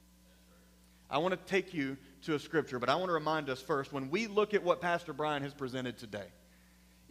I 1.09 1.17
want 1.17 1.33
to 1.33 1.51
take 1.51 1.73
you 1.73 1.97
to 2.21 2.35
a 2.35 2.39
scripture, 2.39 2.79
but 2.79 2.87
I 2.87 2.95
want 2.95 3.09
to 3.09 3.13
remind 3.13 3.49
us 3.49 3.61
first 3.61 3.91
when 3.91 4.09
we 4.09 4.27
look 4.27 4.53
at 4.53 4.63
what 4.63 4.79
Pastor 4.79 5.11
Brian 5.11 5.43
has 5.43 5.53
presented 5.53 5.97
today, 5.97 6.27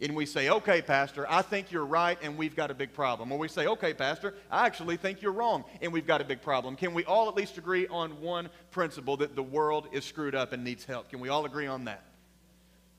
and 0.01 0.15
we 0.15 0.25
say, 0.25 0.49
okay, 0.49 0.81
Pastor, 0.81 1.27
I 1.29 1.43
think 1.43 1.71
you're 1.71 1.85
right 1.85 2.17
and 2.23 2.39
we've 2.39 2.55
got 2.55 2.71
a 2.71 2.73
big 2.73 2.91
problem. 2.91 3.31
Or 3.31 3.37
we 3.37 3.47
say, 3.47 3.67
okay, 3.67 3.93
Pastor, 3.93 4.33
I 4.49 4.65
actually 4.65 4.97
think 4.97 5.21
you're 5.21 5.31
wrong 5.31 5.63
and 5.79 5.93
we've 5.93 6.07
got 6.07 6.21
a 6.21 6.25
big 6.25 6.41
problem. 6.41 6.75
Can 6.75 6.95
we 6.95 7.05
all 7.05 7.29
at 7.29 7.35
least 7.35 7.59
agree 7.59 7.85
on 7.89 8.19
one 8.19 8.49
principle 8.71 9.17
that 9.17 9.35
the 9.35 9.43
world 9.43 9.89
is 9.91 10.05
screwed 10.05 10.33
up 10.33 10.53
and 10.53 10.63
needs 10.63 10.85
help? 10.85 11.09
Can 11.09 11.19
we 11.19 11.29
all 11.29 11.45
agree 11.45 11.67
on 11.67 11.85
that? 11.85 12.03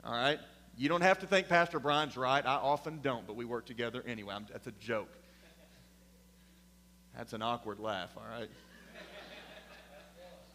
All 0.05 0.13
right? 0.13 0.39
You 0.77 0.89
don't 0.89 1.03
have 1.03 1.19
to 1.21 1.27
think 1.27 1.49
Pastor 1.49 1.79
Brian's 1.79 2.17
right. 2.17 2.45
I 2.45 2.55
often 2.55 3.01
don't, 3.03 3.27
but 3.27 3.37
we 3.37 3.45
work 3.45 3.67
together 3.67 4.03
anyway. 4.07 4.35
I'm, 4.35 4.47
that's 4.51 4.67
a 4.67 4.73
joke. 4.73 5.11
That's 7.17 7.33
an 7.33 7.43
awkward 7.43 7.81
laugh, 7.81 8.11
all 8.17 8.25
right? 8.31 8.49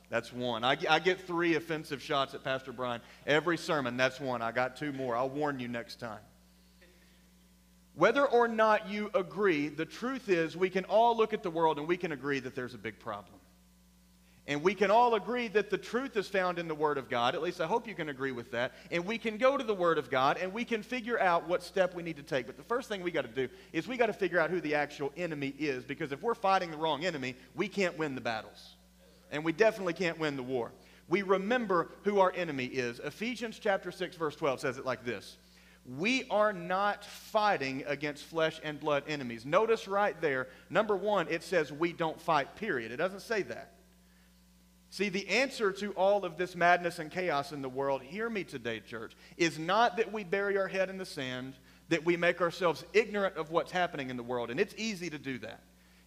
That's 0.10 0.32
one. 0.32 0.63
I, 0.63 0.78
I, 0.89 0.99
get 0.99 1.21
three 1.21 1.56
offensive 1.56 2.01
shots 2.01 2.36
at 2.36 2.43
Pastor 2.43 2.71
Brian 2.71 3.01
every 3.25 3.58
sermon. 3.58 3.97
That's 3.97 4.19
one. 4.19 4.41
I 4.41 4.51
got 4.51 4.78
two 4.78 4.93
more. 4.93 5.15
I'll 5.15 5.30
warn 5.30 5.60
you 5.60 5.67
next 5.67 5.99
time. 5.99 6.19
Whether 7.95 8.25
or 8.25 8.47
not 8.47 8.89
you 8.89 9.10
agree, 9.13 9.69
the 9.69 9.86
truth 9.86 10.30
is 10.30 10.56
we 10.56 10.69
can 10.69 10.86
all 10.86 11.17
look 11.17 11.34
at 11.34 11.43
the 11.43 11.49
world 11.49 11.80
and 11.80 11.88
we 11.88 11.97
can 11.97 12.12
agree 12.12 12.39
that 12.39 12.54
there's 12.54 12.73
a 12.73 12.78
big 12.78 12.99
problem. 12.99 13.36
And 14.47 14.62
we 14.62 14.75
can 14.75 14.91
all 14.91 15.15
agree 15.15 15.47
that 15.49 15.71
the 15.71 15.77
truth 15.77 16.15
is 16.17 16.27
found 16.27 16.60
in 16.60 16.67
the 16.67 16.75
Word 16.75 16.99
of 16.99 17.10
God. 17.10 17.34
At 17.34 17.41
least 17.41 17.60
I 17.60 17.65
hope 17.65 17.88
you 17.88 17.95
can 17.95 18.10
agree 18.10 18.31
with 18.31 18.51
that. 18.51 18.73
And 18.91 19.03
we 19.03 19.17
can 19.17 19.38
go 19.38 19.58
to 19.58 19.63
the 19.63 19.73
Word 19.73 19.97
of 19.97 20.12
God 20.12 20.38
and 20.38 20.53
we 20.53 20.63
can 20.63 20.84
figure 20.84 21.19
out 21.19 21.47
what 21.47 21.63
step 21.63 21.95
we 21.95 22.03
need 22.03 22.17
to 22.17 22.23
take. 22.23 22.45
But 22.45 22.55
the 22.55 22.63
first 22.63 22.88
thing 22.88 23.01
we 23.01 23.10
got 23.10 23.23
to 23.23 23.47
do 23.47 23.51
is 23.73 23.88
we 23.88 23.97
got 23.97 24.05
to 24.05 24.13
figure 24.13 24.39
out 24.39 24.51
who 24.51 24.62
the 24.62 24.75
actual 24.75 25.12
enemy 25.17 25.55
is. 25.58 25.84
Because 25.84 26.12
if 26.12 26.21
we're 26.21 26.36
fighting 26.36 26.69
the 26.69 26.77
wrong 26.77 27.05
enemy, 27.05 27.36
we 27.55 27.67
can't 27.67 27.97
win 27.97 28.13
the 28.13 28.21
battles. 28.21 28.75
And 29.31 29.43
we 29.43 29.51
definitely 29.51 29.93
can't 29.93 30.19
win 30.19 30.36
the 30.36 30.43
war. 30.43 30.71
We 31.08 31.23
remember 31.23 31.89
who 32.03 32.19
our 32.19 32.31
enemy 32.36 32.65
is. 32.65 32.99
Ephesians 32.99 33.58
chapter 33.60 33.91
6, 33.91 34.15
verse 34.15 34.36
12 34.36 34.60
says 34.60 34.77
it 34.77 34.86
like 34.86 35.03
this 35.03 35.38
we 35.97 36.27
are 36.29 36.51
not 36.51 37.05
fighting 37.05 37.84
against 37.86 38.23
flesh 38.25 38.60
and 38.63 38.79
blood 38.79 39.03
enemies. 39.08 39.45
Notice 39.45 39.88
right 39.88 40.19
there, 40.19 40.47
number 40.69 40.95
one, 40.95 41.27
it 41.29 41.43
says 41.43 41.71
we 41.71 41.93
don't 41.93 42.19
fight, 42.19 42.55
period. 42.55 42.91
It 42.91 42.97
doesn't 42.97 43.21
say 43.21 43.43
that. 43.43 43.74
See, 44.95 45.10
the 45.10 45.27
answer 45.27 45.73
to 45.73 45.91
all 45.95 46.23
of 46.23 46.38
this 46.38 46.55
madness 46.55 46.99
and 46.99 47.12
chaos 47.12 47.51
in 47.51 47.62
the 47.62 47.67
world, 47.67 48.01
hear 48.01 48.29
me 48.29 48.45
today, 48.45 48.79
church, 48.79 49.13
is 49.36 49.60
not 49.60 49.97
that 49.97 50.13
we 50.13 50.23
bury 50.23 50.58
our 50.58 50.69
head 50.69 50.89
in 50.89 50.97
the 50.97 51.05
sand, 51.05 51.55
that 51.89 52.05
we 52.05 52.15
make 52.15 52.39
ourselves 52.39 52.86
ignorant 52.93 53.36
of 53.36 53.51
what's 53.51 53.73
happening 53.73 54.10
in 54.10 54.15
the 54.15 54.23
world. 54.23 54.51
And 54.51 54.58
it's 54.58 54.73
easy 54.77 55.10
to 55.10 55.17
do 55.17 55.38
that. 55.39 55.60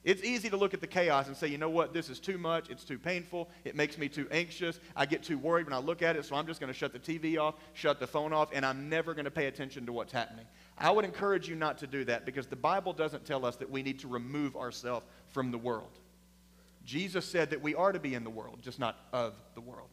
It's 0.05 0.24
easy 0.24 0.48
to 0.48 0.57
look 0.57 0.72
at 0.72 0.81
the 0.81 0.87
chaos 0.87 1.27
and 1.27 1.37
say, 1.37 1.48
you 1.48 1.59
know 1.59 1.68
what, 1.68 1.92
this 1.92 2.09
is 2.09 2.18
too 2.18 2.38
much, 2.38 2.70
it's 2.70 2.83
too 2.83 2.98
painful, 2.98 3.51
it 3.62 3.77
makes 3.77 3.98
me 3.98 4.09
too 4.09 4.27
anxious, 4.31 4.81
I 4.96 5.05
get 5.05 5.22
too 5.22 5.37
worried 5.37 5.66
when 5.66 5.74
I 5.74 5.81
look 5.81 6.01
at 6.01 6.16
it, 6.16 6.24
so 6.24 6.35
I'm 6.37 6.46
just 6.46 6.59
going 6.59 6.72
to 6.72 6.79
shut 6.79 6.94
the 6.94 6.98
TV 6.98 7.38
off, 7.38 7.57
shut 7.74 8.01
the 8.01 8.07
phone 8.07 8.33
off, 8.33 8.48
and 8.55 8.64
I'm 8.64 8.88
never 8.88 9.12
going 9.12 9.27
to 9.27 9.31
pay 9.31 9.48
attention 9.48 9.85
to 9.85 9.92
what's 9.92 10.14
happening. 10.14 10.46
I 10.79 10.90
would 10.90 11.05
encourage 11.05 11.46
you 11.46 11.57
not 11.57 11.77
to 11.81 11.87
do 11.87 12.07
that 12.07 12.24
because 12.24 12.46
the 12.46 12.57
Bible 12.57 12.94
doesn't 12.94 13.27
tell 13.27 13.44
us 13.44 13.57
that 13.57 13.70
we 13.70 13.83
need 13.83 13.98
to 13.98 14.09
remove 14.09 14.57
ourselves 14.57 15.05
from 15.29 15.51
the 15.51 15.59
world. 15.59 15.98
Jesus 16.88 17.27
said 17.27 17.51
that 17.51 17.61
we 17.61 17.74
are 17.74 17.92
to 17.92 18.01
be 18.01 18.14
in 18.14 18.24
the 18.24 18.31
world, 18.31 18.61
just 18.62 18.79
not 18.79 18.96
of 19.12 19.35
the 19.55 19.61
world. 19.61 19.90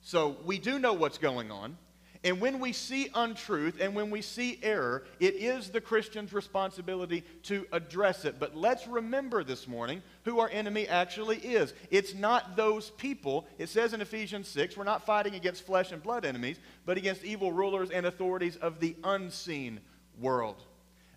So 0.00 0.36
we 0.44 0.60
do 0.60 0.78
know 0.78 0.92
what's 0.92 1.18
going 1.18 1.50
on. 1.50 1.76
And 2.22 2.40
when 2.40 2.60
we 2.60 2.72
see 2.72 3.08
untruth 3.12 3.80
and 3.80 3.96
when 3.96 4.10
we 4.10 4.22
see 4.22 4.60
error, 4.62 5.02
it 5.18 5.34
is 5.34 5.70
the 5.70 5.80
Christian's 5.80 6.32
responsibility 6.32 7.24
to 7.44 7.66
address 7.72 8.24
it. 8.24 8.36
But 8.38 8.56
let's 8.56 8.86
remember 8.86 9.42
this 9.42 9.66
morning 9.66 10.00
who 10.24 10.38
our 10.38 10.48
enemy 10.48 10.86
actually 10.86 11.38
is. 11.38 11.74
It's 11.90 12.14
not 12.14 12.54
those 12.54 12.90
people. 12.90 13.48
It 13.58 13.68
says 13.68 13.94
in 13.94 14.00
Ephesians 14.00 14.46
6, 14.46 14.76
we're 14.76 14.84
not 14.84 15.04
fighting 15.04 15.34
against 15.34 15.66
flesh 15.66 15.90
and 15.90 16.00
blood 16.00 16.24
enemies, 16.24 16.60
but 16.86 16.96
against 16.96 17.24
evil 17.24 17.50
rulers 17.50 17.90
and 17.90 18.06
authorities 18.06 18.54
of 18.54 18.78
the 18.78 18.94
unseen 19.02 19.80
world 20.20 20.62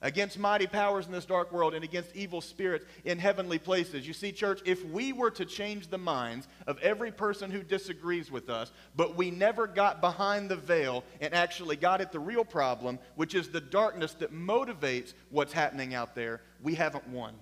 against 0.06 0.38
mighty 0.38 0.68
powers 0.68 1.08
in 1.08 1.12
this 1.12 1.26
dark 1.26 1.52
world, 1.52 1.74
and 1.74 1.84
against 1.84 2.16
evil 2.16 2.40
spirits 2.40 2.86
in 3.06 3.18
heavenly 3.18 3.58
places. 3.58 4.06
You 4.06 4.14
see, 4.14 4.32
church, 4.32 4.62
if 4.64 4.86
we 4.86 5.12
were 5.12 5.32
to 5.32 5.46
change 5.46 5.88
the 5.88 5.98
minds 5.98 6.48
of 6.68 6.78
every 6.80 7.12
person 7.12 7.50
who 7.50 7.64
disagrees 7.64 8.30
with 8.30 8.48
us, 8.48 8.72
but 8.96 9.16
we 9.16 9.32
never 9.32 9.66
got 9.66 10.02
behind 10.02 10.48
the 10.48 10.56
veil 10.56 11.04
and 11.22 11.34
actually 11.34 11.76
got 11.76 12.02
at 12.02 12.12
the 12.12 12.20
real 12.20 12.46
problem, 12.46 13.00
which 13.16 13.34
is 13.34 13.50
the 13.50 13.60
darkness 13.60 14.14
that 14.14 14.32
motivates 14.32 15.16
what's 15.32 15.54
happening 15.54 15.96
out 15.96 16.14
there, 16.14 16.42
we 16.62 16.76
haven't 16.76 17.08
won. 17.10 17.34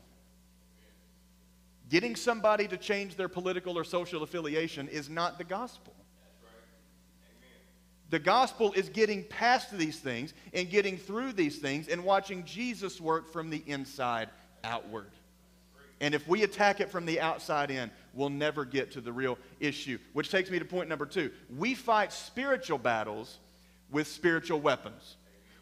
Getting 1.90 2.16
somebody 2.16 2.70
to 2.70 2.78
change 2.78 3.18
their 3.18 3.28
political 3.28 3.78
or 3.78 3.84
social 3.84 4.24
affiliation 4.24 4.88
is 4.88 5.10
not 5.10 5.38
the 5.38 5.44
gospel. 5.44 5.94
The 8.14 8.20
gospel 8.20 8.74
is 8.74 8.90
getting 8.90 9.24
past 9.24 9.76
these 9.76 9.98
things 9.98 10.36
and 10.54 10.70
getting 10.70 11.00
through 11.00 11.34
these 11.34 11.58
things 11.58 11.88
and 11.88 12.04
watching 12.04 12.46
Jesus 12.46 13.02
work 13.02 13.34
from 13.34 13.50
the 13.50 13.64
inside 13.66 14.30
outward. 14.64 15.10
And 16.00 16.14
if 16.14 16.28
we 16.28 16.44
attack 16.44 16.80
it 16.80 16.92
from 16.92 17.08
the 17.08 17.20
outside 17.20 17.72
in, 17.72 17.90
we'll 18.14 18.30
never 18.30 18.66
get 18.66 18.92
to 18.92 19.02
the 19.02 19.12
real 19.12 19.40
issue. 19.60 19.98
Which 20.14 20.30
takes 20.30 20.52
me 20.52 20.60
to 20.60 20.66
point 20.66 20.90
number 20.90 21.08
two. 21.08 21.32
We 21.58 21.74
fight 21.74 22.14
spiritual 22.14 22.78
battles 22.78 23.40
with 23.90 24.08
spiritual 24.08 24.62
weapons. 24.62 25.16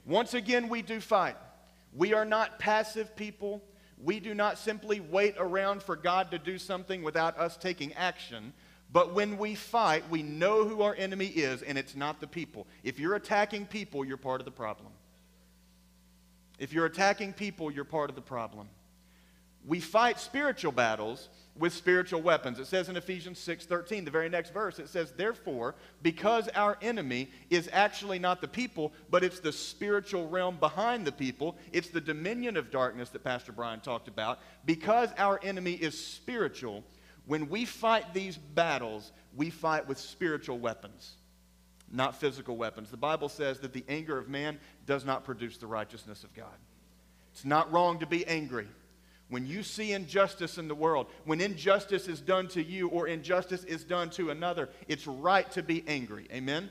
Once 0.06 0.34
again, 0.34 0.68
we 0.68 0.82
do 0.82 1.00
fight. 1.00 1.38
We 1.96 2.14
are 2.14 2.26
not 2.26 2.60
passive 2.60 3.16
people. 3.16 3.64
We 4.04 4.20
do 4.20 4.34
not 4.34 4.58
simply 4.58 5.00
wait 5.00 5.36
around 5.38 5.84
for 5.84 5.96
God 5.96 6.32
to 6.32 6.38
do 6.38 6.58
something 6.58 7.02
without 7.02 7.40
us 7.40 7.56
taking 7.56 7.94
action. 7.94 8.52
But 8.94 9.14
when 9.14 9.38
we 9.38 9.56
fight, 9.56 10.10
we 10.10 10.22
know 10.22 10.68
who 10.68 10.82
our 10.82 10.96
enemy 10.96 11.28
is, 11.28 11.62
and 11.62 11.78
it's 11.78 11.96
not 11.96 12.20
the 12.20 12.28
people. 12.28 12.68
If 12.84 13.00
you're 13.00 13.16
attacking 13.16 13.68
people, 13.68 14.04
you're 14.04 14.18
part 14.18 14.42
of 14.42 14.46
the 14.46 14.52
problem. 14.52 14.92
If 16.60 16.74
you're 16.74 16.86
attacking 16.86 17.34
people, 17.34 17.72
you're 17.72 17.86
part 17.86 18.10
of 18.10 18.16
the 18.16 18.22
problem. 18.22 18.68
We 19.66 19.80
fight 19.80 20.20
spiritual 20.20 20.72
battles 20.72 21.30
with 21.56 21.74
spiritual 21.74 22.22
weapons. 22.22 22.60
It 22.60 22.66
says 22.66 22.90
in 22.90 22.98
Ephesians 22.98 23.40
6:13, 23.40 24.06
the 24.06 24.12
very 24.12 24.30
next 24.30 24.52
verse, 24.52 24.80
it 24.80 24.90
says, 24.90 25.12
"Therefore, 25.12 25.76
because 26.02 26.48
our 26.50 26.78
enemy 26.82 27.30
is 27.50 27.70
actually 27.72 28.20
not 28.20 28.42
the 28.42 28.48
people, 28.48 28.92
but 29.10 29.24
it's 29.24 29.40
the 29.40 29.52
spiritual 29.52 30.28
realm 30.30 30.58
behind 30.58 31.06
the 31.06 31.12
people, 31.12 31.58
it's 31.72 31.90
the 31.90 32.02
dominion 32.02 32.58
of 32.58 32.72
darkness 32.72 33.10
that 33.10 33.24
Pastor 33.24 33.52
Brian 33.52 33.82
talked 33.82 34.08
about, 34.08 34.40
because 34.66 35.10
our 35.18 35.40
enemy 35.44 35.74
is 35.74 36.04
spiritual, 36.04 36.84
when 37.26 37.50
we 37.50 37.66
fight 37.66 38.14
these 38.14 38.38
battles, 38.38 39.12
we 39.36 39.50
fight 39.50 39.88
with 39.88 39.98
spiritual 40.00 40.60
weapons, 40.60 41.14
not 41.92 42.16
physical 42.16 42.58
weapons. 42.58 42.90
The 42.90 42.98
Bible 42.98 43.30
says 43.30 43.60
that 43.60 43.74
the 43.74 43.86
anger 43.88 44.18
of 44.18 44.28
man 44.28 44.60
does 44.86 45.06
not 45.06 45.24
produce 45.24 45.58
the 45.58 45.68
righteousness 45.68 46.24
of 46.24 46.34
God. 46.34 46.48
It's 47.34 47.46
not 47.46 47.72
wrong 47.72 48.00
to 48.00 48.06
be 48.06 48.26
angry. 48.28 48.68
When 49.30 49.46
you 49.46 49.64
see 49.64 49.94
injustice 49.94 50.58
in 50.58 50.68
the 50.68 50.76
world, 50.76 51.08
when 51.24 51.40
injustice 51.40 52.10
is 52.10 52.20
done 52.20 52.50
to 52.50 52.62
you 52.62 52.90
or 52.90 53.08
injustice 53.08 53.64
is 53.64 53.86
done 53.86 54.10
to 54.12 54.30
another, 54.30 54.68
it's 54.90 55.08
right 55.08 55.50
to 55.52 55.64
be 55.64 55.86
angry. 55.88 56.28
Amen? 56.34 56.70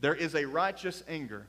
There 0.00 0.14
is 0.14 0.34
a 0.34 0.44
righteous 0.44 1.04
anger. 1.06 1.46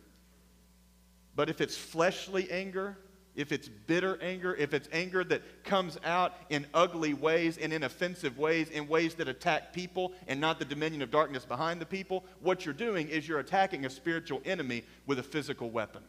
But 1.36 1.50
if 1.50 1.62
it's 1.62 1.76
fleshly 1.76 2.50
anger, 2.52 2.96
if 3.36 3.52
it's 3.52 3.68
bitter 3.68 4.18
anger, 4.22 4.56
if 4.56 4.74
it's 4.74 4.88
anger 4.92 5.24
that 5.26 5.64
comes 5.64 5.98
out 6.04 6.34
in 6.50 6.66
ugly 6.74 7.14
ways 7.14 7.58
and 7.58 7.74
in 7.74 7.84
offensive 7.84 8.38
ways, 8.38 8.70
in 8.70 8.88
ways 8.88 9.16
that 9.16 9.28
attack 9.28 9.74
people 9.74 10.14
and 10.28 10.40
not 10.40 10.60
the 10.60 10.66
dominion 10.66 11.02
of 11.02 11.12
darkness 11.12 11.46
behind 11.46 11.82
the 11.82 11.86
people, 11.86 12.24
what 12.42 12.66
you're 12.66 12.74
doing 12.74 13.10
is 13.10 13.28
you're 13.28 13.40
attacking 13.40 13.86
a 13.86 13.90
spiritual 13.90 14.42
enemy 14.46 14.84
with 15.06 15.20
a 15.20 15.24
physical 15.24 15.70
weapon. 15.70 16.04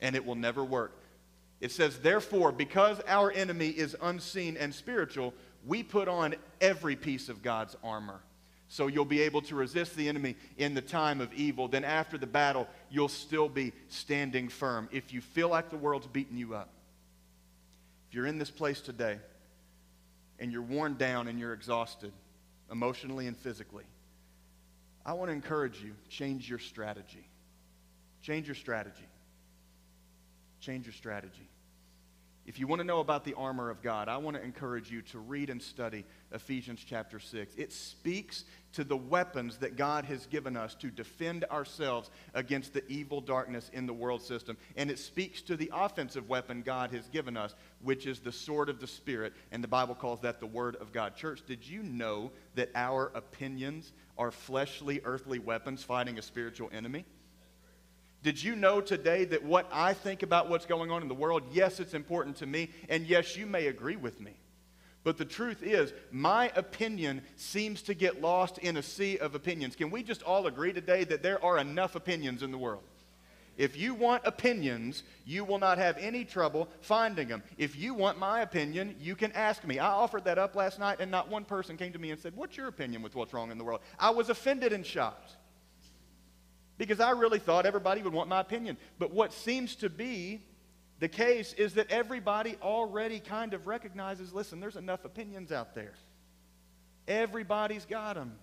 And 0.00 0.16
it 0.16 0.24
will 0.24 0.34
never 0.34 0.64
work. 0.64 1.00
It 1.60 1.70
says, 1.72 1.98
therefore, 1.98 2.52
because 2.52 3.00
our 3.06 3.30
enemy 3.30 3.68
is 3.68 3.96
unseen 4.02 4.56
and 4.56 4.74
spiritual, 4.74 5.34
we 5.66 5.82
put 5.82 6.08
on 6.08 6.34
every 6.60 6.96
piece 6.96 7.28
of 7.28 7.42
God's 7.42 7.76
armor 7.82 8.20
so 8.74 8.88
you'll 8.88 9.04
be 9.04 9.20
able 9.20 9.40
to 9.40 9.54
resist 9.54 9.94
the 9.94 10.08
enemy 10.08 10.34
in 10.58 10.74
the 10.74 10.80
time 10.80 11.20
of 11.20 11.32
evil. 11.32 11.68
Then 11.68 11.84
after 11.84 12.18
the 12.18 12.26
battle, 12.26 12.66
you'll 12.90 13.06
still 13.06 13.48
be 13.48 13.72
standing 13.86 14.48
firm. 14.48 14.88
If 14.90 15.12
you 15.12 15.20
feel 15.20 15.48
like 15.48 15.70
the 15.70 15.76
world's 15.76 16.08
beating 16.08 16.36
you 16.36 16.56
up, 16.56 16.70
if 18.08 18.16
you're 18.16 18.26
in 18.26 18.36
this 18.36 18.50
place 18.50 18.80
today 18.80 19.20
and 20.40 20.50
you're 20.50 20.60
worn 20.60 20.96
down 20.96 21.28
and 21.28 21.38
you're 21.38 21.52
exhausted 21.52 22.10
emotionally 22.68 23.28
and 23.28 23.36
physically, 23.36 23.84
I 25.06 25.12
want 25.12 25.28
to 25.28 25.34
encourage 25.34 25.80
you 25.80 25.94
change 26.08 26.50
your 26.50 26.58
strategy. 26.58 27.28
Change 28.22 28.48
your 28.48 28.56
strategy. 28.56 29.06
Change 30.58 30.84
your 30.84 30.94
strategy. 30.94 31.48
If 32.46 32.58
you 32.58 32.66
want 32.66 32.80
to 32.80 32.86
know 32.86 33.00
about 33.00 33.24
the 33.24 33.34
armor 33.34 33.70
of 33.70 33.80
God, 33.80 34.08
I 34.08 34.18
want 34.18 34.36
to 34.36 34.42
encourage 34.42 34.90
you 34.90 35.00
to 35.02 35.18
read 35.18 35.48
and 35.48 35.62
study 35.62 36.04
Ephesians 36.30 36.84
chapter 36.86 37.18
6. 37.18 37.54
It 37.56 37.72
speaks 37.72 38.44
to 38.74 38.84
the 38.84 38.96
weapons 38.96 39.56
that 39.58 39.76
God 39.76 40.04
has 40.04 40.26
given 40.26 40.54
us 40.56 40.74
to 40.76 40.90
defend 40.90 41.44
ourselves 41.44 42.10
against 42.34 42.74
the 42.74 42.86
evil 42.86 43.22
darkness 43.22 43.70
in 43.72 43.86
the 43.86 43.94
world 43.94 44.20
system. 44.20 44.58
And 44.76 44.90
it 44.90 44.98
speaks 44.98 45.40
to 45.42 45.56
the 45.56 45.70
offensive 45.72 46.28
weapon 46.28 46.62
God 46.62 46.90
has 46.90 47.08
given 47.08 47.36
us, 47.36 47.54
which 47.82 48.06
is 48.06 48.20
the 48.20 48.32
sword 48.32 48.68
of 48.68 48.78
the 48.78 48.86
Spirit. 48.86 49.32
And 49.50 49.64
the 49.64 49.68
Bible 49.68 49.94
calls 49.94 50.20
that 50.20 50.40
the 50.40 50.46
Word 50.46 50.76
of 50.76 50.92
God. 50.92 51.16
Church, 51.16 51.42
did 51.46 51.66
you 51.66 51.82
know 51.82 52.30
that 52.56 52.70
our 52.74 53.10
opinions 53.14 53.92
are 54.18 54.30
fleshly, 54.30 55.00
earthly 55.04 55.38
weapons 55.38 55.82
fighting 55.82 56.18
a 56.18 56.22
spiritual 56.22 56.68
enemy? 56.72 57.06
Did 58.24 58.42
you 58.42 58.56
know 58.56 58.80
today 58.80 59.26
that 59.26 59.44
what 59.44 59.68
I 59.70 59.92
think 59.92 60.22
about 60.22 60.48
what's 60.48 60.64
going 60.64 60.90
on 60.90 61.02
in 61.02 61.08
the 61.08 61.14
world, 61.14 61.42
yes, 61.52 61.78
it's 61.78 61.92
important 61.92 62.36
to 62.36 62.46
me, 62.46 62.70
and 62.88 63.06
yes, 63.06 63.36
you 63.36 63.44
may 63.44 63.66
agree 63.66 63.96
with 63.96 64.18
me. 64.18 64.32
But 65.04 65.18
the 65.18 65.26
truth 65.26 65.62
is, 65.62 65.92
my 66.10 66.50
opinion 66.56 67.20
seems 67.36 67.82
to 67.82 67.92
get 67.92 68.22
lost 68.22 68.56
in 68.56 68.78
a 68.78 68.82
sea 68.82 69.18
of 69.18 69.34
opinions. 69.34 69.76
Can 69.76 69.90
we 69.90 70.02
just 70.02 70.22
all 70.22 70.46
agree 70.46 70.72
today 70.72 71.04
that 71.04 71.22
there 71.22 71.44
are 71.44 71.58
enough 71.58 71.96
opinions 71.96 72.42
in 72.42 72.50
the 72.50 72.56
world? 72.56 72.82
If 73.58 73.76
you 73.76 73.92
want 73.92 74.22
opinions, 74.24 75.02
you 75.26 75.44
will 75.44 75.58
not 75.58 75.76
have 75.76 75.98
any 75.98 76.24
trouble 76.24 76.70
finding 76.80 77.28
them. 77.28 77.42
If 77.58 77.76
you 77.76 77.92
want 77.92 78.18
my 78.18 78.40
opinion, 78.40 78.96
you 78.98 79.16
can 79.16 79.32
ask 79.32 79.66
me. 79.66 79.78
I 79.78 79.90
offered 79.90 80.24
that 80.24 80.38
up 80.38 80.56
last 80.56 80.78
night, 80.78 80.96
and 80.98 81.10
not 81.10 81.28
one 81.28 81.44
person 81.44 81.76
came 81.76 81.92
to 81.92 81.98
me 81.98 82.10
and 82.10 82.18
said, 82.18 82.34
What's 82.34 82.56
your 82.56 82.68
opinion 82.68 83.02
with 83.02 83.14
what's 83.14 83.34
wrong 83.34 83.50
in 83.50 83.58
the 83.58 83.64
world? 83.64 83.82
I 83.98 84.08
was 84.08 84.30
offended 84.30 84.72
and 84.72 84.84
shocked 84.84 85.36
because 86.78 87.00
I 87.00 87.10
really 87.10 87.38
thought 87.38 87.66
everybody 87.66 88.02
would 88.02 88.12
want 88.12 88.28
my 88.28 88.40
opinion. 88.40 88.76
But 88.98 89.12
what 89.12 89.32
seems 89.32 89.76
to 89.76 89.88
be 89.88 90.42
the 91.00 91.08
case 91.08 91.52
is 91.54 91.74
that 91.74 91.90
everybody 91.90 92.56
already 92.62 93.20
kind 93.20 93.52
of 93.54 93.66
recognizes 93.66 94.32
listen, 94.32 94.60
there's 94.60 94.76
enough 94.76 95.04
opinions 95.04 95.52
out 95.52 95.74
there. 95.74 95.92
Everybody's 97.06 97.84
got 97.84 98.14
them. 98.14 98.36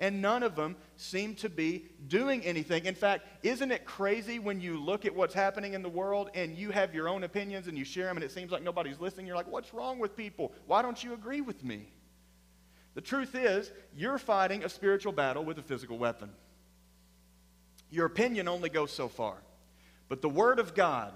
And 0.00 0.22
none 0.22 0.44
of 0.44 0.54
them 0.54 0.76
seem 0.96 1.34
to 1.36 1.48
be 1.48 1.86
doing 2.06 2.44
anything. 2.44 2.84
In 2.84 2.94
fact, 2.94 3.26
isn't 3.42 3.72
it 3.72 3.84
crazy 3.84 4.38
when 4.38 4.60
you 4.60 4.78
look 4.78 5.04
at 5.04 5.14
what's 5.14 5.34
happening 5.34 5.74
in 5.74 5.82
the 5.82 5.88
world 5.88 6.30
and 6.34 6.56
you 6.56 6.70
have 6.70 6.94
your 6.94 7.08
own 7.08 7.24
opinions 7.24 7.66
and 7.66 7.76
you 7.76 7.84
share 7.84 8.06
them 8.06 8.16
and 8.16 8.22
it 8.22 8.30
seems 8.30 8.52
like 8.52 8.62
nobody's 8.62 9.00
listening? 9.00 9.26
You're 9.26 9.34
like, 9.34 9.50
what's 9.50 9.74
wrong 9.74 9.98
with 9.98 10.16
people? 10.16 10.52
Why 10.66 10.82
don't 10.82 11.02
you 11.02 11.14
agree 11.14 11.40
with 11.40 11.64
me? 11.64 11.88
The 12.94 13.00
truth 13.00 13.34
is, 13.34 13.72
you're 13.96 14.18
fighting 14.18 14.62
a 14.62 14.68
spiritual 14.68 15.12
battle 15.12 15.44
with 15.44 15.58
a 15.58 15.62
physical 15.62 15.98
weapon. 15.98 16.30
Your 17.90 18.06
opinion 18.06 18.48
only 18.48 18.68
goes 18.68 18.92
so 18.92 19.08
far. 19.08 19.36
But 20.08 20.22
the 20.22 20.28
Word 20.28 20.58
of 20.58 20.74
God, 20.74 21.12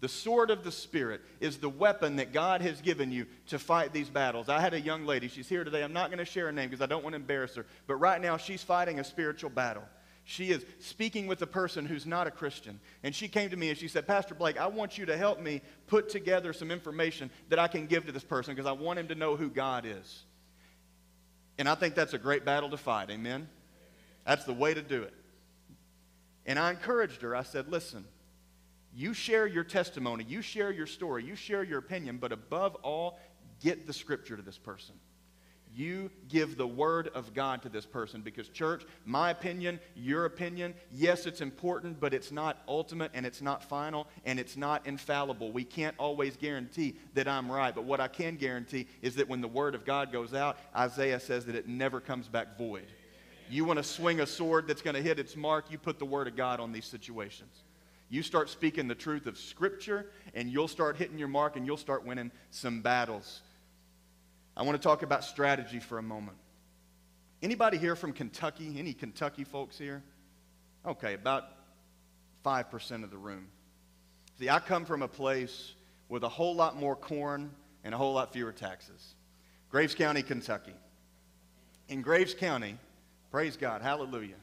the 0.00 0.08
sword 0.08 0.50
of 0.50 0.64
the 0.64 0.72
Spirit, 0.72 1.22
is 1.40 1.58
the 1.58 1.68
weapon 1.68 2.16
that 2.16 2.32
God 2.32 2.60
has 2.60 2.80
given 2.80 3.10
you 3.10 3.26
to 3.48 3.58
fight 3.58 3.92
these 3.92 4.08
battles. 4.08 4.48
I 4.48 4.60
had 4.60 4.74
a 4.74 4.80
young 4.80 5.06
lady, 5.06 5.28
she's 5.28 5.48
here 5.48 5.64
today. 5.64 5.82
I'm 5.82 5.92
not 5.92 6.10
going 6.10 6.18
to 6.18 6.24
share 6.24 6.46
her 6.46 6.52
name 6.52 6.68
because 6.68 6.82
I 6.82 6.86
don't 6.86 7.02
want 7.02 7.14
to 7.14 7.20
embarrass 7.20 7.54
her. 7.56 7.66
But 7.86 7.96
right 7.96 8.20
now, 8.20 8.36
she's 8.36 8.62
fighting 8.62 9.00
a 9.00 9.04
spiritual 9.04 9.50
battle. 9.50 9.84
She 10.26 10.50
is 10.50 10.64
speaking 10.80 11.26
with 11.26 11.42
a 11.42 11.46
person 11.46 11.84
who's 11.84 12.06
not 12.06 12.26
a 12.26 12.30
Christian. 12.30 12.80
And 13.02 13.14
she 13.14 13.28
came 13.28 13.50
to 13.50 13.56
me 13.56 13.68
and 13.68 13.78
she 13.78 13.88
said, 13.88 14.06
Pastor 14.06 14.34
Blake, 14.34 14.58
I 14.58 14.66
want 14.68 14.96
you 14.96 15.04
to 15.06 15.16
help 15.18 15.38
me 15.38 15.60
put 15.86 16.08
together 16.08 16.54
some 16.54 16.70
information 16.70 17.30
that 17.50 17.58
I 17.58 17.68
can 17.68 17.86
give 17.86 18.06
to 18.06 18.12
this 18.12 18.24
person 18.24 18.54
because 18.54 18.66
I 18.66 18.72
want 18.72 18.98
him 18.98 19.08
to 19.08 19.14
know 19.14 19.36
who 19.36 19.50
God 19.50 19.84
is. 19.84 20.22
And 21.58 21.68
I 21.68 21.74
think 21.74 21.94
that's 21.94 22.14
a 22.14 22.18
great 22.18 22.44
battle 22.44 22.70
to 22.70 22.78
fight. 22.78 23.10
Amen? 23.10 23.48
That's 24.26 24.44
the 24.44 24.54
way 24.54 24.72
to 24.72 24.80
do 24.80 25.02
it. 25.02 25.12
And 26.46 26.58
I 26.58 26.70
encouraged 26.70 27.22
her. 27.22 27.34
I 27.34 27.42
said, 27.42 27.68
listen, 27.68 28.04
you 28.94 29.12
share 29.12 29.46
your 29.46 29.64
testimony, 29.64 30.24
you 30.28 30.40
share 30.40 30.70
your 30.70 30.86
story, 30.86 31.24
you 31.24 31.34
share 31.34 31.64
your 31.64 31.78
opinion, 31.78 32.18
but 32.18 32.32
above 32.32 32.76
all, 32.76 33.18
get 33.60 33.86
the 33.86 33.92
scripture 33.92 34.36
to 34.36 34.42
this 34.42 34.58
person. 34.58 34.94
You 35.76 36.12
give 36.28 36.56
the 36.56 36.68
word 36.68 37.08
of 37.14 37.34
God 37.34 37.62
to 37.62 37.68
this 37.68 37.84
person 37.84 38.20
because, 38.20 38.48
church, 38.48 38.84
my 39.04 39.30
opinion, 39.30 39.80
your 39.96 40.24
opinion, 40.24 40.72
yes, 40.92 41.26
it's 41.26 41.40
important, 41.40 41.98
but 41.98 42.14
it's 42.14 42.30
not 42.30 42.62
ultimate 42.68 43.10
and 43.12 43.26
it's 43.26 43.42
not 43.42 43.64
final 43.64 44.06
and 44.24 44.38
it's 44.38 44.56
not 44.56 44.86
infallible. 44.86 45.50
We 45.50 45.64
can't 45.64 45.96
always 45.98 46.36
guarantee 46.36 46.94
that 47.14 47.26
I'm 47.26 47.50
right, 47.50 47.74
but 47.74 47.82
what 47.82 47.98
I 47.98 48.06
can 48.06 48.36
guarantee 48.36 48.86
is 49.02 49.16
that 49.16 49.28
when 49.28 49.40
the 49.40 49.48
word 49.48 49.74
of 49.74 49.84
God 49.84 50.12
goes 50.12 50.32
out, 50.32 50.58
Isaiah 50.76 51.18
says 51.18 51.44
that 51.46 51.56
it 51.56 51.66
never 51.66 52.00
comes 52.00 52.28
back 52.28 52.56
void. 52.56 52.86
You 53.50 53.64
want 53.64 53.78
to 53.78 53.82
swing 53.82 54.20
a 54.20 54.26
sword 54.26 54.66
that's 54.66 54.82
going 54.82 54.96
to 54.96 55.02
hit 55.02 55.18
its 55.18 55.36
mark, 55.36 55.70
you 55.70 55.78
put 55.78 55.98
the 55.98 56.04
Word 56.04 56.28
of 56.28 56.36
God 56.36 56.60
on 56.60 56.72
these 56.72 56.84
situations. 56.84 57.62
You 58.08 58.22
start 58.22 58.48
speaking 58.48 58.88
the 58.88 58.94
truth 58.94 59.26
of 59.26 59.38
Scripture, 59.38 60.06
and 60.34 60.50
you'll 60.50 60.68
start 60.68 60.96
hitting 60.96 61.18
your 61.18 61.28
mark, 61.28 61.56
and 61.56 61.66
you'll 61.66 61.76
start 61.76 62.06
winning 62.06 62.30
some 62.50 62.80
battles. 62.80 63.42
I 64.56 64.62
want 64.62 64.80
to 64.80 64.82
talk 64.82 65.02
about 65.02 65.24
strategy 65.24 65.80
for 65.80 65.98
a 65.98 66.02
moment. 66.02 66.36
Anybody 67.42 67.76
here 67.76 67.96
from 67.96 68.12
Kentucky? 68.12 68.76
Any 68.78 68.94
Kentucky 68.94 69.44
folks 69.44 69.76
here? 69.76 70.02
Okay, 70.86 71.14
about 71.14 71.44
5% 72.44 73.04
of 73.04 73.10
the 73.10 73.16
room. 73.16 73.48
See, 74.38 74.48
I 74.48 74.58
come 74.58 74.84
from 74.84 75.02
a 75.02 75.08
place 75.08 75.74
with 76.08 76.24
a 76.24 76.28
whole 76.28 76.54
lot 76.54 76.76
more 76.76 76.96
corn 76.96 77.50
and 77.82 77.94
a 77.94 77.98
whole 77.98 78.14
lot 78.14 78.32
fewer 78.32 78.52
taxes. 78.52 79.14
Graves 79.70 79.94
County, 79.94 80.22
Kentucky. 80.22 80.74
In 81.88 82.00
Graves 82.00 82.34
County, 82.34 82.78
Praise 83.34 83.56
God. 83.56 83.82
Hallelujah. 83.82 84.36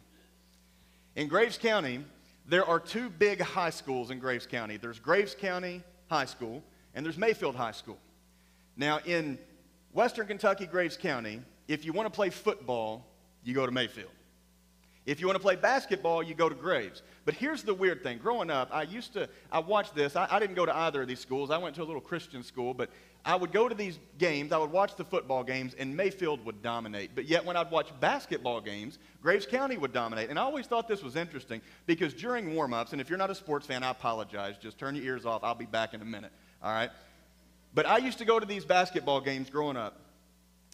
In 1.16 1.30
Graves 1.30 1.58
County, 1.58 2.04
there 2.46 2.66
are 2.66 2.78
two 2.78 3.10
big 3.10 3.40
high 3.40 3.70
schools 3.70 4.12
in 4.12 4.20
Graves 4.20 4.46
County. 4.46 4.76
There's 4.76 5.00
Graves 5.00 5.34
County 5.34 5.82
High 6.10 6.26
School 6.26 6.62
and 6.94 7.06
there's 7.06 7.18
Mayfield 7.18 7.56
High 7.56 7.72
School. 7.72 7.98
Now, 8.76 9.00
in 9.06 9.40
Western 9.94 10.28
Kentucky, 10.28 10.66
Graves 10.66 10.98
County, 10.98 11.40
if 11.70 11.86
you 11.86 11.94
want 11.94 12.08
to 12.08 12.14
play 12.14 12.32
football, 12.32 13.06
you 13.46 13.54
go 13.54 13.66
to 13.66 13.72
Mayfield. 13.72 14.12
If 15.06 15.22
you 15.22 15.26
want 15.26 15.38
to 15.38 15.42
play 15.42 15.56
basketball, 15.56 16.22
you 16.22 16.36
go 16.36 16.50
to 16.50 16.56
Graves. 16.56 17.02
But 17.24 17.36
here's 17.36 17.64
the 17.64 17.74
weird 17.74 18.04
thing. 18.04 18.18
Growing 18.18 18.50
up, 18.50 18.68
I 18.74 18.84
used 18.84 19.14
to, 19.14 19.30
I 19.54 19.60
watched 19.60 19.96
this. 19.96 20.18
I, 20.18 20.28
I, 20.30 20.38
didn't 20.38 20.56
go 20.56 20.66
to 20.66 20.76
either 20.76 21.04
of 21.04 21.08
these 21.08 21.22
schools. 21.22 21.50
I 21.50 21.58
went 21.58 21.76
to 21.76 21.82
a 21.82 21.86
little 21.86 22.02
Christian 22.02 22.44
school, 22.44 22.74
but 22.74 22.90
I 23.24 23.36
would 23.36 23.52
go 23.52 23.70
to 23.70 23.76
these 23.76 24.00
games, 24.18 24.52
I 24.52 24.58
would 24.58 24.72
watch 24.72 24.96
the 24.96 25.04
football 25.04 25.44
games, 25.44 25.76
and 25.78 25.96
Mayfield 25.96 26.44
would 26.46 26.64
dominate. 26.64 27.12
But 27.14 27.26
yet, 27.26 27.46
when 27.46 27.56
I'd 27.56 27.70
watch 27.70 27.92
basketball 28.00 28.62
games, 28.62 28.98
Graves 29.22 29.46
County 29.46 29.78
would 29.78 29.94
dominate. 29.94 30.30
And 30.32 30.40
I 30.40 30.42
always 30.42 30.66
thought 30.66 30.88
this 30.88 31.04
was 31.04 31.16
interesting 31.16 31.62
because 31.86 32.14
during 32.16 32.56
warm 32.56 32.74
ups, 32.74 32.94
and 32.94 33.02
if 33.02 33.10
you're 33.10 33.20
not 33.20 33.30
a 33.30 33.36
sports 33.36 33.68
fan, 33.68 33.84
I 33.84 33.92
apologize. 33.92 34.56
Just 34.58 34.80
turn 34.80 34.96
your 34.96 35.06
ears 35.06 35.26
off. 35.26 35.44
I'll 35.44 35.54
be 35.54 35.66
back 35.66 35.94
in 35.94 36.02
a 36.02 36.06
minute. 36.06 36.32
All 36.64 36.74
right? 36.74 36.90
But 37.76 37.86
I 37.86 37.98
used 37.98 38.18
to 38.18 38.26
go 38.26 38.40
to 38.40 38.46
these 38.46 38.66
basketball 38.66 39.22
games 39.22 39.50
growing 39.50 39.78
up. 39.78 40.00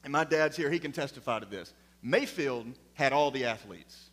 And 0.03 0.13
my 0.13 0.23
dad's 0.23 0.55
here, 0.55 0.69
he 0.69 0.79
can 0.79 0.93
testify 0.93 1.39
to 1.39 1.45
this. 1.45 1.73
Mayfield 2.01 2.67
had 2.93 3.11
all 3.11 3.29
the 3.31 3.45
athletes, 3.45 4.09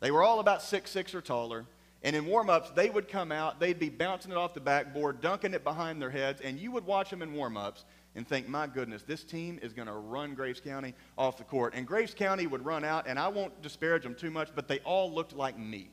they 0.00 0.10
were 0.10 0.22
all 0.22 0.40
about 0.40 0.62
six 0.62 0.90
six 0.90 1.14
or 1.14 1.20
taller. 1.20 1.64
And 2.04 2.16
in 2.16 2.26
warm 2.26 2.50
ups, 2.50 2.70
they 2.70 2.90
would 2.90 3.08
come 3.08 3.30
out, 3.30 3.60
they'd 3.60 3.78
be 3.78 3.88
bouncing 3.88 4.32
it 4.32 4.36
off 4.36 4.54
the 4.54 4.60
backboard, 4.60 5.20
dunking 5.20 5.54
it 5.54 5.62
behind 5.62 6.02
their 6.02 6.10
heads, 6.10 6.40
and 6.40 6.58
you 6.58 6.72
would 6.72 6.84
watch 6.84 7.10
them 7.10 7.22
in 7.22 7.32
warm 7.32 7.56
ups 7.56 7.84
and 8.14 8.26
think, 8.26 8.48
my 8.48 8.66
goodness, 8.66 9.02
this 9.02 9.22
team 9.22 9.58
is 9.62 9.72
going 9.72 9.86
to 9.86 9.94
run 9.94 10.34
Graves 10.34 10.60
County 10.60 10.94
off 11.16 11.38
the 11.38 11.44
court. 11.44 11.74
And 11.74 11.86
Graves 11.86 12.12
County 12.12 12.46
would 12.46 12.64
run 12.64 12.84
out, 12.84 13.06
and 13.06 13.18
I 13.18 13.28
won't 13.28 13.62
disparage 13.62 14.02
them 14.02 14.14
too 14.14 14.30
much, 14.30 14.50
but 14.54 14.68
they 14.68 14.80
all 14.80 15.12
looked 15.12 15.32
like 15.32 15.58
me. 15.58 15.90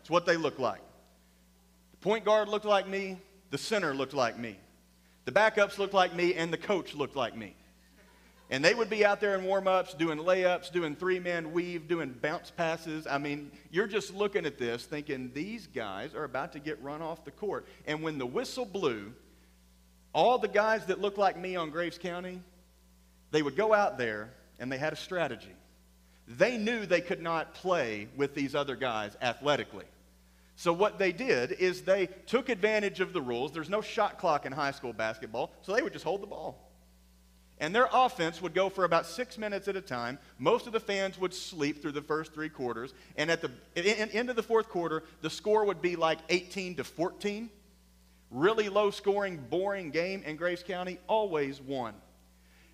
It's 0.00 0.10
what 0.10 0.26
they 0.26 0.36
looked 0.36 0.60
like. 0.60 0.80
The 1.92 1.96
point 1.98 2.24
guard 2.24 2.48
looked 2.48 2.66
like 2.66 2.86
me, 2.86 3.18
the 3.50 3.58
center 3.58 3.94
looked 3.94 4.14
like 4.14 4.38
me, 4.38 4.58
the 5.24 5.32
backups 5.32 5.78
looked 5.78 5.94
like 5.94 6.14
me, 6.14 6.34
and 6.34 6.52
the 6.52 6.58
coach 6.58 6.94
looked 6.94 7.16
like 7.16 7.36
me. 7.36 7.54
And 8.50 8.64
they 8.64 8.74
would 8.74 8.90
be 8.90 9.04
out 9.04 9.20
there 9.20 9.36
in 9.36 9.44
warm 9.44 9.68
ups, 9.68 9.94
doing 9.94 10.18
layups, 10.18 10.72
doing 10.72 10.96
three 10.96 11.20
man 11.20 11.52
weave, 11.52 11.86
doing 11.86 12.12
bounce 12.20 12.50
passes. 12.50 13.06
I 13.06 13.18
mean, 13.18 13.52
you're 13.70 13.86
just 13.86 14.12
looking 14.12 14.44
at 14.44 14.58
this 14.58 14.84
thinking 14.84 15.30
these 15.32 15.68
guys 15.68 16.14
are 16.14 16.24
about 16.24 16.52
to 16.52 16.58
get 16.58 16.82
run 16.82 17.00
off 17.00 17.24
the 17.24 17.30
court. 17.30 17.66
And 17.86 18.02
when 18.02 18.18
the 18.18 18.26
whistle 18.26 18.64
blew, 18.64 19.12
all 20.12 20.38
the 20.38 20.48
guys 20.48 20.86
that 20.86 21.00
looked 21.00 21.18
like 21.18 21.38
me 21.38 21.54
on 21.54 21.70
Graves 21.70 21.96
County, 21.96 22.42
they 23.30 23.40
would 23.40 23.56
go 23.56 23.72
out 23.72 23.98
there 23.98 24.30
and 24.58 24.70
they 24.70 24.78
had 24.78 24.92
a 24.92 24.96
strategy. 24.96 25.54
They 26.26 26.58
knew 26.58 26.86
they 26.86 27.00
could 27.00 27.22
not 27.22 27.54
play 27.54 28.08
with 28.16 28.34
these 28.34 28.56
other 28.56 28.74
guys 28.74 29.16
athletically. 29.22 29.86
So, 30.56 30.72
what 30.72 30.98
they 30.98 31.12
did 31.12 31.52
is 31.52 31.82
they 31.82 32.08
took 32.26 32.48
advantage 32.48 33.00
of 33.00 33.12
the 33.12 33.20
rules. 33.22 33.52
There's 33.52 33.70
no 33.70 33.80
shot 33.80 34.18
clock 34.18 34.44
in 34.44 34.52
high 34.52 34.72
school 34.72 34.92
basketball, 34.92 35.52
so 35.62 35.72
they 35.72 35.82
would 35.82 35.92
just 35.92 36.04
hold 36.04 36.20
the 36.20 36.26
ball. 36.26 36.69
And 37.60 37.74
their 37.74 37.88
offense 37.92 38.40
would 38.40 38.54
go 38.54 38.70
for 38.70 38.84
about 38.84 39.04
six 39.04 39.36
minutes 39.36 39.68
at 39.68 39.76
a 39.76 39.82
time. 39.82 40.18
Most 40.38 40.66
of 40.66 40.72
the 40.72 40.80
fans 40.80 41.18
would 41.18 41.34
sleep 41.34 41.82
through 41.82 41.92
the 41.92 42.00
first 42.00 42.32
three 42.32 42.48
quarters. 42.48 42.94
And 43.16 43.30
at 43.30 43.42
the 43.42 43.50
end 43.76 44.30
of 44.30 44.36
the 44.36 44.42
fourth 44.42 44.70
quarter, 44.70 45.04
the 45.20 45.28
score 45.28 45.66
would 45.66 45.82
be 45.82 45.94
like 45.94 46.18
18 46.30 46.76
to 46.76 46.84
14. 46.84 47.50
Really 48.30 48.70
low 48.70 48.90
scoring, 48.90 49.44
boring 49.50 49.90
game, 49.90 50.22
and 50.24 50.38
Graves 50.38 50.62
County 50.62 50.98
always 51.06 51.60
won. 51.60 51.94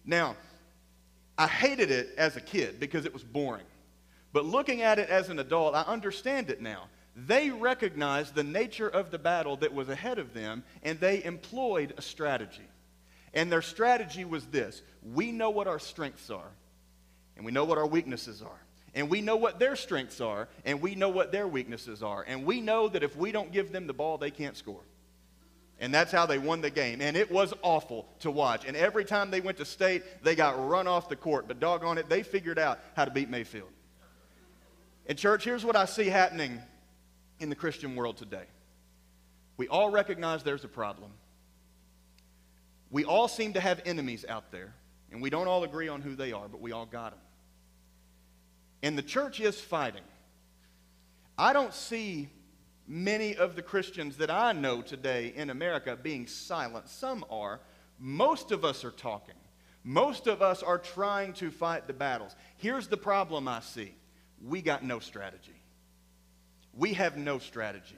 Now, 0.05 0.37
I 1.37 1.49
hated 1.49 1.91
it 1.91 2.15
as 2.17 2.37
a 2.37 2.41
kid 2.41 2.79
because 2.79 3.05
it 3.07 3.13
was 3.13 3.25
boring. 3.25 3.67
But 4.33 4.45
looking 4.45 4.83
at 4.83 5.01
it 5.01 5.09
as 5.09 5.31
an 5.31 5.39
adult, 5.41 5.75
I 5.75 5.83
understand 5.83 6.49
it 6.49 6.61
now. 6.61 6.89
they 7.17 7.49
recognized 7.51 8.35
the 8.35 8.45
nature 8.45 8.89
of 8.89 9.11
the 9.11 9.19
battle 9.19 9.57
that 9.57 9.73
was 9.73 9.89
ahead 9.89 10.19
of 10.19 10.35
them, 10.35 10.63
and 10.83 11.01
they 11.01 11.25
employed 11.25 11.95
a 11.97 12.03
strategy. 12.03 12.69
And 13.37 13.53
their 13.53 13.63
strategy 13.63 14.25
was 14.25 14.47
this 14.47 14.83
we 15.05 15.31
know 15.31 15.51
what 15.51 15.69
our 15.69 15.79
strengths 15.79 16.31
are, 16.31 16.51
and 17.37 17.45
we 17.45 17.53
know 17.53 17.65
what 17.65 17.79
our 17.79 17.87
weaknesses 17.87 18.43
are. 18.43 18.61
And 18.95 19.11
we 19.11 19.21
know 19.21 19.37
what 19.37 19.59
their 19.59 19.77
strengths 19.77 20.23
are, 20.23 20.49
and 20.65 20.81
we 20.81 20.95
know 20.95 21.11
what 21.11 21.31
their 21.31 21.47
weaknesses 21.47 22.03
are. 22.03 22.25
And 22.27 22.47
we 22.47 22.63
know 22.63 22.89
that 22.89 23.03
if 23.03 23.15
we 23.15 23.31
don't 23.31 23.53
give 23.53 23.71
them 23.71 23.87
the 23.87 23.93
ball, 23.93 24.17
they 24.17 24.31
can't 24.31 24.57
score. 24.57 24.81
And 25.79 25.93
that's 25.93 26.11
how 26.11 26.25
they 26.25 26.39
won 26.39 26.63
the 26.63 26.71
game. 26.71 27.03
And 27.03 27.15
it 27.15 27.31
was 27.31 27.53
awful 27.61 28.09
to 28.21 28.31
watch. 28.31 28.65
And 28.65 28.75
every 28.75 29.05
time 29.05 29.31
they 29.31 29.43
went 29.43 29.59
to 29.59 29.67
state, 29.67 30.03
they 30.23 30.35
got 30.35 30.67
run 30.67 30.87
off 30.87 31.11
the 31.11 31.17
court. 31.17 31.47
But 31.47 31.61
doggone 31.61 31.99
it, 31.99 32.09
they 32.09 32.23
figured 32.23 32.59
out 32.59 32.81
how 32.95 33.05
to 33.05 33.11
beat 33.11 33.29
Mayfield. 33.29 33.69
And, 35.07 35.19
church, 35.19 35.45
here's 35.45 35.63
what 35.63 35.77
I 35.77 35.85
see 35.85 36.07
happening 36.07 36.59
in 37.39 37.51
the 37.51 37.55
Christian 37.55 37.97
world 37.97 38.17
today. 38.17 38.45
We 39.59 39.69
all 39.69 39.91
recognize 39.91 40.43
there's 40.43 40.65
a 40.65 40.69
problem. 40.69 41.11
We 42.91 43.05
all 43.05 43.29
seem 43.29 43.53
to 43.55 43.61
have 43.61 43.81
enemies 43.85 44.25
out 44.29 44.51
there, 44.53 44.75
and 45.11 45.21
we 45.21 45.31
don't 45.31 45.49
all 45.49 45.65
agree 45.65 45.89
on 45.89 46.03
who 46.03 46.15
they 46.15 46.33
are, 46.33 46.49
but 46.49 46.61
we 46.61 46.73
all 46.73 46.87
got 46.87 47.11
them. 47.11 47.21
And 48.83 48.97
the 48.97 49.03
church 49.03 49.41
is 49.41 49.61
fighting. 49.61 50.05
I 51.39 51.53
don't 51.53 51.75
see 51.75 52.29
many 52.87 53.37
of 53.37 53.57
the 53.57 53.63
Christians 53.63 54.17
that 54.19 54.31
I 54.31 54.53
know 54.53 54.81
today 54.83 55.33
in 55.35 55.51
America 55.51 55.99
being 56.01 56.27
silent. 56.27 56.89
Some 56.89 57.25
are. 57.31 57.61
Most 57.99 58.53
of 58.53 58.65
us 58.65 58.85
are 58.85 58.91
talking. 58.91 59.35
Most 59.83 60.27
of 60.27 60.43
us 60.43 60.63
are 60.63 60.79
trying 60.79 61.33
to 61.35 61.51
fight 61.51 61.87
the 61.87 61.93
battles. 61.93 62.35
Here's 62.59 62.89
the 62.89 62.97
problem 62.97 63.49
I 63.49 63.61
see 63.61 63.95
we 64.45 64.61
got 64.61 64.85
no 64.85 64.99
strategy. 64.99 65.61
We 66.75 66.93
have 66.95 67.17
no 67.17 67.39
strategy. 67.39 67.97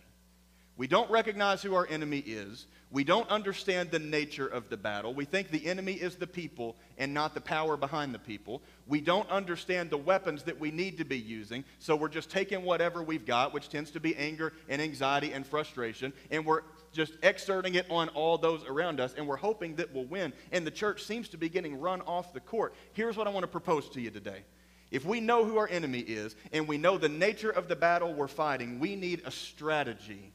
We 0.79 0.87
don't 0.87 1.11
recognize 1.11 1.61
who 1.61 1.75
our 1.75 1.89
enemy 1.91 2.21
is. 2.21 2.69
We 2.93 3.03
don't 3.03 3.29
understand 3.29 3.91
the 3.91 3.99
nature 3.99 4.47
of 4.47 4.69
the 4.71 4.77
battle. 4.77 5.13
We 5.13 5.25
think 5.25 5.51
the 5.51 5.67
enemy 5.67 5.95
is 5.95 6.15
the 6.15 6.27
people 6.29 6.77
and 6.97 7.13
not 7.13 7.35
the 7.35 7.41
power 7.41 7.77
behind 7.77 8.15
the 8.15 8.21
people. 8.21 8.63
We 8.87 9.01
don't 9.01 9.29
understand 9.29 9.91
the 9.91 9.99
weapons 9.99 10.45
that 10.45 10.61
we 10.61 10.71
need 10.71 10.99
to 10.99 11.05
be 11.05 11.19
using, 11.19 11.65
so 11.81 11.97
we're 11.97 12.09
just 12.09 12.31
taking 12.31 12.63
whatever 12.63 13.03
we've 13.03 13.27
got, 13.27 13.53
which 13.53 13.69
tends 13.69 13.91
to 13.91 14.01
be 14.01 14.15
anger 14.17 14.53
and 14.69 14.81
anxiety 14.81 15.33
and 15.33 15.45
frustration, 15.45 16.13
and 16.31 16.47
we're 16.47 16.63
just 16.93 17.15
exerting 17.25 17.75
it 17.75 17.91
on 17.91 18.09
all 18.11 18.39
those 18.39 18.65
around 18.65 19.01
us, 19.01 19.15
and 19.15 19.27
we're 19.27 19.37
hoping 19.37 19.75
that 19.75 19.93
we'll 19.93 20.07
win. 20.07 20.33
And 20.53 20.65
the 20.65 20.71
church 20.71 21.03
seems 21.03 21.29
to 21.31 21.37
be 21.37 21.49
getting 21.49 21.81
run 21.81 22.03
off 22.03 22.33
the 22.33 22.41
court. 22.41 22.73
Here's 22.93 23.17
what 23.17 23.27
I 23.27 23.31
want 23.31 23.43
to 23.43 23.49
propose 23.49 23.89
to 23.91 24.01
you 24.01 24.11
today. 24.11 24.45
If 24.93 25.05
we 25.05 25.21
know 25.21 25.45
who 25.45 25.59
our 25.59 25.69
enemy 25.69 25.99
is 25.99 26.37
and 26.53 26.69
we 26.69 26.79
know 26.79 26.97
the 26.97 27.09
nature 27.09 27.51
of 27.51 27.67
the 27.67 27.77
battle 27.77 28.15
we're 28.15 28.29
fighting, 28.29 28.79
we 28.79 28.95
need 28.95 29.23
a 29.27 29.31
strategy 29.31 30.33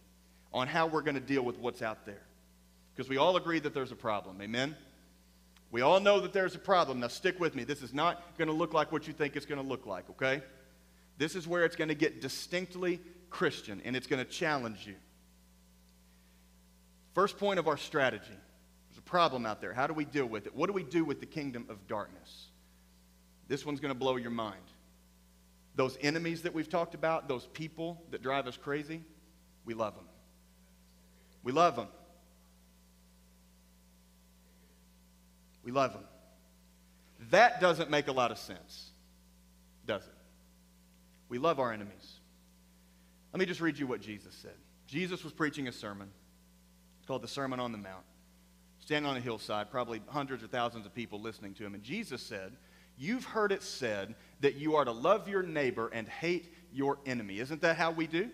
on 0.53 0.67
how 0.67 0.87
we're 0.87 1.01
going 1.01 1.15
to 1.15 1.21
deal 1.21 1.43
with 1.43 1.57
what's 1.57 1.81
out 1.81 2.05
there. 2.05 2.21
Because 2.95 3.09
we 3.09 3.17
all 3.17 3.35
agree 3.37 3.59
that 3.59 3.73
there's 3.73 3.91
a 3.91 3.95
problem. 3.95 4.41
Amen? 4.41 4.75
We 5.71 5.81
all 5.81 5.99
know 5.99 6.19
that 6.19 6.33
there's 6.33 6.53
a 6.53 6.59
problem. 6.59 6.99
Now, 6.99 7.07
stick 7.07 7.39
with 7.39 7.55
me. 7.55 7.63
This 7.63 7.81
is 7.81 7.93
not 7.93 8.37
going 8.37 8.47
to 8.47 8.53
look 8.53 8.73
like 8.73 8.91
what 8.91 9.07
you 9.07 9.13
think 9.13 9.35
it's 9.35 9.47
going 9.47 9.61
to 9.61 9.67
look 9.67 9.87
like, 9.87 10.09
okay? 10.11 10.43
This 11.17 11.35
is 11.35 11.47
where 11.47 11.65
it's 11.65 11.75
going 11.75 11.87
to 11.87 11.95
get 11.95 12.21
distinctly 12.21 12.99
Christian 13.31 13.81
and 13.83 13.95
it's 13.95 14.05
going 14.05 14.23
to 14.23 14.29
challenge 14.29 14.85
you. 14.85 14.95
First 17.13 17.37
point 17.37 17.59
of 17.59 17.67
our 17.67 17.77
strategy 17.77 18.25
there's 18.89 18.99
a 18.99 19.01
problem 19.01 19.47
out 19.47 19.59
there. 19.59 19.73
How 19.73 19.87
do 19.87 19.93
we 19.93 20.05
deal 20.05 20.27
with 20.27 20.45
it? 20.45 20.55
What 20.55 20.67
do 20.67 20.73
we 20.73 20.83
do 20.83 21.03
with 21.03 21.19
the 21.19 21.25
kingdom 21.25 21.65
of 21.69 21.87
darkness? 21.87 22.49
This 23.47 23.65
one's 23.65 23.79
going 23.79 23.93
to 23.93 23.99
blow 23.99 24.17
your 24.17 24.29
mind. 24.29 24.61
Those 25.75 25.97
enemies 26.01 26.43
that 26.43 26.53
we've 26.53 26.69
talked 26.69 26.93
about, 26.93 27.27
those 27.27 27.47
people 27.53 28.03
that 28.11 28.21
drive 28.21 28.45
us 28.45 28.55
crazy, 28.55 29.03
we 29.65 29.73
love 29.73 29.95
them. 29.95 30.05
We 31.43 31.51
love 31.51 31.75
them. 31.75 31.87
We 35.63 35.71
love 35.71 35.93
them. 35.93 36.03
That 37.31 37.61
doesn't 37.61 37.89
make 37.89 38.07
a 38.07 38.11
lot 38.11 38.31
of 38.31 38.37
sense, 38.37 38.89
does 39.85 40.03
it? 40.03 40.13
We 41.29 41.37
love 41.37 41.59
our 41.59 41.71
enemies. 41.71 42.19
Let 43.31 43.39
me 43.39 43.45
just 43.45 43.61
read 43.61 43.77
you 43.77 43.87
what 43.87 44.01
Jesus 44.01 44.35
said. 44.35 44.55
Jesus 44.87 45.23
was 45.23 45.33
preaching 45.33 45.67
a 45.67 45.71
sermon 45.71 46.09
called 47.07 47.21
the 47.21 47.27
Sermon 47.27 47.59
on 47.59 47.71
the 47.71 47.77
Mount, 47.77 48.03
standing 48.79 49.09
on 49.09 49.17
a 49.17 49.21
hillside, 49.21 49.71
probably 49.71 50.01
hundreds 50.07 50.43
or 50.43 50.47
thousands 50.47 50.85
of 50.85 50.93
people 50.93 51.19
listening 51.19 51.53
to 51.55 51.65
him. 51.65 51.73
And 51.73 51.83
Jesus 51.83 52.21
said, 52.21 52.53
You've 52.97 53.25
heard 53.25 53.51
it 53.51 53.63
said 53.63 54.13
that 54.41 54.55
you 54.55 54.75
are 54.75 54.85
to 54.85 54.91
love 54.91 55.27
your 55.27 55.41
neighbor 55.41 55.89
and 55.91 56.07
hate 56.07 56.53
your 56.71 56.99
enemy. 57.05 57.39
Isn't 57.39 57.61
that 57.61 57.75
how 57.75 57.91
we 57.91 58.05
do? 58.05 58.29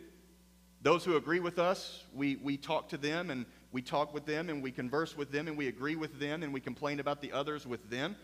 Those 0.81 1.03
who 1.03 1.17
agree 1.17 1.39
with 1.39 1.59
us, 1.59 2.03
we, 2.13 2.37
we 2.37 2.55
talk 2.55 2.89
to 2.89 2.97
them 2.97 3.31
and 3.31 3.45
we 3.71 3.81
talk 3.81 4.13
with 4.13 4.25
them 4.25 4.49
and 4.49 4.63
we 4.63 4.71
converse 4.71 5.17
with 5.17 5.31
them 5.31 5.47
and 5.47 5.57
we 5.57 5.67
agree 5.67 5.95
with 5.95 6.19
them 6.19 6.41
and 6.41 6.53
we 6.53 6.59
complain 6.61 6.99
about 6.99 7.21
the 7.21 7.33
others 7.33 7.67
with 7.67 7.89
them. 7.89 8.15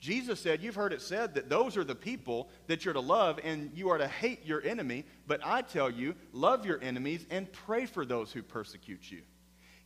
Jesus 0.00 0.40
said, 0.40 0.62
You've 0.62 0.74
heard 0.74 0.92
it 0.92 1.02
said 1.02 1.34
that 1.34 1.48
those 1.48 1.76
are 1.76 1.84
the 1.84 1.94
people 1.94 2.48
that 2.66 2.84
you're 2.84 2.94
to 2.94 3.00
love 3.00 3.38
and 3.44 3.70
you 3.74 3.90
are 3.90 3.98
to 3.98 4.08
hate 4.08 4.44
your 4.44 4.62
enemy. 4.62 5.04
But 5.26 5.40
I 5.44 5.62
tell 5.62 5.90
you, 5.90 6.14
love 6.32 6.66
your 6.66 6.82
enemies 6.82 7.26
and 7.30 7.50
pray 7.52 7.86
for 7.86 8.04
those 8.04 8.32
who 8.32 8.42
persecute 8.42 9.10
you. 9.10 9.22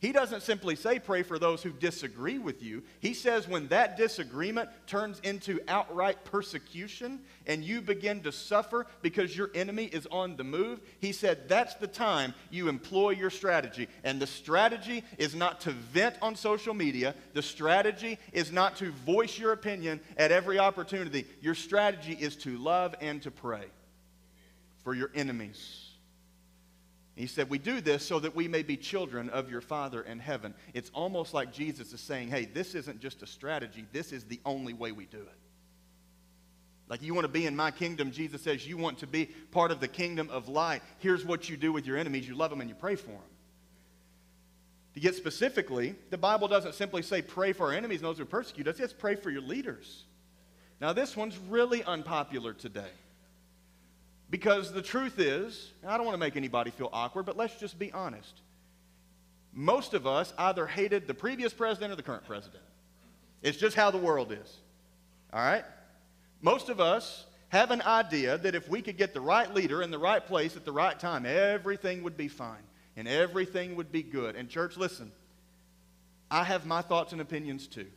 He 0.05 0.11
doesn't 0.11 0.43
simply 0.43 0.75
say 0.75 0.99
pray 0.99 1.23
for 1.23 1.39
those 1.39 1.63
who 1.63 1.71
disagree 1.71 2.37
with 2.37 2.61
you. 2.61 2.83
He 2.99 3.15
says 3.15 3.47
when 3.47 3.69
that 3.69 3.97
disagreement 3.97 4.69
turns 4.85 5.19
into 5.21 5.59
outright 5.67 6.23
persecution 6.25 7.21
and 7.47 7.63
you 7.63 7.81
begin 7.81 8.21
to 8.21 8.31
suffer 8.31 8.85
because 9.01 9.35
your 9.35 9.49
enemy 9.55 9.85
is 9.85 10.05
on 10.11 10.35
the 10.35 10.43
move, 10.43 10.81
he 10.99 11.11
said 11.11 11.49
that's 11.49 11.73
the 11.73 11.87
time 11.87 12.35
you 12.51 12.69
employ 12.69 13.13
your 13.13 13.31
strategy. 13.31 13.87
And 14.03 14.21
the 14.21 14.27
strategy 14.27 15.03
is 15.17 15.33
not 15.33 15.61
to 15.61 15.71
vent 15.71 16.17
on 16.21 16.35
social 16.35 16.75
media, 16.75 17.15
the 17.33 17.41
strategy 17.41 18.19
is 18.31 18.51
not 18.51 18.75
to 18.75 18.91
voice 18.91 19.39
your 19.39 19.53
opinion 19.53 19.99
at 20.17 20.31
every 20.31 20.59
opportunity. 20.59 21.25
Your 21.41 21.55
strategy 21.55 22.13
is 22.13 22.35
to 22.43 22.59
love 22.59 22.93
and 23.01 23.23
to 23.23 23.31
pray 23.31 23.65
for 24.83 24.93
your 24.93 25.09
enemies. 25.15 25.84
He 27.15 27.27
said, 27.27 27.49
We 27.49 27.59
do 27.59 27.79
this 27.79 28.05
so 28.05 28.19
that 28.19 28.35
we 28.35 28.47
may 28.47 28.61
be 28.61 28.75
children 28.75 29.29
of 29.29 29.49
your 29.49 29.61
Father 29.61 30.01
in 30.01 30.19
heaven. 30.19 30.53
It's 30.73 30.91
almost 30.93 31.33
like 31.33 31.53
Jesus 31.53 31.93
is 31.93 32.01
saying, 32.01 32.27
Hey, 32.27 32.45
this 32.45 32.75
isn't 32.75 32.99
just 32.99 33.23
a 33.23 33.27
strategy, 33.27 33.85
this 33.93 34.11
is 34.11 34.25
the 34.25 34.39
only 34.45 34.73
way 34.73 34.91
we 34.91 35.05
do 35.05 35.21
it. 35.21 35.39
Like 36.87 37.01
you 37.01 37.13
want 37.13 37.25
to 37.25 37.31
be 37.31 37.45
in 37.45 37.55
my 37.55 37.71
kingdom, 37.71 38.11
Jesus 38.11 38.41
says, 38.41 38.67
You 38.67 38.77
want 38.77 38.99
to 38.99 39.07
be 39.07 39.27
part 39.51 39.71
of 39.71 39.79
the 39.79 39.87
kingdom 39.87 40.29
of 40.29 40.49
light. 40.49 40.81
Here's 40.99 41.25
what 41.25 41.49
you 41.49 41.57
do 41.57 41.71
with 41.71 41.87
your 41.87 41.97
enemies 41.97 42.27
you 42.27 42.35
love 42.35 42.49
them 42.49 42.61
and 42.61 42.69
you 42.69 42.75
pray 42.75 42.95
for 42.95 43.11
them. 43.11 43.21
To 44.95 44.99
get 44.99 45.15
specifically, 45.15 45.95
the 46.09 46.17
Bible 46.17 46.47
doesn't 46.47 46.75
simply 46.75 47.01
say 47.01 47.21
pray 47.21 47.53
for 47.53 47.67
our 47.67 47.73
enemies 47.73 47.99
and 47.99 48.07
those 48.07 48.17
who 48.17 48.25
persecute 48.25 48.67
us, 48.67 48.79
it's 48.79 48.93
pray 48.93 49.15
for 49.15 49.29
your 49.29 49.41
leaders. 49.41 50.05
Now, 50.81 50.93
this 50.93 51.15
one's 51.15 51.37
really 51.37 51.83
unpopular 51.83 52.53
today. 52.53 52.91
Because 54.29 54.71
the 54.71 54.81
truth 54.81 55.19
is, 55.19 55.71
I 55.85 55.97
don't 55.97 56.05
want 56.05 56.15
to 56.15 56.19
make 56.19 56.35
anybody 56.35 56.71
feel 56.71 56.89
awkward, 56.91 57.25
but 57.25 57.37
let's 57.37 57.55
just 57.55 57.77
be 57.77 57.91
honest. 57.91 58.41
Most 59.53 59.93
of 59.93 60.05
us 60.05 60.33
either 60.37 60.65
hated 60.65 61.07
the 61.07 61.13
previous 61.13 61.53
president 61.53 61.93
or 61.93 61.95
the 61.95 62.03
current 62.03 62.25
president. 62.25 62.63
It's 63.41 63.57
just 63.57 63.75
how 63.75 63.91
the 63.91 63.97
world 63.97 64.31
is. 64.31 64.57
All 65.31 65.39
right? 65.39 65.63
Most 66.41 66.69
of 66.69 66.81
us 66.81 67.25
have 67.49 67.71
an 67.71 67.81
idea 67.83 68.37
that 68.39 68.55
if 68.55 68.67
we 68.67 68.81
could 68.81 68.97
get 68.97 69.13
the 69.13 69.21
right 69.21 69.53
leader 69.53 69.81
in 69.81 69.91
the 69.91 69.99
right 69.99 70.25
place 70.25 70.57
at 70.57 70.65
the 70.65 70.71
right 70.71 70.99
time, 70.99 71.25
everything 71.25 72.03
would 72.03 72.17
be 72.17 72.27
fine 72.27 72.63
and 72.97 73.07
everything 73.07 73.75
would 73.75 73.91
be 73.91 74.03
good. 74.03 74.35
And, 74.35 74.49
church, 74.49 74.77
listen, 74.77 75.11
I 76.29 76.43
have 76.43 76.65
my 76.65 76.81
thoughts 76.81 77.11
and 77.11 77.21
opinions 77.21 77.67
too. 77.67 77.87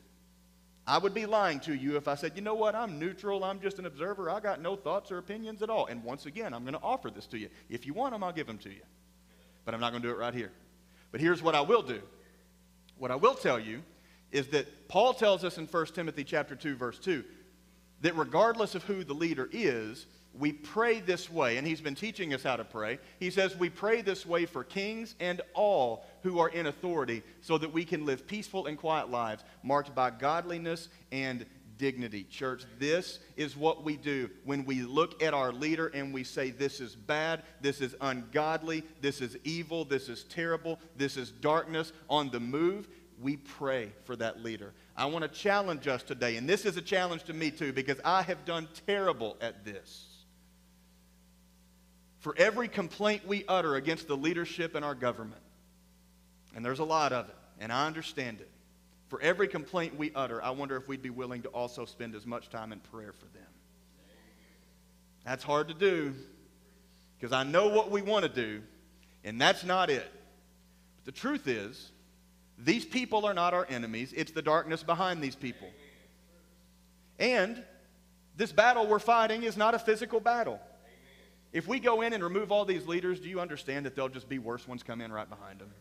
I 0.89 0.97
would 0.97 1.13
be 1.13 1.27
lying 1.27 1.61
to 1.61 1.75
you 1.75 1.97
if 1.99 2.09
I 2.09 2.15
said, 2.15 2.33
you 2.35 2.41
know 2.41 2.55
what, 2.55 2.75
I'm 2.75 2.99
neutral, 2.99 3.45
I'm 3.45 3.61
just 3.61 3.79
an 3.79 3.85
observer, 3.85 4.31
I 4.31 4.41
got 4.41 4.63
no 4.63 4.75
thoughts 4.75 5.13
or 5.13 5.19
opinions 5.19 5.61
at 5.61 5.69
all. 5.69 5.85
And 5.85 6.03
once 6.03 6.25
again, 6.25 6.55
I'm 6.55 6.63
going 6.63 6.73
to 6.73 6.81
offer 6.83 7.11
this 7.11 7.27
to 7.27 7.39
you. 7.39 7.51
If 7.69 7.85
you 7.87 7.93
want 7.93 8.15
them, 8.15 8.25
I'll 8.25 8.33
give 8.33 8.47
them 8.47 8.57
to 8.59 8.71
you. 8.71 8.81
But 9.67 9.75
I'm 9.75 9.81
not 9.81 9.91
going 9.91 10.03
to 10.03 10.09
do 10.09 10.15
it 10.15 10.19
right 10.19 10.33
here. 10.33 10.51
But 11.13 11.21
here's 11.21 11.43
what 11.43 11.55
I 11.55 11.61
will 11.61 11.83
do. 11.83 12.01
What 12.97 13.11
I 13.11 13.17
will 13.17 13.35
tell 13.35 13.61
you 13.61 13.83
is 14.33 14.49
that 14.49 14.89
Paul 14.89 15.13
tells 15.13 15.45
us 15.45 15.59
in 15.59 15.67
1 15.67 15.87
Timothy 15.89 16.25
chapter 16.25 16.57
2 16.57 16.75
verse 16.75 16.99
2 16.99 17.23
that 18.01 18.17
regardless 18.17 18.75
of 18.75 18.83
who 18.85 19.05
the 19.05 19.15
leader 19.15 19.49
is, 19.53 20.07
we 20.39 20.53
pray 20.53 21.01
this 21.01 21.31
way, 21.31 21.57
and 21.57 21.67
he's 21.67 21.81
been 21.81 21.97
teaching 21.97 22.33
us 22.33 22.43
how 22.43 22.57
to 22.57 22.65
pray. 22.65 22.99
He 23.19 23.31
says 23.31 23.57
we 23.57 23.69
pray 23.69 24.03
this 24.03 24.25
way 24.25 24.47
for 24.47 24.65
kings 24.65 25.15
and 25.21 25.41
all 25.53 26.07
who 26.23 26.39
are 26.39 26.49
in 26.49 26.67
authority 26.67 27.23
so 27.41 27.59
that 27.59 27.73
we 27.73 27.85
can 27.85 28.05
live 28.05 28.27
peaceful 28.27 28.67
and 28.67 28.79
quiet 28.79 29.11
lives 29.11 29.45
marked 29.63 29.95
by 29.95 30.11
godliness 30.11 30.89
and 31.13 31.47
dignity. 31.79 32.25
Church, 32.25 32.65
this 32.79 33.21
is 33.37 33.57
what 33.57 33.85
we 33.85 33.97
do 33.97 34.29
when 34.45 34.65
we 34.65 34.83
look 34.83 35.23
at 35.23 35.33
our 35.33 35.53
leader 35.53 35.89
and 35.89 36.13
we 36.13 36.25
say, 36.25 36.51
This 36.51 36.81
is 36.81 36.95
bad, 36.95 37.45
this 37.61 37.81
is 37.81 37.95
ungodly, 38.01 38.83
this 39.01 39.21
is 39.21 39.37
evil, 39.45 39.85
this 39.85 40.09
is 40.09 40.25
terrible, 40.25 40.79
this 40.97 41.17
is 41.17 41.31
darkness 41.31 41.93
on 42.11 42.31
the 42.31 42.41
move. 42.41 42.89
We 43.21 43.37
pray 43.37 43.93
for 44.05 44.15
that 44.17 44.43
leader. 44.43 44.75
I 44.97 45.07
want 45.07 45.23
to 45.23 45.29
challenge 45.29 45.89
us 45.89 46.03
today, 46.03 46.37
and 46.37 46.49
this 46.49 46.65
is 46.65 46.77
a 46.77 46.83
challenge 46.83 47.25
to 47.25 47.33
me 47.33 47.51
too 47.51 47.73
because 47.73 48.01
I 48.05 48.23
have 48.23 48.45
done 48.45 48.69
terrible 48.87 49.37
at 49.41 49.65
this. 49.65 50.05
for 52.19 52.35
every 52.37 52.69
complaint 52.69 53.27
we 53.27 53.45
utter 53.47 53.77
against 53.77 54.09
the 54.09 54.17
leadership 54.17 54.75
in 54.75 54.83
our 54.83 54.95
government, 54.95 55.41
and 56.59 56.65
there's 56.65 56.81
a 56.81 56.85
lot 56.85 57.13
of 57.13 57.29
it, 57.29 57.37
and 57.61 57.71
I 57.71 57.87
understand 57.87 58.41
it, 58.41 58.51
for 59.07 59.23
every 59.23 59.47
complaint 59.47 59.97
we 59.97 60.11
utter, 60.13 60.43
I 60.43 60.51
wonder 60.51 60.75
if 60.75 60.89
we'd 60.89 61.01
be 61.01 61.09
willing 61.09 61.43
to 61.43 61.49
also 61.51 61.85
spend 61.85 62.17
as 62.17 62.27
much 62.27 62.51
time 62.51 62.73
in 62.73 62.81
prayer 62.81 63.13
for 63.13 63.27
them. 63.27 63.47
That's 65.25 65.45
hard 65.45 65.69
to 65.69 65.75
do 65.75 66.15
because 67.17 67.33
I 67.33 67.45
know 67.45 67.69
what 67.69 67.93
we 67.93 68.03
want 68.03 68.25
to 68.25 68.29
do, 68.29 68.63
and 69.23 69.41
that's 69.41 69.63
not 69.63 69.89
it. 69.89 70.11
But 70.97 71.15
the 71.15 71.21
truth 71.21 71.47
is, 71.47 71.93
these 72.59 72.85
people 72.85 73.25
are 73.25 73.35
not 73.35 73.55
our 73.55 73.67
enemies, 73.71 74.13
it's 74.17 74.33
the 74.33 74.43
darkness 74.43 74.83
behind 74.83 75.23
these 75.23 75.37
people. 75.37 75.69
And 77.21 77.63
this 78.35 78.51
battle 78.51 78.89
we're 78.89 78.99
fighting 78.99 79.45
is 79.45 79.57
not 79.57 79.77
a 79.77 79.79
physical 79.79 80.19
battle. 80.19 80.59
If 81.53 81.69
we 81.69 81.79
go 81.79 82.01
in 82.01 82.15
and 82.15 82.25
remove 82.25 82.51
all 82.51 82.65
these 82.65 82.89
leaders, 82.89 83.21
do 83.21 83.29
you 83.29 83.39
understand 83.39 83.87
that 83.87 83.95
there'll 83.95 84.09
just 84.09 84.29
be 84.29 84.41
worse 84.41 84.67
ones 84.67 84.83
come 84.83 85.01
in 85.01 85.13
right 85.13 85.31
behind 85.31 85.61
them? 85.61 85.73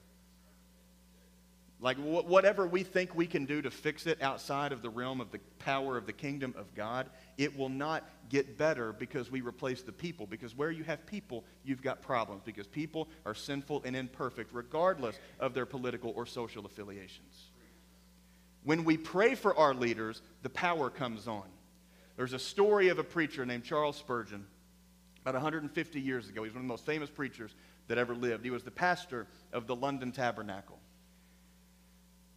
Like 1.80 1.97
wh- 1.97 2.28
whatever 2.28 2.65
we 2.65 2.84
think 2.84 3.13
we 3.15 3.28
can 3.28 3.45
do 3.45 3.61
to 3.61 3.69
fix 3.69 4.07
it 4.07 4.21
outside 4.21 4.71
of 4.71 4.82
the 4.82 4.89
realm 4.89 5.21
of 5.21 5.32
the 5.32 5.39
power 5.59 5.95
of 5.97 6.07
the 6.07 6.13
kingdom 6.13 6.55
of 6.57 6.73
God, 6.73 7.09
it 7.38 7.55
will 7.55 7.69
not 7.69 8.03
get 8.30 8.57
better 8.57 8.93
because 8.93 9.30
we 9.30 9.41
replace 9.41 9.84
the 9.84 9.91
people. 9.91 10.25
Because 10.25 10.55
where 10.55 10.71
you 10.71 10.84
have 10.84 11.05
people, 11.05 11.43
you've 11.63 11.84
got 11.84 12.01
problems. 12.01 12.41
Because 12.43 12.65
people 12.65 13.07
are 13.25 13.36
sinful 13.36 13.84
and 13.86 13.95
imperfect, 13.95 14.51
regardless 14.53 15.19
of 15.39 15.53
their 15.53 15.67
political 15.67 16.13
or 16.15 16.25
social 16.25 16.65
affiliations. 16.65 17.51
When 18.63 18.84
we 18.84 18.97
pray 18.97 19.36
for 19.36 19.55
our 19.55 19.73
leaders, 19.73 20.21
the 20.41 20.49
power 20.49 20.89
comes 20.89 21.28
on. 21.28 21.45
There's 22.17 22.34
a 22.34 22.39
story 22.39 22.89
of 22.89 22.97
a 22.97 23.03
preacher 23.03 23.45
named 23.45 23.63
Charles 23.63 23.97
Spurgeon 23.97 24.47
about 25.21 25.36
150 25.36 26.01
years 26.01 26.28
ago. 26.28 26.43
He's 26.43 26.53
one 26.53 26.61
of 26.61 26.65
the 26.65 26.73
most 26.73 26.86
famous 26.86 27.09
preachers 27.09 27.53
that 27.88 27.97
ever 27.97 28.15
lived. 28.15 28.43
He 28.43 28.49
was 28.49 28.63
the 28.63 28.71
pastor 28.71 29.28
of 29.53 29.67
the 29.67 29.75
London 29.75 30.11
Tabernacle. 30.11 30.80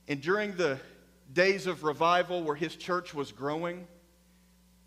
And 0.09 0.21
during 0.21 0.57
the 0.57 0.79
days 1.33 1.67
of 1.67 1.85
revival 1.85 2.43
where 2.43 2.57
his 2.57 2.75
church 2.75 3.15
was 3.15 3.33
growing, 3.33 3.87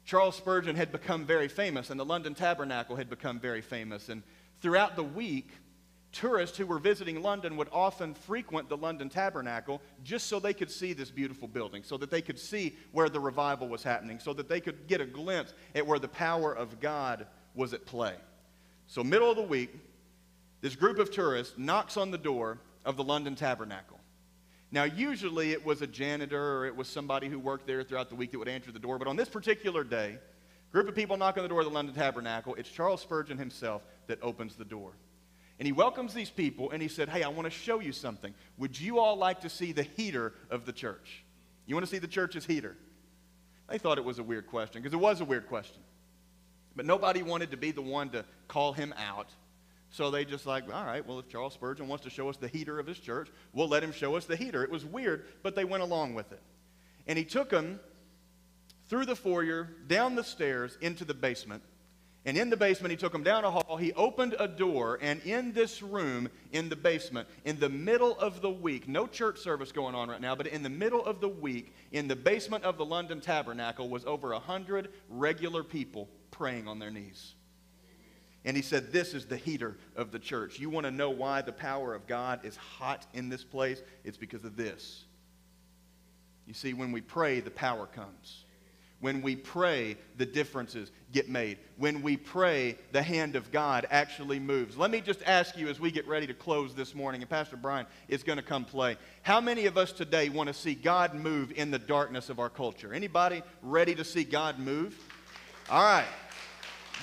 Charles 0.06 0.36
Spurgeon 0.36 0.76
had 0.76 0.92
become 0.92 1.26
very 1.26 1.48
famous, 1.48 1.90
and 1.90 2.00
the 2.00 2.06
London 2.06 2.36
Tabernacle 2.36 2.96
had 2.96 3.10
become 3.10 3.40
very 3.40 3.62
famous. 3.62 4.10
And 4.10 4.22
throughout 4.62 4.96
the 4.96 5.04
week, 5.04 5.50
tourists 6.12 6.58
who 6.58 6.66
were 6.66 6.80
visiting 6.80 7.22
London 7.22 7.56
would 7.58 7.70
often 7.72 8.14
frequent 8.14 8.70
the 8.70 8.78
London 8.78 9.10
Tabernacle 9.10 9.82
just 10.04 10.28
so 10.28 10.40
they 10.40 10.54
could 10.54 10.70
see 10.70 10.94
this 10.94 11.10
beautiful 11.10 11.48
building, 11.48 11.84
so 11.84 11.98
that 11.98 12.12
they 12.12 12.22
could 12.22 12.38
see 12.38 12.76
where 12.92 13.10
the 13.10 13.20
revival 13.20 13.68
was 13.68 13.82
happening, 13.82 14.20
so 14.20 14.34
that 14.34 14.50
they 14.50 14.60
could 14.60 14.88
get 14.88 15.02
a 15.02 15.06
glimpse 15.06 15.54
at 15.74 15.88
where 15.88 16.00
the 16.00 16.08
power 16.08 16.54
of 16.54 16.80
God 16.80 17.26
was 17.56 17.74
at 17.74 17.86
play. 17.86 18.16
So, 18.88 19.04
middle 19.04 19.30
of 19.30 19.38
the 19.38 19.44
week, 19.44 19.74
this 20.62 20.76
group 20.76 21.00
of 21.00 21.12
tourists 21.12 21.58
knocks 21.58 21.98
on 21.98 22.12
the 22.12 22.18
door 22.18 22.60
of 22.86 22.98
the 22.98 23.04
London 23.04 23.36
Tabernacle. 23.36 24.00
Now, 24.74 24.86
usually 24.86 25.52
it 25.52 25.64
was 25.64 25.84
a 25.84 25.88
janitor 25.88 26.58
or 26.58 26.66
it 26.66 26.76
was 26.76 26.88
somebody 26.88 27.30
who 27.30 27.38
worked 27.38 27.68
there 27.68 27.84
throughout 27.84 28.10
the 28.10 28.16
week 28.16 28.32
that 28.32 28.40
would 28.40 28.48
answer 28.48 28.72
the 28.72 28.80
door, 28.80 28.98
but 28.98 29.08
on 29.08 29.16
this 29.16 29.30
particular 29.30 29.84
day, 29.84 30.18
group 30.72 30.88
of 30.88 30.96
people 30.96 31.16
knock 31.16 31.38
on 31.38 31.44
the 31.44 31.50
door 31.50 31.60
of 31.60 31.68
the 31.68 31.72
London 31.72 31.94
Tabernacle. 31.94 32.56
It's 32.56 32.72
Charles 32.72 33.00
Spurgeon 33.00 33.38
himself 33.38 33.84
that 34.08 34.18
opens 34.24 34.56
the 34.56 34.66
door. 34.66 34.94
And 35.60 35.68
he 35.68 35.72
welcomes 35.72 36.16
these 36.16 36.32
people 36.32 36.72
and 36.72 36.82
he 36.82 36.88
said, 36.88 37.08
Hey, 37.08 37.22
I 37.22 37.28
want 37.28 37.46
to 37.46 37.52
show 37.52 37.82
you 37.82 37.92
something. 37.92 38.34
Would 38.58 38.82
you 38.82 38.98
all 38.98 39.16
like 39.16 39.42
to 39.42 39.50
see 39.50 39.74
the 39.74 39.84
heater 39.84 40.34
of 40.50 40.66
the 40.66 40.74
church? 40.74 41.24
You 41.68 41.76
want 41.76 41.86
to 41.86 41.92
see 41.92 42.00
the 42.00 42.08
church's 42.08 42.48
heater? 42.48 42.76
They 43.70 43.78
thought 43.78 44.00
it 44.00 44.04
was 44.04 44.18
a 44.18 44.24
weird 44.24 44.48
question 44.48 44.82
because 44.82 44.94
it 44.96 45.00
was 45.00 45.22
a 45.22 45.26
weird 45.26 45.48
question. 45.48 45.82
But 46.76 46.88
nobody 46.88 47.22
wanted 47.22 47.52
to 47.52 47.58
be 47.58 47.70
the 47.70 47.84
one 47.84 48.10
to 48.10 48.26
call 48.48 48.74
him 48.74 48.92
out. 48.98 49.28
So 49.94 50.10
they 50.10 50.26
just 50.26 50.48
like, 50.48 50.64
all 50.74 50.86
right, 50.86 51.06
well, 51.08 51.20
if 51.20 51.30
Charles 51.30 51.54
Spurgeon 51.54 51.88
wants 51.88 52.04
to 52.06 52.10
show 52.10 52.28
us 52.28 52.36
the 52.36 52.48
heater 52.48 52.80
of 52.80 52.88
his 52.88 52.98
church, 52.98 53.30
we'll 53.54 53.68
let 53.68 53.84
him 53.84 53.92
show 53.92 54.16
us 54.16 54.26
the 54.26 54.36
heater. 54.36 54.64
It 54.64 54.72
was 54.72 54.84
weird, 54.84 55.26
but 55.44 55.56
they 55.56 55.66
went 55.66 55.84
along 55.84 56.16
with 56.16 56.32
it. 56.32 56.42
And 57.06 57.16
he 57.16 57.24
took 57.24 57.52
them 57.52 57.80
through 58.90 59.06
the 59.06 59.16
foyer, 59.16 59.70
down 59.86 60.16
the 60.16 60.24
stairs, 60.24 60.80
into 60.82 61.06
the 61.06 61.14
basement. 61.14 61.62
And 62.26 62.36
in 62.36 62.50
the 62.50 62.58
basement, 62.58 62.90
he 62.90 62.98
took 62.98 63.12
them 63.12 63.22
down 63.22 63.46
a 63.46 63.52
hall. 63.52 63.78
He 63.78 63.94
opened 63.94 64.36
a 64.40 64.48
door, 64.48 64.98
and 65.00 65.22
in 65.26 65.54
this 65.54 65.84
room, 65.84 66.28
in 66.52 66.70
the 66.70 66.76
basement, 66.76 67.28
in 67.46 67.60
the 67.60 67.70
middle 67.70 68.18
of 68.18 68.42
the 68.42 68.50
week, 68.50 68.88
no 68.88 69.06
church 69.06 69.38
service 69.38 69.72
going 69.72 69.94
on 69.94 70.10
right 70.10 70.22
now, 70.22 70.34
but 70.34 70.48
in 70.48 70.64
the 70.64 70.70
middle 70.72 71.06
of 71.06 71.22
the 71.22 71.30
week, 71.30 71.72
in 71.92 72.08
the 72.08 72.16
basement 72.16 72.64
of 72.64 72.80
the 72.80 72.86
London 72.86 73.22
Tabernacle, 73.22 73.90
was 73.90 74.06
over 74.06 74.32
a 74.32 74.40
hundred 74.40 74.92
regular 75.08 75.64
people 75.64 76.10
praying 76.32 76.68
on 76.68 76.80
their 76.80 76.90
knees. 76.90 77.36
And 78.46 78.58
he 78.58 78.64
said, 78.64 78.92
This 78.92 79.14
is 79.14 79.26
the 79.26 79.38
heater 79.38 79.78
of 79.96 80.12
the 80.12 80.20
church. 80.20 80.60
You 80.60 80.70
want 80.70 80.86
to 80.86 80.92
know 80.92 81.10
why 81.10 81.42
the 81.42 81.54
power 81.54 81.94
of 81.94 82.08
God 82.08 82.46
is 82.46 82.56
hot 82.56 83.06
in 83.14 83.30
this 83.30 83.44
place? 83.44 83.82
It's 84.04 84.18
because 84.18 84.44
of 84.44 84.56
this. 84.56 85.06
You 86.46 86.54
see, 86.54 86.74
when 86.74 86.92
we 86.92 87.02
pray, 87.02 87.40
the 87.40 87.52
power 87.52 87.86
comes. 87.86 88.44
When 89.00 89.22
we 89.22 89.36
pray, 89.36 89.98
the 90.18 90.26
differences 90.26 90.90
get 91.12 91.28
made. 91.28 91.58
When 91.76 92.02
we 92.02 92.16
pray, 92.16 92.78
the 92.94 93.04
hand 93.04 93.36
of 93.36 93.52
God 93.52 93.86
actually 93.92 94.40
moves. 94.40 94.78
Let 94.78 94.92
me 94.92 95.02
just 95.02 95.22
ask 95.24 95.58
you 95.58 95.68
as 95.68 95.78
we 95.78 95.92
get 95.92 96.08
ready 96.08 96.26
to 96.26 96.34
close 96.34 96.74
this 96.74 96.96
morning, 96.96 97.22
and 97.22 97.30
Pastor 97.30 97.58
Brian 97.58 97.86
is 98.08 98.24
going 98.24 98.38
to 98.38 98.44
come 98.44 98.64
play. 98.64 98.96
How 99.22 99.42
many 99.42 99.66
of 99.66 99.78
us 99.78 99.92
today 99.92 100.30
want 100.30 100.48
to 100.48 100.54
see 100.54 100.74
God 100.74 101.16
move 101.16 101.52
in 101.52 101.70
the 101.70 101.80
darkness 101.80 102.30
of 102.30 102.40
our 102.40 102.50
culture? 102.50 102.94
Anybody 102.94 103.44
ready 103.62 103.94
to 103.94 104.06
see 104.06 104.24
God 104.24 104.58
move? 104.58 104.98
All 105.70 105.84
right. 105.84 106.06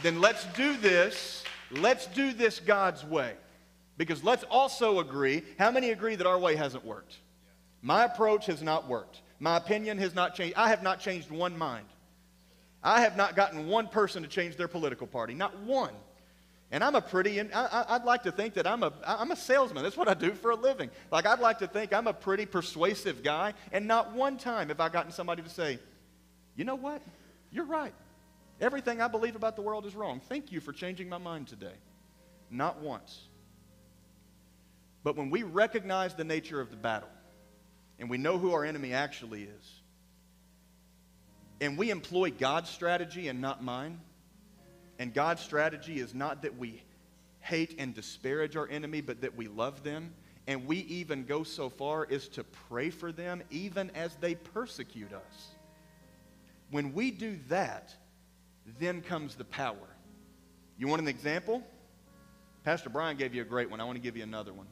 Then 0.03 0.20
let's 0.20 0.44
do 0.57 0.76
this. 0.76 1.44
Let's 1.70 2.07
do 2.07 2.32
this 2.32 2.61
God's 2.61 3.05
way. 3.05 3.34
Because 3.96 4.24
let's 4.24 4.44
also 4.44 4.98
agree 4.98 5.42
how 5.59 5.70
many 5.70 5.90
agree 5.90 6.16
that 6.16 6.26
our 6.26 6.38
way 6.38 6.57
hasn't 6.57 6.84
worked? 6.84 7.16
My 7.82 8.05
approach 8.05 8.46
has 8.46 8.62
not 8.62 8.88
worked. 8.88 9.20
My 9.38 9.57
opinion 9.57 9.98
has 9.98 10.14
not 10.14 10.34
changed. 10.34 10.57
I 10.57 10.68
have 10.68 10.82
not 10.82 11.01
changed 11.01 11.30
one 11.30 11.57
mind. 11.57 11.86
I 12.82 13.03
have 13.03 13.16
not 13.16 13.36
gotten 13.36 13.66
one 13.68 13.88
person 13.88 14.22
to 14.22 14.28
change 14.28 14.57
their 14.57 14.68
political 14.68 15.07
party, 15.07 15.34
not 15.34 15.59
one. 15.61 15.92
And 16.72 16.84
I'm 16.84 16.94
a 16.94 17.01
pretty, 17.01 17.38
and 17.40 17.53
I, 17.53 17.98
would 17.98 18.07
like 18.07 18.22
to 18.22 18.32
think 18.32 18.55
that 18.55 18.66
I'm 18.66 18.82
a, 18.84 18.92
I'm 19.05 19.32
a 19.32 19.36
salesman. 19.36 19.82
That's 19.82 19.96
what 19.96 20.09
I 20.09 20.14
do 20.14 20.32
for 20.32 20.53
a 20.53 20.55
living. 20.55 20.88
Like, 21.11 21.26
I'd 21.26 21.40
like 21.40 21.59
to 21.59 21.66
think 21.66 21.92
I'm 21.92 22.07
a 22.07 22.12
pretty 22.12 22.46
persuasive 22.46 23.22
guy, 23.22 23.55
and 23.72 23.88
not 23.88 24.12
one 24.12 24.38
time 24.38 24.68
have 24.68 24.78
I 24.78 24.88
gotten 24.88 25.11
somebody 25.11 25.42
to 25.42 25.48
say, 25.48 25.78
you 26.57 26.64
know 26.64 26.76
what? 26.76 27.03
You're 27.51 27.64
right. 27.64 27.92
Everything 28.61 29.01
I 29.01 29.09
believe 29.09 29.37
about 29.37 29.57
the 29.57 29.63
world 29.63 29.87
is 29.87 29.95
wrong. 29.95 30.21
Thank 30.29 30.53
you 30.53 30.61
for 30.61 30.73
changing 30.73 31.09
my 31.09 31.19
mind 31.19 31.49
today. 31.49 31.75
Not 32.51 32.81
once. 32.81 33.19
But 35.03 35.17
when 35.17 35.31
we 35.31 35.43
recognize 35.43 36.15
the 36.15 36.25
nature 36.25 36.61
of 36.61 36.71
the 36.71 36.77
battle, 36.77 37.09
and 37.99 38.11
we 38.11 38.19
know 38.19 38.39
who 38.39 38.53
our 38.53 38.65
enemy 38.65 38.93
actually 38.93 39.45
is, 39.45 39.81
and 41.61 41.79
we 41.79 41.91
employ 41.91 42.31
God's 42.31 42.71
strategy 42.71 43.29
and 43.29 43.41
not 43.41 43.63
mine, 43.63 44.01
and 44.99 45.15
God's 45.15 45.41
strategy 45.43 45.99
is 45.99 46.15
not 46.15 46.43
that 46.43 46.59
we 46.59 46.83
hate 47.41 47.77
and 47.79 47.95
disparage 47.95 48.57
our 48.57 48.69
enemy, 48.69 49.01
but 49.01 49.23
that 49.23 49.37
we 49.37 49.49
love 49.49 49.83
them, 49.83 50.13
and 50.47 50.67
we 50.67 50.79
even 50.79 51.25
go 51.25 51.43
so 51.43 51.71
far 51.71 52.07
as 52.11 52.29
to 52.29 52.45
pray 52.45 52.91
for 52.91 53.13
them 53.13 53.43
even 53.51 53.91
as 53.95 54.15
they 54.17 54.35
persecute 54.35 55.13
us. 55.13 55.49
When 56.71 56.93
we 56.93 57.11
do 57.11 57.39
that, 57.49 57.95
then 58.79 59.01
comes 59.01 59.35
the 59.35 59.45
power. 59.45 59.77
You 60.79 60.89
want 60.89 61.03
an 61.03 61.09
example? 61.09 61.63
Pastor 62.65 62.91
Brian 62.91 63.17
gave 63.17 63.35
you 63.35 63.43
a 63.43 63.45
great 63.47 63.71
one. 63.71 63.81
I 63.81 63.85
want 63.85 63.97
to 63.97 64.03
give 64.03 64.17
you 64.17 64.23
another 64.23 64.53
one. 64.53 64.67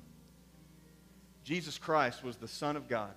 Jesus 1.44 1.78
Christ 1.78 2.22
was 2.22 2.36
the 2.36 2.48
Son 2.48 2.76
of 2.76 2.88
God. 2.88 3.14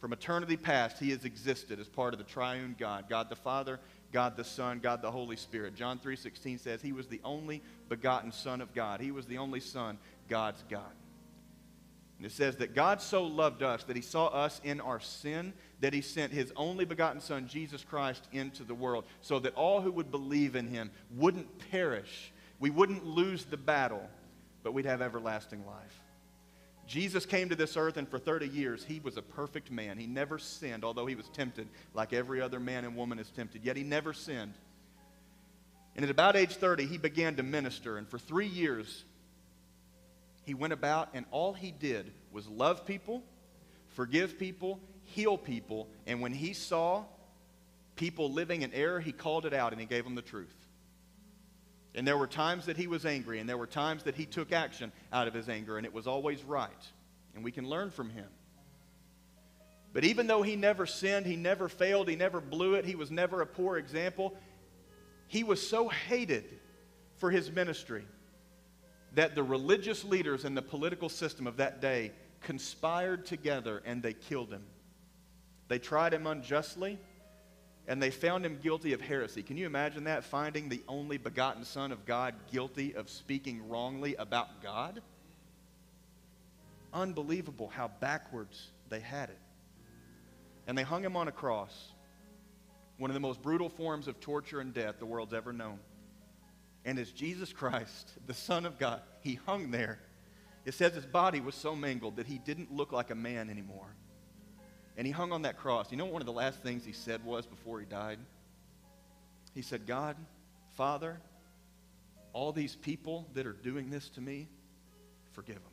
From 0.00 0.12
eternity 0.12 0.56
past, 0.56 0.98
he 0.98 1.10
has 1.10 1.24
existed 1.24 1.80
as 1.80 1.88
part 1.88 2.14
of 2.14 2.18
the 2.18 2.24
triune 2.24 2.76
God, 2.78 3.06
God 3.08 3.28
the 3.28 3.36
Father, 3.36 3.80
God 4.12 4.36
the 4.36 4.44
Son, 4.44 4.78
God 4.78 5.02
the 5.02 5.10
Holy 5.10 5.36
Spirit. 5.36 5.74
John 5.74 5.98
3:16 5.98 6.58
says 6.58 6.82
he 6.82 6.92
was 6.92 7.08
the 7.08 7.20
only 7.24 7.62
begotten 7.88 8.30
son 8.30 8.60
of 8.60 8.74
God. 8.74 9.00
He 9.00 9.10
was 9.10 9.26
the 9.26 9.38
only 9.38 9.60
son, 9.60 9.98
God's 10.28 10.62
God. 10.68 10.92
And 12.18 12.26
it 12.26 12.32
says 12.32 12.56
that 12.56 12.74
God 12.74 13.00
so 13.00 13.24
loved 13.24 13.62
us 13.62 13.82
that 13.84 13.96
he 13.96 14.02
saw 14.02 14.26
us 14.26 14.60
in 14.62 14.80
our 14.80 15.00
sin 15.00 15.52
that 15.84 15.92
he 15.92 16.00
sent 16.00 16.32
his 16.32 16.50
only 16.56 16.86
begotten 16.86 17.20
son 17.20 17.46
Jesus 17.46 17.84
Christ 17.84 18.26
into 18.32 18.64
the 18.64 18.74
world 18.74 19.04
so 19.20 19.38
that 19.40 19.54
all 19.54 19.82
who 19.82 19.92
would 19.92 20.10
believe 20.10 20.56
in 20.56 20.66
him 20.66 20.90
wouldn't 21.14 21.70
perish. 21.70 22.32
We 22.58 22.70
wouldn't 22.70 23.04
lose 23.04 23.44
the 23.44 23.58
battle, 23.58 24.08
but 24.62 24.72
we'd 24.72 24.86
have 24.86 25.02
everlasting 25.02 25.66
life. 25.66 26.00
Jesus 26.86 27.26
came 27.26 27.50
to 27.50 27.54
this 27.54 27.76
earth, 27.76 27.98
and 27.98 28.08
for 28.08 28.18
30 28.18 28.48
years, 28.48 28.82
he 28.82 28.98
was 28.98 29.18
a 29.18 29.22
perfect 29.22 29.70
man. 29.70 29.98
He 29.98 30.06
never 30.06 30.38
sinned, 30.38 30.86
although 30.86 31.04
he 31.04 31.16
was 31.16 31.28
tempted 31.34 31.68
like 31.92 32.14
every 32.14 32.40
other 32.40 32.60
man 32.60 32.86
and 32.86 32.96
woman 32.96 33.18
is 33.18 33.28
tempted. 33.28 33.62
Yet 33.62 33.76
he 33.76 33.82
never 33.82 34.14
sinned. 34.14 34.54
And 35.96 36.02
at 36.02 36.10
about 36.10 36.34
age 36.34 36.56
30, 36.56 36.86
he 36.86 36.96
began 36.96 37.36
to 37.36 37.42
minister. 37.42 37.98
And 37.98 38.08
for 38.08 38.18
three 38.18 38.46
years, 38.46 39.04
he 40.46 40.54
went 40.54 40.72
about, 40.72 41.10
and 41.12 41.26
all 41.30 41.52
he 41.52 41.72
did 41.72 42.10
was 42.32 42.48
love 42.48 42.86
people, 42.86 43.22
forgive 43.88 44.38
people, 44.38 44.80
heal 45.14 45.38
people. 45.38 45.88
And 46.06 46.20
when 46.20 46.32
he 46.32 46.52
saw 46.52 47.04
people 47.96 48.32
living 48.32 48.62
in 48.62 48.72
error, 48.72 49.00
he 49.00 49.12
called 49.12 49.46
it 49.46 49.54
out 49.54 49.72
and 49.72 49.80
he 49.80 49.86
gave 49.86 50.04
them 50.04 50.14
the 50.14 50.22
truth. 50.22 50.54
And 51.94 52.06
there 52.06 52.18
were 52.18 52.26
times 52.26 52.66
that 52.66 52.76
he 52.76 52.88
was 52.88 53.06
angry, 53.06 53.38
and 53.38 53.48
there 53.48 53.56
were 53.56 53.68
times 53.68 54.02
that 54.02 54.16
he 54.16 54.26
took 54.26 54.50
action 54.50 54.90
out 55.12 55.28
of 55.28 55.34
his 55.34 55.48
anger, 55.48 55.76
and 55.76 55.86
it 55.86 55.94
was 55.94 56.08
always 56.08 56.42
right. 56.42 56.70
And 57.36 57.44
we 57.44 57.52
can 57.52 57.68
learn 57.68 57.92
from 57.92 58.10
him. 58.10 58.26
But 59.92 60.02
even 60.02 60.26
though 60.26 60.42
he 60.42 60.56
never 60.56 60.86
sinned, 60.86 61.24
he 61.24 61.36
never 61.36 61.68
failed, 61.68 62.08
he 62.08 62.16
never 62.16 62.40
blew 62.40 62.74
it, 62.74 62.84
he 62.84 62.96
was 62.96 63.12
never 63.12 63.42
a 63.42 63.46
poor 63.46 63.76
example, 63.76 64.36
he 65.28 65.44
was 65.44 65.64
so 65.64 65.88
hated 65.88 66.44
for 67.18 67.30
his 67.30 67.50
ministry 67.50 68.04
that 69.14 69.36
the 69.36 69.44
religious 69.44 70.04
leaders 70.04 70.44
and 70.44 70.56
the 70.56 70.62
political 70.62 71.08
system 71.08 71.46
of 71.46 71.58
that 71.58 71.80
day 71.80 72.10
conspired 72.40 73.24
together 73.24 73.80
and 73.86 74.02
they 74.02 74.12
killed 74.12 74.50
him. 74.50 74.64
They 75.68 75.78
tried 75.78 76.12
him 76.12 76.26
unjustly 76.26 76.98
and 77.86 78.02
they 78.02 78.10
found 78.10 78.46
him 78.46 78.58
guilty 78.62 78.92
of 78.92 79.00
heresy. 79.00 79.42
Can 79.42 79.56
you 79.56 79.66
imagine 79.66 80.04
that? 80.04 80.24
Finding 80.24 80.68
the 80.68 80.82
only 80.88 81.18
begotten 81.18 81.64
Son 81.64 81.92
of 81.92 82.06
God 82.06 82.34
guilty 82.50 82.94
of 82.94 83.10
speaking 83.10 83.68
wrongly 83.68 84.14
about 84.16 84.62
God? 84.62 85.02
Unbelievable 86.92 87.68
how 87.68 87.88
backwards 88.00 88.70
they 88.88 89.00
had 89.00 89.28
it. 89.28 89.38
And 90.66 90.78
they 90.78 90.82
hung 90.82 91.04
him 91.04 91.16
on 91.16 91.28
a 91.28 91.32
cross, 91.32 91.92
one 92.96 93.10
of 93.10 93.14
the 93.14 93.20
most 93.20 93.42
brutal 93.42 93.68
forms 93.68 94.08
of 94.08 94.18
torture 94.18 94.60
and 94.60 94.72
death 94.72 94.98
the 94.98 95.06
world's 95.06 95.34
ever 95.34 95.52
known. 95.52 95.78
And 96.86 96.98
as 96.98 97.10
Jesus 97.10 97.52
Christ, 97.52 98.12
the 98.26 98.34
Son 98.34 98.64
of 98.64 98.78
God, 98.78 99.02
he 99.20 99.34
hung 99.46 99.70
there. 99.70 99.98
It 100.64 100.72
says 100.72 100.94
his 100.94 101.04
body 101.04 101.40
was 101.40 101.54
so 101.54 101.76
mangled 101.76 102.16
that 102.16 102.26
he 102.26 102.38
didn't 102.38 102.72
look 102.72 102.92
like 102.92 103.10
a 103.10 103.14
man 103.14 103.50
anymore. 103.50 103.94
And 104.96 105.06
he 105.06 105.12
hung 105.12 105.32
on 105.32 105.42
that 105.42 105.56
cross. 105.58 105.90
You 105.90 105.96
know 105.96 106.06
one 106.06 106.22
of 106.22 106.26
the 106.26 106.32
last 106.32 106.62
things 106.62 106.84
he 106.84 106.92
said 106.92 107.24
was 107.24 107.46
before 107.46 107.80
he 107.80 107.86
died? 107.86 108.18
He 109.54 109.62
said, 109.62 109.86
God, 109.86 110.16
Father, 110.76 111.20
all 112.32 112.52
these 112.52 112.76
people 112.76 113.26
that 113.34 113.46
are 113.46 113.52
doing 113.52 113.90
this 113.90 114.08
to 114.10 114.20
me, 114.20 114.48
forgive 115.32 115.56
them. 115.56 115.64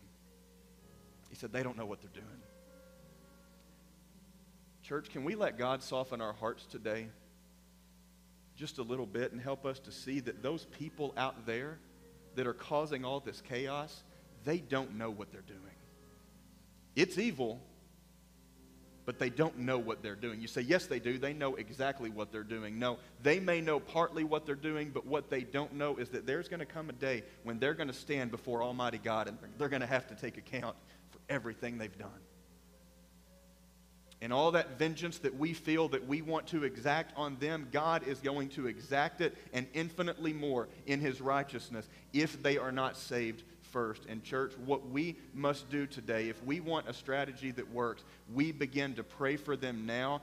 He 1.29 1.35
said, 1.35 1.51
they 1.53 1.63
don't 1.63 1.77
know 1.77 1.85
what 1.85 2.01
they're 2.01 2.09
doing. 2.13 2.27
Church, 4.83 5.09
can 5.09 5.23
we 5.23 5.35
let 5.35 5.57
God 5.57 5.81
soften 5.81 6.21
our 6.21 6.33
hearts 6.33 6.65
today 6.65 7.07
just 8.55 8.77
a 8.77 8.83
little 8.83 9.05
bit 9.05 9.31
and 9.31 9.41
help 9.41 9.65
us 9.65 9.79
to 9.79 9.91
see 9.91 10.19
that 10.19 10.43
those 10.43 10.65
people 10.65 11.13
out 11.17 11.45
there 11.45 11.79
that 12.35 12.45
are 12.45 12.53
causing 12.53 13.05
all 13.05 13.19
this 13.19 13.41
chaos, 13.41 14.03
they 14.43 14.57
don't 14.57 14.97
know 14.97 15.09
what 15.09 15.31
they're 15.31 15.41
doing. 15.41 15.59
It's 16.95 17.17
evil, 17.17 17.61
but 19.05 19.19
they 19.19 19.29
don't 19.29 19.57
know 19.57 19.77
what 19.77 20.03
they're 20.03 20.15
doing. 20.15 20.41
You 20.41 20.47
say, 20.47 20.61
yes, 20.61 20.85
they 20.85 20.99
do. 20.99 21.17
They 21.17 21.33
know 21.33 21.55
exactly 21.55 22.09
what 22.09 22.31
they're 22.31 22.43
doing. 22.43 22.77
No, 22.77 22.97
they 23.23 23.39
may 23.39 23.61
know 23.61 23.79
partly 23.79 24.23
what 24.23 24.45
they're 24.45 24.55
doing, 24.55 24.91
but 24.93 25.05
what 25.05 25.29
they 25.29 25.41
don't 25.41 25.73
know 25.73 25.97
is 25.97 26.09
that 26.09 26.25
there's 26.25 26.47
going 26.47 26.59
to 26.59 26.65
come 26.65 26.89
a 26.89 26.93
day 26.93 27.23
when 27.43 27.59
they're 27.59 27.73
going 27.73 27.87
to 27.87 27.93
stand 27.93 28.31
before 28.31 28.61
Almighty 28.61 28.99
God 28.99 29.27
and 29.27 29.37
they're 29.57 29.69
going 29.69 29.81
to 29.81 29.87
have 29.87 30.07
to 30.07 30.15
take 30.15 30.37
account 30.37 30.75
for 31.09 31.19
everything 31.29 31.77
they've 31.77 31.97
done. 31.97 32.09
And 34.23 34.31
all 34.31 34.51
that 34.51 34.77
vengeance 34.77 35.17
that 35.19 35.35
we 35.35 35.53
feel 35.53 35.87
that 35.89 36.07
we 36.07 36.21
want 36.21 36.45
to 36.47 36.63
exact 36.63 37.17
on 37.17 37.37
them, 37.39 37.67
God 37.71 38.07
is 38.07 38.19
going 38.19 38.49
to 38.49 38.67
exact 38.67 39.19
it 39.19 39.35
and 39.51 39.65
infinitely 39.73 40.31
more 40.31 40.67
in 40.85 40.99
His 40.99 41.19
righteousness 41.19 41.89
if 42.13 42.41
they 42.43 42.59
are 42.59 42.71
not 42.71 42.97
saved 42.97 43.41
first. 43.71 44.03
And, 44.07 44.23
church, 44.23 44.53
what 44.65 44.89
we 44.89 45.17
must 45.33 45.69
do 45.69 45.87
today, 45.87 46.29
if 46.29 46.43
we 46.43 46.59
want 46.59 46.87
a 46.87 46.93
strategy 46.93 47.51
that 47.51 47.71
works, 47.71 48.03
we 48.33 48.51
begin 48.51 48.93
to 48.95 49.03
pray 49.03 49.37
for 49.37 49.55
them 49.55 49.85
now. 49.85 50.21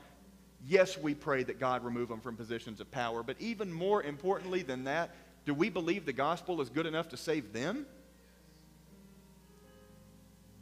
Yes, 0.67 0.97
we 0.97 1.13
pray 1.13 1.43
that 1.43 1.59
God 1.59 1.83
remove 1.83 2.09
them 2.09 2.19
from 2.19 2.35
positions 2.35 2.79
of 2.79 2.91
power, 2.91 3.23
but 3.23 3.35
even 3.39 3.71
more 3.71 4.03
importantly 4.03 4.61
than 4.61 4.83
that, 4.85 5.15
do 5.45 5.53
we 5.53 5.69
believe 5.69 6.05
the 6.05 6.13
gospel 6.13 6.61
is 6.61 6.69
good 6.69 6.85
enough 6.85 7.09
to 7.09 7.17
save 7.17 7.53
them? 7.53 7.85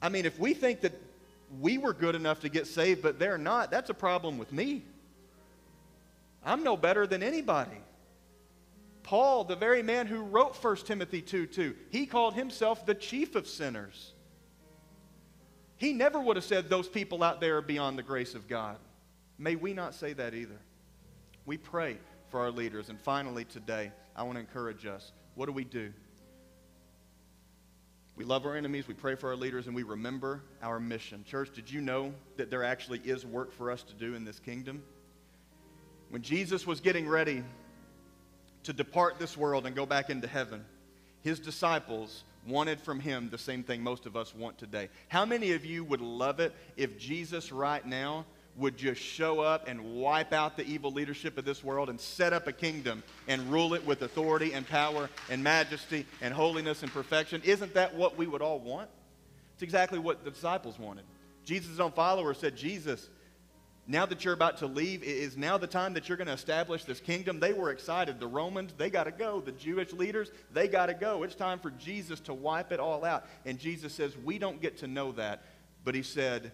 I 0.01 0.09
mean, 0.09 0.25
if 0.25 0.38
we 0.38 0.53
think 0.53 0.81
that 0.81 0.93
we 1.59 1.77
were 1.77 1.93
good 1.93 2.15
enough 2.15 2.41
to 2.41 2.49
get 2.49 2.67
saved, 2.67 3.01
but 3.01 3.19
they're 3.19 3.38
not, 3.38 3.71
that's 3.71 3.89
a 3.89 3.93
problem 3.93 4.38
with 4.38 4.51
me. 4.51 4.83
I'm 6.45 6.63
no 6.63 6.77
better 6.77 7.07
than 7.07 7.23
anybody. 7.23 7.77
Paul, 9.07 9.45
the 9.45 9.55
very 9.55 9.81
man 9.81 10.05
who 10.05 10.21
wrote 10.21 10.61
1 10.61 10.75
Timothy 10.85 11.21
2 11.21 11.45
2, 11.45 11.75
he 11.91 12.05
called 12.05 12.33
himself 12.33 12.85
the 12.85 12.93
chief 12.93 13.35
of 13.35 13.47
sinners. 13.47 14.11
He 15.77 15.93
never 15.93 16.19
would 16.19 16.35
have 16.35 16.43
said 16.43 16.67
those 16.67 16.89
people 16.89 17.23
out 17.23 17.39
there 17.39 17.55
are 17.55 17.61
beyond 17.61 17.97
the 17.97 18.03
grace 18.03 18.35
of 18.35 18.49
God. 18.49 18.75
May 19.37 19.55
we 19.55 19.71
not 19.71 19.95
say 19.95 20.11
that 20.11 20.33
either. 20.33 20.59
We 21.45 21.55
pray 21.55 21.99
for 22.27 22.41
our 22.41 22.51
leaders. 22.51 22.89
And 22.89 22.99
finally, 22.99 23.45
today, 23.45 23.93
I 24.13 24.23
want 24.23 24.35
to 24.35 24.41
encourage 24.41 24.85
us. 24.85 25.13
What 25.35 25.45
do 25.45 25.53
we 25.53 25.63
do? 25.63 25.93
We 28.17 28.25
love 28.25 28.45
our 28.45 28.57
enemies, 28.57 28.89
we 28.89 28.93
pray 28.93 29.15
for 29.15 29.29
our 29.29 29.37
leaders, 29.37 29.67
and 29.67 29.75
we 29.75 29.83
remember 29.83 30.43
our 30.61 30.81
mission. 30.81 31.23
Church, 31.23 31.51
did 31.55 31.71
you 31.71 31.79
know 31.79 32.13
that 32.35 32.49
there 32.49 32.65
actually 32.65 32.99
is 33.05 33.25
work 33.25 33.53
for 33.53 33.71
us 33.71 33.83
to 33.83 33.93
do 33.93 34.15
in 34.15 34.25
this 34.25 34.39
kingdom? 34.39 34.83
When 36.09 36.23
Jesus 36.23 36.67
was 36.67 36.81
getting 36.81 37.07
ready 37.07 37.45
to 38.63 38.73
depart 38.73 39.19
this 39.19 39.37
world 39.37 39.65
and 39.65 39.75
go 39.75 39.85
back 39.85 40.09
into 40.09 40.27
heaven, 40.27 40.63
his 41.21 41.39
disciples 41.39 42.23
wanted 42.45 42.79
from 42.79 42.99
him 42.99 43.29
the 43.29 43.37
same 43.37 43.63
thing 43.63 43.81
most 43.81 44.05
of 44.05 44.15
us 44.15 44.33
want 44.33 44.57
today. 44.57 44.89
How 45.09 45.25
many 45.25 45.51
of 45.51 45.65
you 45.65 45.83
would 45.83 46.01
love 46.01 46.39
it 46.39 46.53
if 46.77 46.97
Jesus 46.97 47.51
right 47.51 47.85
now 47.85 48.25
would 48.55 48.75
just 48.75 48.99
show 49.01 49.39
up 49.39 49.67
and 49.67 49.95
wipe 49.95 50.33
out 50.33 50.57
the 50.57 50.65
evil 50.65 50.91
leadership 50.91 51.37
of 51.37 51.45
this 51.45 51.63
world 51.63 51.89
and 51.89 51.99
set 51.99 52.33
up 52.33 52.47
a 52.47 52.51
kingdom 52.51 53.03
and 53.27 53.51
rule 53.51 53.73
it 53.73 53.85
with 53.85 54.01
authority 54.01 54.53
and 54.53 54.67
power 54.67 55.09
and 55.29 55.43
majesty 55.43 56.05
and 56.21 56.33
holiness 56.33 56.81
and 56.81 56.91
perfection? 56.91 57.41
Isn't 57.45 57.73
that 57.75 57.93
what 57.93 58.17
we 58.17 58.25
would 58.25 58.41
all 58.41 58.59
want? 58.59 58.89
It's 59.53 59.63
exactly 59.63 59.99
what 59.99 60.23
the 60.23 60.31
disciples 60.31 60.79
wanted. 60.79 61.03
Jesus' 61.45 61.79
own 61.79 61.91
followers 61.91 62.39
said, 62.39 62.55
Jesus, 62.55 63.09
now 63.88 64.05
that 64.05 64.25
you're 64.25 64.33
about 64.33 64.57
to 64.57 64.67
leave, 64.67 65.01
is 65.01 65.38
now 65.38 65.57
the 65.57 65.67
time 65.67 65.93
that 65.93 66.09
you're 66.09 66.17
going 66.17 66.27
to 66.27 66.33
establish 66.33 66.83
this 66.83 66.99
kingdom. 66.99 67.39
They 67.39 67.53
were 67.53 67.71
excited. 67.71 68.19
The 68.19 68.27
Romans, 68.27 68.73
they 68.77 68.89
got 68.89 69.05
to 69.05 69.11
go. 69.11 69.39
The 69.39 69.53
Jewish 69.53 69.93
leaders, 69.93 70.29
they 70.51 70.67
got 70.67 70.88
to 70.88 70.93
go. 70.93 71.23
It's 71.23 71.35
time 71.35 71.59
for 71.59 71.71
Jesus 71.71 72.19
to 72.21 72.33
wipe 72.33 72.73
it 72.73 72.81
all 72.81 73.05
out. 73.05 73.25
And 73.45 73.57
Jesus 73.57 73.93
says, 73.93 74.15
We 74.17 74.39
don't 74.39 74.61
get 74.61 74.77
to 74.79 74.88
know 74.88 75.13
that. 75.13 75.43
But 75.85 75.95
he 75.95 76.03
said, 76.03 76.51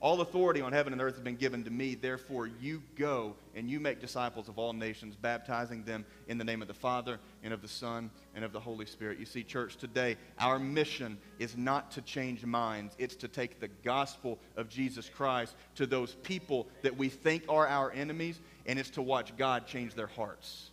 all 0.00 0.22
authority 0.22 0.62
on 0.62 0.72
heaven 0.72 0.92
and 0.92 1.02
earth 1.02 1.14
has 1.14 1.22
been 1.22 1.36
given 1.36 1.62
to 1.64 1.70
me. 1.70 1.94
Therefore, 1.94 2.46
you 2.46 2.82
go 2.96 3.36
and 3.54 3.68
you 3.68 3.78
make 3.80 4.00
disciples 4.00 4.48
of 4.48 4.58
all 4.58 4.72
nations, 4.72 5.14
baptizing 5.14 5.84
them 5.84 6.06
in 6.26 6.38
the 6.38 6.44
name 6.44 6.62
of 6.62 6.68
the 6.68 6.74
Father 6.74 7.18
and 7.42 7.52
of 7.52 7.60
the 7.60 7.68
Son 7.68 8.10
and 8.34 8.44
of 8.44 8.52
the 8.52 8.60
Holy 8.60 8.86
Spirit. 8.86 9.18
You 9.18 9.26
see, 9.26 9.42
church, 9.42 9.76
today, 9.76 10.16
our 10.38 10.58
mission 10.58 11.18
is 11.38 11.56
not 11.56 11.90
to 11.92 12.02
change 12.02 12.44
minds, 12.44 12.94
it's 12.98 13.16
to 13.16 13.28
take 13.28 13.60
the 13.60 13.68
gospel 13.84 14.38
of 14.56 14.68
Jesus 14.70 15.08
Christ 15.08 15.54
to 15.74 15.86
those 15.86 16.14
people 16.22 16.66
that 16.82 16.96
we 16.96 17.10
think 17.10 17.44
are 17.48 17.66
our 17.66 17.92
enemies, 17.92 18.40
and 18.66 18.78
it's 18.78 18.90
to 18.90 19.02
watch 19.02 19.36
God 19.36 19.66
change 19.66 19.94
their 19.94 20.06
hearts. 20.06 20.69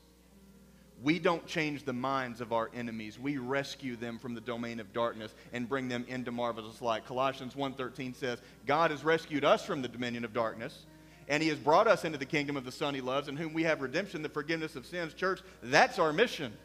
We 1.04 1.20
don't 1.20 1.46
change 1.46 1.84
the 1.84 1.94
minds 1.94 2.42
of 2.42 2.52
our 2.52 2.72
enemies. 2.74 3.20
We 3.20 3.38
rescue 3.38 3.96
them 3.96 4.18
from 4.18 4.34
the 4.34 4.42
domain 4.42 4.80
of 4.80 4.94
darkness 4.94 5.34
and 5.54 5.70
bring 5.70 5.90
them 5.90 6.06
into 6.08 6.32
marvelous 6.32 6.82
light. 6.82 7.06
Colossians 7.06 7.56
1:13 7.56 8.16
says, 8.16 8.42
"God 8.66 8.90
has 8.90 9.04
rescued 9.04 9.46
us 9.46 9.64
from 9.64 9.84
the 9.84 9.88
dominion 9.88 10.26
of 10.26 10.34
darkness, 10.34 10.86
and 11.28 11.44
he 11.44 11.50
has 11.50 11.60
brought 11.60 11.88
us 11.88 12.04
into 12.04 12.18
the 12.18 12.26
kingdom 12.26 12.58
of 12.58 12.66
the 12.66 12.72
Son 12.72 12.96
he 12.96 13.02
loves, 13.02 13.28
in 13.28 13.38
whom 13.38 13.54
we 13.54 13.64
have 13.64 13.82
redemption, 13.82 14.24
the 14.24 14.30
forgiveness 14.30 14.76
of 14.76 14.88
sins." 14.88 15.14
Church, 15.14 15.42
that's 15.62 16.00
our 16.00 16.12
mission. 16.12 16.58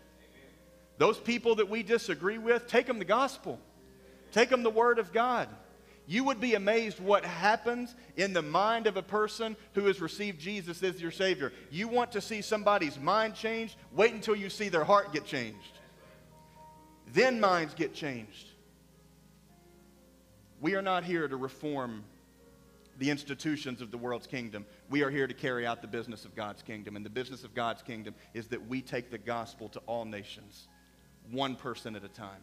Those 0.97 1.19
people 1.19 1.57
that 1.57 1.69
we 1.69 1.83
disagree 1.83 2.39
with, 2.39 2.67
take 2.69 2.87
them 2.87 2.99
the 2.99 3.05
gospel. 3.05 3.61
Take 4.31 4.49
them 4.49 4.63
the 4.63 4.71
word 4.71 4.99
of 4.99 5.13
God. 5.13 5.49
You 6.07 6.25
would 6.25 6.41
be 6.41 6.55
amazed 6.55 6.99
what 6.99 7.25
happens 7.25 7.95
in 8.17 8.33
the 8.33 8.43
mind 8.43 8.87
of 8.87 8.97
a 8.97 9.03
person 9.03 9.57
who 9.75 9.87
has 9.87 10.01
received 10.01 10.41
Jesus 10.41 10.83
as 10.83 11.01
your 11.01 11.13
Savior. 11.13 11.53
You 11.71 11.89
want 11.89 12.13
to 12.13 12.21
see 12.21 12.43
somebody's 12.43 12.99
mind 12.99 13.35
changed? 13.35 13.77
Wait 13.93 14.13
until 14.13 14.35
you 14.35 14.51
see 14.51 14.69
their 14.69 14.85
heart 14.85 15.13
get 15.13 15.25
changed. 15.25 15.79
Then 17.13 17.41
minds 17.41 17.75
get 17.75 17.95
changed. 17.95 18.49
We 20.61 20.75
are 20.75 20.83
not 20.83 21.05
here 21.05 21.29
to 21.29 21.37
reform 21.37 22.05
the 22.99 23.11
institutions 23.11 23.81
of 23.81 23.91
the 23.91 23.99
world's 23.99 24.27
kingdom. 24.27 24.67
We 24.91 25.03
are 25.03 25.11
here 25.11 25.27
to 25.27 25.35
carry 25.35 25.67
out 25.67 25.83
the 25.83 25.89
business 25.89 26.25
of 26.25 26.35
God's 26.35 26.63
kingdom. 26.63 26.97
And 26.97 27.05
the 27.05 27.11
business 27.11 27.45
of 27.45 27.55
God's 27.55 27.83
kingdom 27.83 28.15
is 28.35 28.49
that 28.49 28.67
we 28.69 28.83
take 28.83 29.11
the 29.11 29.19
gospel 29.19 29.69
to 29.71 29.81
all 29.87 30.05
nations, 30.05 30.69
one 31.31 31.57
person 31.57 31.97
at 31.97 32.05
a 32.05 32.09
time. 32.09 32.43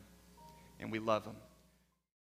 And 0.80 0.92
we 0.92 1.00
love 1.00 1.26
them. 1.26 1.36